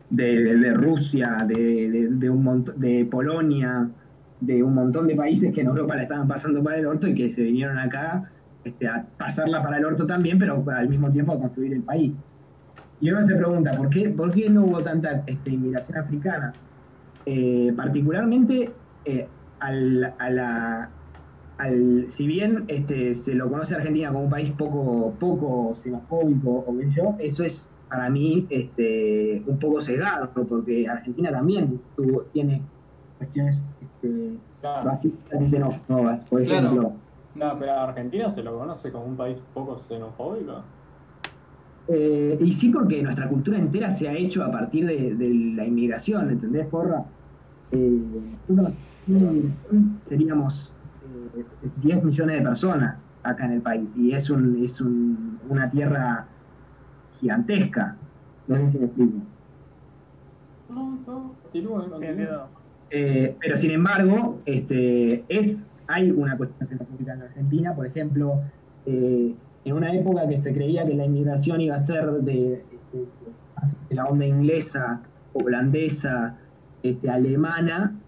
[0.09, 3.95] de, Rusia, de, de- de de Polonia,
[4.39, 7.15] de un montón de países que en Europa la estaban pasando para el orto y
[7.15, 11.33] que se vinieron acá este, a pasarla para el orto también, pero al mismo tiempo
[11.33, 12.23] a construir el país.
[13.01, 16.61] Y uno se pregunta, ¿por qué, por qué no hubo tanta inmigración africana?
[17.27, 20.99] Eh, particularmente, eh, al, a la,
[21.59, 26.51] al, si bien este, se lo conoce a Argentina como un país poco, poco xenofóbico
[26.51, 31.85] o qué sé yo, eso es para mí este, un poco cegado, porque Argentina también
[31.97, 32.71] tuvo, tiene
[33.19, 36.77] cuestiones este, Claro, racistas y xenófobas, por Claro.
[36.77, 37.03] ejemplo.
[37.33, 40.75] claro, pero a Argentina se lo conoce como un país poco xenofóbico.
[41.87, 45.67] Eh, y sí, porque nuestra cultura entera se ha hecho a partir de, de la
[45.67, 47.14] inmigración, ¿entendés, porra?
[47.75, 49.51] Eh,
[50.05, 51.47] seríamos eh,
[51.77, 56.31] 10 millones de personas acá en el país y es, un, es un- una tierra
[57.13, 58.01] gigantesca.
[58.47, 59.27] No sé si me explico.
[60.69, 61.91] No, no, continúe.
[62.01, 62.53] quedó.
[62.91, 68.43] Eh, pero sin embargo, este, es, hay una cuestión xenofóbica en Argentina, por ejemplo,
[68.85, 73.13] eh, en una época que se creía que la inmigración iba a ser de, de-
[73.89, 75.03] de la onda inglesa,
[75.33, 76.44] holandesa,
[76.85, 78.01] este, alemana,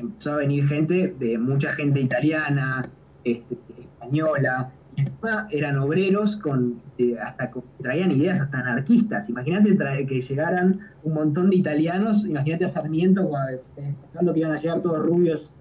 [0.00, 2.90] empezó a- venir gente, de mucha gente italiana,
[3.24, 9.28] este, española, y eran obreros con, eh, hasta con- traían ideas hasta anarquistas.
[9.28, 13.28] Imagínate que llegaran un montón de italianos, imagínate a Sarmiento
[13.76, 15.56] eh, pensando que iban a llegar todos rubios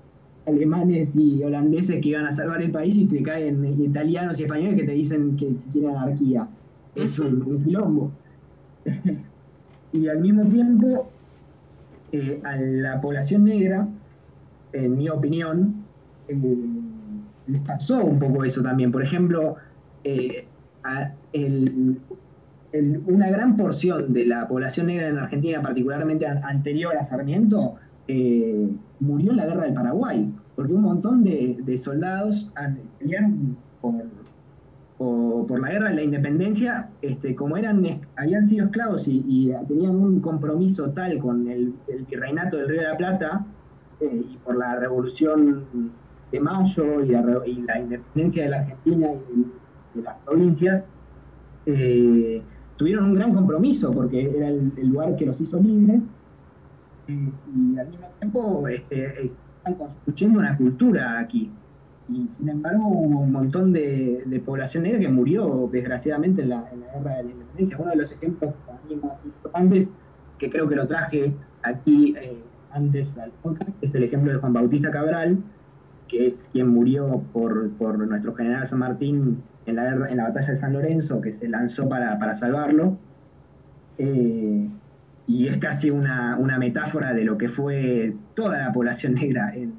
[0.45, 4.43] alemanes y holandeses que iban a salvar el país y te caen eh, italianos y
[4.43, 6.47] españoles que te dicen que quieren anarquía.
[6.93, 8.19] Es un, un quilombo.
[9.91, 11.12] y al mismo tiempo,
[12.43, 13.87] a la población negra,
[14.71, 15.75] en mi opinión,
[16.27, 16.35] eh,
[17.47, 18.91] les pasó un poco eso también.
[18.91, 19.55] Por ejemplo,
[20.03, 20.45] eh,
[23.07, 27.75] una gran porción de la población negra en Argentina, particularmente an- anterior a Sarmiento,
[28.07, 28.67] eh,
[28.99, 32.47] murió en la guerra del Paraguay, porque un montón de, soldados
[32.99, 33.93] pelearon por,
[35.03, 37.83] por, por la guerra de la independencia, este, como eran
[38.15, 42.87] habían sido esclavos y, tenían un compromiso tal con el, el virreinato del Río de
[42.87, 43.45] la Plata
[43.99, 45.65] eh, y por la revolución
[46.31, 50.85] de Mayo y la, y la independencia de la Argentina y de las provincias,
[51.65, 52.41] eh,
[52.77, 56.01] tuvieron un gran compromiso porque era el, el lugar que los hizo libres
[57.09, 61.51] eh, y al mismo tiempo este, están construyendo una cultura aquí.
[62.09, 66.69] Y sin embargo hubo un montón de, de población negra que murió desgraciadamente en la,
[66.71, 67.77] en la guerra de la independencia.
[67.79, 69.93] Uno de los ejemplos para más importantes,
[70.37, 71.31] que creo que lo traje
[71.61, 72.37] aquí eh,
[72.71, 75.37] antes al podcast, es el ejemplo de Juan Bautista Cabral,
[76.09, 80.49] que es quien murió por, por nuestro general San Martín en la, en la batalla
[80.49, 82.97] de San Lorenzo, que se lanzó para, para salvarlo.
[83.97, 84.67] Eh,
[85.25, 89.73] y es casi una, una metáfora de lo que fue toda la población negra en,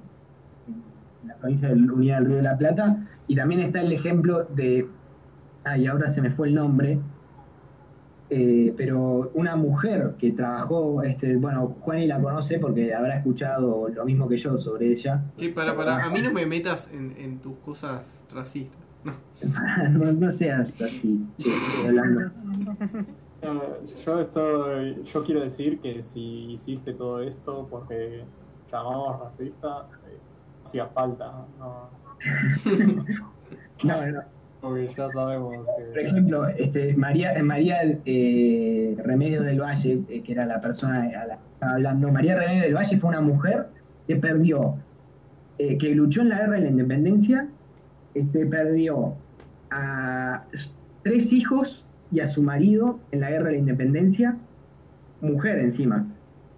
[1.44, 3.06] provincia de Unidad del Río de la Plata.
[3.28, 4.86] Y también está el ejemplo de,
[5.64, 6.98] ay, ahora se me fue el nombre,
[8.30, 14.04] eh, pero una mujer que trabajó, este, bueno, Juani la conoce porque habrá escuchado lo
[14.04, 15.22] mismo que yo sobre ella.
[15.36, 18.80] Que para, para, a mí no me metas en, en tus cosas racistas.
[19.04, 19.12] No.
[19.90, 21.26] no, no seas así,
[21.86, 22.30] hablando.
[24.06, 28.24] Yo estoy, yo quiero decir que si hiciste todo esto porque
[28.72, 30.18] llamamos racista, eh,
[30.64, 31.90] hacía falta, no,
[33.84, 34.20] No, no.
[34.60, 40.46] porque ya sabemos Por ejemplo, este, María, María eh, Remedios del Valle, eh, que era
[40.46, 43.66] la persona a la que estaba hablando, María Remedios del Valle fue una mujer
[44.06, 44.76] que perdió,
[45.58, 47.48] eh, que luchó en la guerra de la independencia,
[48.14, 49.14] este, perdió
[49.70, 50.44] a
[51.02, 54.36] tres hijos y a su marido en la guerra de la independencia,
[55.20, 56.06] mujer encima.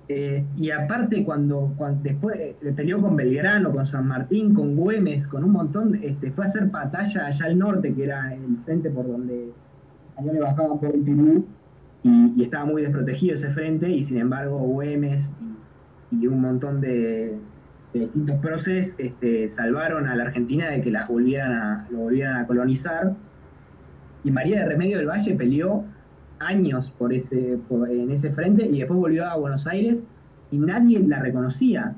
[0.08, 2.38] Eh, y aparte cuando, después
[2.76, 6.66] peleó con Belgrano, con San Martín, con Güemes, con un montón, este, fue a hacer
[6.66, 9.50] batalla allá al norte, que era el frente por donde
[10.16, 11.44] allá le bajaban por el Perú,
[12.04, 15.32] y, estaba muy desprotegido ese frente, y sin embargo Güemes
[16.12, 17.36] y, un montón de,
[17.92, 22.36] de distintos procesos este, salvaron a la Argentina de que las volvieran a, lo volvieran
[22.36, 23.14] a colonizar.
[24.22, 25.84] Y María de Remedio del Valle peleó
[26.38, 30.02] años por ese, por- en ese frente y después volvió a Buenos Aires
[30.50, 31.94] y nadie la reconocía.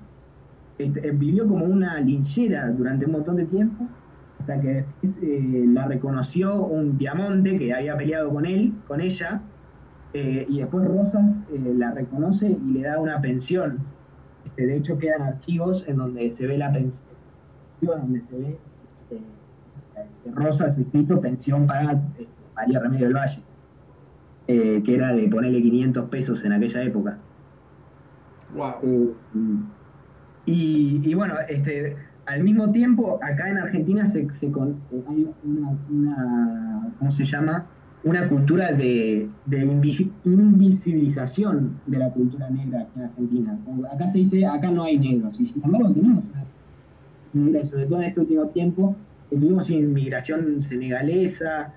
[0.78, 3.86] Este, eh, vivió como una linchera durante un montón de tiempo
[4.38, 9.40] hasta que después eh, la reconoció un Diamonte que había peleado con él, con ella,
[10.14, 11.42] eh, y después Rosas
[11.76, 13.78] la reconoce y le da una pensión.
[14.44, 17.02] Este, de hecho quedan archivos en donde se ve la pensión,
[17.80, 18.56] donde se ve
[18.94, 19.20] este,
[20.32, 22.00] Rosas escrito pensión para
[22.54, 23.42] María Remedio del Valle
[24.48, 27.26] eh, que era de ponerle 500 pesos en aquella época.
[28.48, 28.80] Wow.
[28.82, 29.14] Eh,
[30.46, 31.96] y, y bueno, este,
[32.26, 37.74] al mismo tiempo, acá en Argentina se, se con- hay una, una- ¿cómo se llama?
[38.02, 43.60] Una cultura de, de invisi- invisibilización de la cultura negra en Argentina.
[43.92, 46.24] Acá se dice, acá no hay negros, y sin embargo tenemos
[47.64, 51.74] sobre todo en este último tiempo, tuvimos inmigración senegalesa,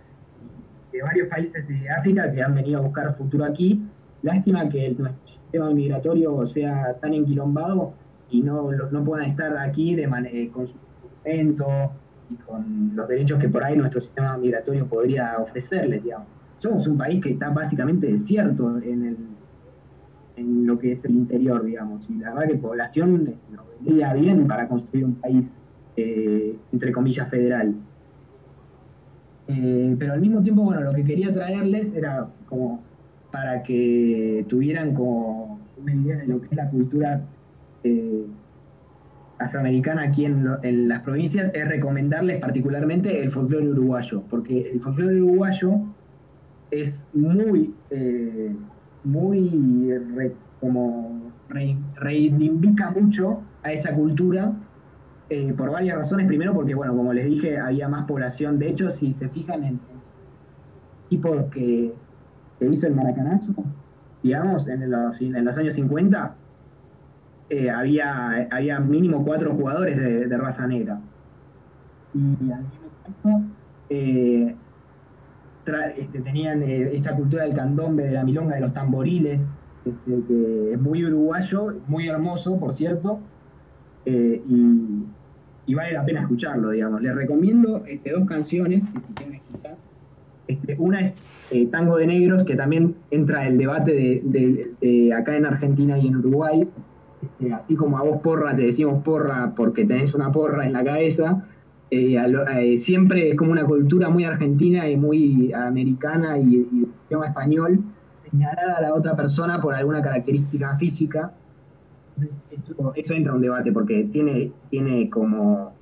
[0.91, 3.89] de varios países de África que han venido a buscar futuro aquí.
[4.21, 7.97] Lástima que el- nuestro sistema migratorio sea tan enquilombado
[8.27, 13.39] y no, no puedan estar aquí de eh, con su documento y con los derechos
[13.39, 16.29] que por ahí nuestro sistema migratorio podría ofrecerles, digamos.
[16.55, 19.37] Somos un país que está básicamente desierto en, el,
[20.35, 24.47] en lo que es el interior, digamos, y la verdad que población nos vendría bien
[24.47, 25.61] para construir un país,
[25.95, 27.81] eh, entre comillas, federal.
[29.53, 32.89] Eh, pero al mismo tiempo, bueno, lo que quería traerles era como
[33.31, 37.29] para que tuvieran como una idea de lo que es la cultura
[37.83, 38.27] eh,
[39.37, 45.95] afroamericana aquí en, las provincias, es recomendarles particularmente el folclore uruguayo, porque el folclore uruguayo
[46.71, 48.57] es muy, eh,
[49.03, 49.89] muy,
[50.59, 54.61] como re- reivindica mucho a esa cultura
[55.33, 56.27] eh, por varias razones.
[56.27, 58.59] Primero porque, bueno, como les dije, había más población.
[58.59, 59.79] De hecho, si se fijan en
[61.07, 61.93] tipos que,
[62.59, 63.53] que hizo el maracanazo,
[64.21, 66.35] digamos, en los, en los años 50,
[67.49, 70.99] eh, había, había mínimo cuatro jugadores de, raza negra.
[72.13, 73.41] Y al mismo tiempo,
[73.89, 74.53] eh,
[75.97, 79.41] este, tenían esta cultura del candombe, de la milonga, de los tamboriles,
[79.85, 83.21] este, que es muy uruguayo, muy hermoso, por cierto,
[84.05, 85.05] y,
[85.65, 87.01] y vale la pena escucharlo, digamos.
[87.01, 89.75] Les recomiendo este, dos canciones que si quieren escuchar.
[90.47, 91.13] Este, una es
[91.51, 96.17] eh, Tango de Negros, que también entra el debate de, acá en Argentina y en
[96.17, 96.67] Uruguay.
[97.21, 100.83] Este, así como a vos porra te decimos porra porque tenés una porra en la
[100.83, 101.45] cabeza,
[101.91, 107.27] eh, eh, siempre es como una cultura muy argentina y muy americana y, y idioma
[107.27, 107.81] español,
[108.29, 111.33] señalar a la otra persona por alguna característica física.
[112.21, 115.79] Entonces, esto- eso entra a un debate porque tiene, tiene como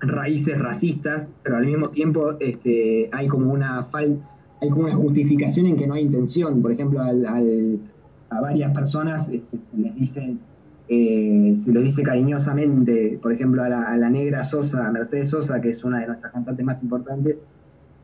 [0.00, 4.22] raíces racistas, pero al mismo tiempo este, hay como una fal
[4.60, 6.60] hay como una justificación en que no hay intención.
[6.62, 7.80] Por ejemplo, al- al-
[8.30, 10.38] a varias personas este, se les dice
[10.88, 15.28] eh, se les dice cariñosamente, por ejemplo, a la, a la negra Sosa, a Mercedes
[15.30, 17.42] Sosa, que es una de nuestras cantantes más importantes,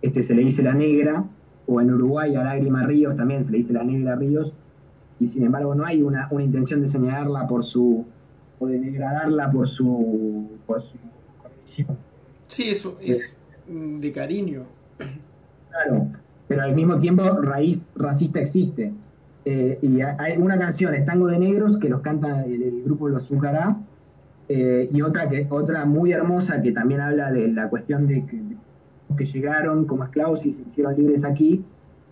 [0.02, 1.24] este, se le dice la negra,
[1.66, 4.54] o en Uruguay a Lágrima Ríos también se le dice la negra Ríos,
[5.20, 8.04] y sin embargo no hay una, una intención de señalarla por su,
[8.58, 10.96] o de degradarla por su, por su
[11.42, 11.96] condición.
[12.48, 13.36] Sí, eso es
[13.68, 14.62] de cariño.
[15.70, 16.08] Claro,
[16.48, 18.92] pero al mismo tiempo raíz racista existe.
[19.46, 22.82] Eh, y ha- hay una canción, es Tango de Negros, que los canta el, el
[22.84, 23.76] grupo Los Zucará,
[24.48, 28.36] eh, y otra, que, otra muy hermosa que también habla de la cuestión de que,
[28.36, 28.56] de
[29.16, 31.62] que llegaron como esclavos y se hicieron libres aquí,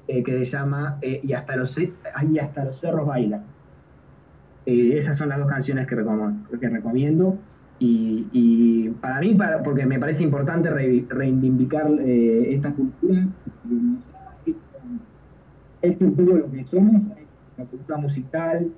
[0.06, 3.56] eh, que se llama eh, y, hasta los, y hasta los cerros bailan.
[4.64, 7.44] Eh, esas son las dos canciones que, recomo- que recomiendo.
[7.84, 13.28] Y, para mí, para, porque me parece importante re- reivindicar esta cultura,
[15.80, 17.04] hecho un poco lo que somos,
[17.56, 18.76] la cultura musical,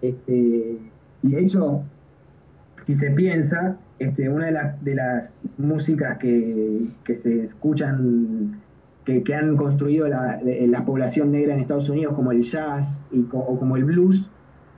[0.00, 1.92] este, y de hecho,
[2.86, 8.65] si se piensa, este, una de, las de las músicas que, que se escuchan,
[9.06, 13.28] que, que han construido la, la población negra en Estados Unidos, como el jazz y
[13.28, 14.32] co- o como el blues,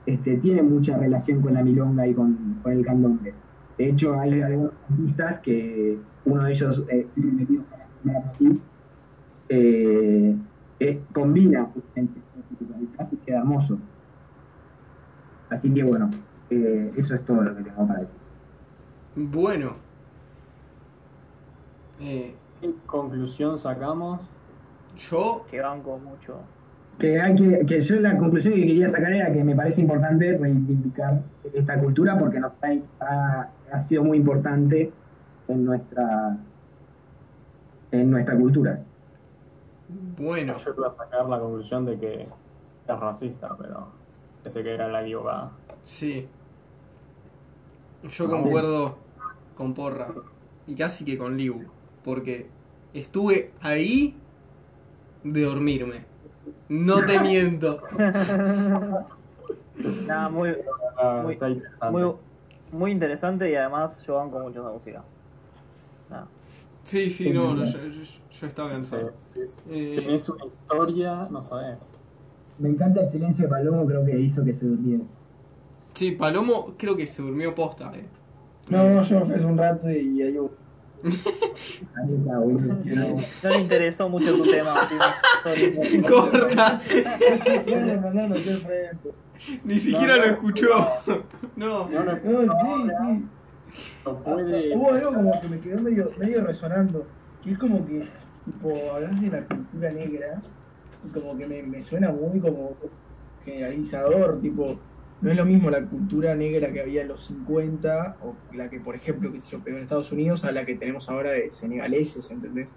[0.05, 3.43] este, tiene mucha relación con la milonga y con, con el candombe.
[3.77, 7.13] De hecho, hay algunos artistas que uno de ellos, eh,
[9.49, 10.39] eh,
[10.79, 12.23] eh, combina justamente
[12.97, 13.81] jazz y queda hermoso.
[15.49, 16.09] Así que bueno,
[16.49, 18.21] eh, eso es todo lo que tengo para decir.
[19.15, 19.85] Bueno.
[21.97, 24.21] Eh, ¿Qué conclusión sacamos?
[24.97, 26.39] yo, Que banco mucho.
[26.99, 30.37] Que, hay que, que yo la conclusión que quería sacar era que me parece importante
[30.37, 31.21] reivindicar
[31.53, 34.91] esta cultura porque nos ha sido muy importante
[35.47, 36.37] en nuestra
[37.91, 38.79] en nuestra cultura.
[40.17, 43.87] bueno, Yo iba a sacar la conclusión de que es racista, pero
[44.43, 45.51] ese que era la equivocada.
[45.83, 46.27] sí.
[48.11, 48.97] Yo concuerdo
[49.55, 50.07] con Porra.
[50.67, 51.65] Y casi que con Liu.
[52.09, 52.49] Porque
[52.91, 54.15] estuve ahí
[55.23, 56.05] de dormirme.
[56.67, 57.79] No te miento.
[60.07, 60.55] Nada, muy,
[60.99, 61.91] Ah, Muy- está interesante.
[61.91, 62.11] muy,
[62.71, 65.03] muy interesante y además yo banco mucho esa música.
[66.09, 66.27] Nada.
[66.81, 68.03] Sí, sí, no, no, yo, yo-
[68.41, 69.13] yo estaba Sí, cansado.
[69.17, 69.59] sí, sí.
[69.69, 71.99] Eh, Tenés una historia, no sabes.
[72.57, 75.03] Me encanta el silencio de Palomo, creo que hizo que se durmiera.
[75.93, 78.09] sí, Palomo creo que se durmió posta, eh.
[78.69, 80.68] No, no, yo me fui hace un rato y está, boludo.
[83.43, 84.75] No le interesó mucho tu tema.
[85.43, 86.01] Sorry.
[86.03, 86.81] Corta.
[89.63, 90.87] Ni siquiera No, lo no, escuchó.
[91.55, 91.89] No.
[91.89, 93.25] No, no, No, sí, sí.
[94.05, 94.75] no puede.
[94.75, 97.05] Hubo algo como que me quedó medio, medio resonando.
[97.43, 98.03] Que es como que,
[98.45, 100.41] tipo, hablas de la cultura negra
[101.05, 102.75] y como que me, me suena muy como
[103.45, 104.77] generalizador, tipo,
[105.21, 108.79] no es lo mismo la cultura negra que había en los 50 o la que,
[108.81, 111.51] por ejemplo, que se yo, pegó en Estados Unidos a la que tenemos ahora de
[111.51, 112.75] senegaleses, ¿entendés?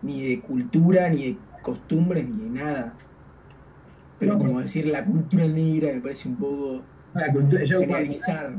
[0.00, 3.02] Ni de cultura, ni de costumbres, ni de nada.
[4.18, 8.58] Pero No, como decir la cultura negra me parece un poco La cultura, yo, generalizar.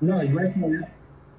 [0.00, 0.66] no, igual yo,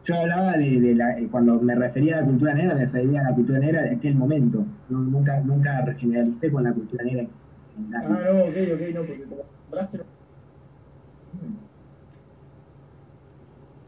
[0.03, 3.23] yo hablaba de, de la, cuando me refería a la cultura negra, me refería a
[3.31, 4.77] la cultura negra de aquel momento.
[4.87, 7.23] No, nunca, nunca generalicé con la cultura negra.
[7.23, 9.43] en Ah, no, ok, ok, no, porque como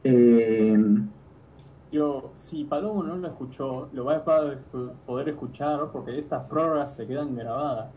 [0.04, 0.78] Eh,
[1.92, 7.06] Yo, si Palomo no lo escuchó, lo va a poder- escuchar porque estas prórrogas se
[7.06, 7.90] quedan grabadas.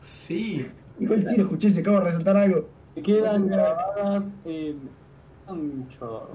[0.00, 0.66] Sí.
[0.98, 2.68] igual sí lo escuché, se acaba de resaltar algo.
[2.94, 4.88] Se quedan grabadas en
[5.46, 6.28] Anchor.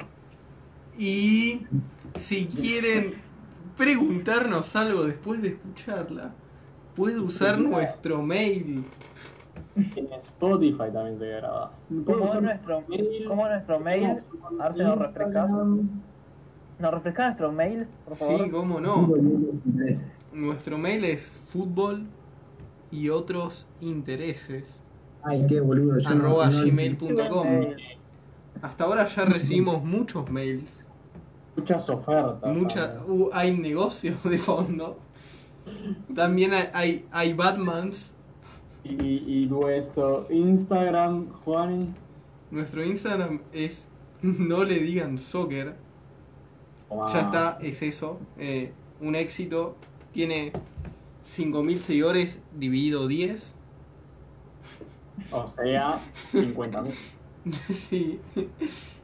[1.00, 1.66] Y
[2.16, 3.14] si quieren
[3.78, 6.32] preguntarnos algo después de escucharla,
[6.96, 7.64] puede usar Sí.
[7.64, 8.84] nuestro mail.
[9.96, 11.72] En Spotify también se graba.
[12.06, 12.84] ¿Cómo es nuestro,
[13.28, 14.06] cómo es nuestro mail?
[14.60, 15.52] A ver si nos refrescas.
[16.80, 18.44] ¿Nos refrescas nuestro mail, por favor?
[18.46, 19.10] Sí, cómo no.
[20.34, 22.06] Nuestro mail es fútbol
[22.92, 24.82] y otros intereses.
[25.24, 25.98] Ay, qué boludo.
[26.08, 27.48] arroba no- gmail.com.
[27.50, 27.76] Mail.
[28.62, 30.86] Hasta ahora ya recibimos muchos mails.
[31.58, 32.56] Muchas ofertas.
[32.56, 33.22] Mucha, también.
[33.24, 34.98] uh, hay negocios de fondo.
[36.16, 38.14] También hay, hay, hay Batmans.
[38.84, 41.94] Y, y nuestro Instagram, Juan.
[42.52, 43.88] Nuestro Instagram es
[44.22, 45.76] no le digan soccer.
[47.14, 48.20] Ya está, es eso.
[48.38, 49.76] eh, un éxito.
[50.12, 50.52] Tiene
[51.28, 53.54] 5.000 seguidores dividido 10.
[55.32, 56.00] O sea,
[56.32, 56.94] 50 mil.
[57.70, 58.20] sí.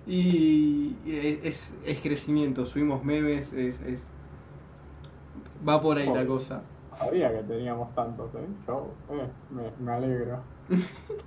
[0.07, 2.65] Y es, es crecimiento.
[2.65, 3.53] Subimos memes.
[3.53, 4.07] Es, es-
[5.68, 6.64] Va por ahí la cosa.
[6.98, 8.48] Sabía que teníamos tantos, ¿eh?
[8.68, 10.40] Yo eh, me, me alegro.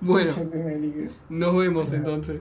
[0.00, 2.40] Bueno, me nos vemos entonces.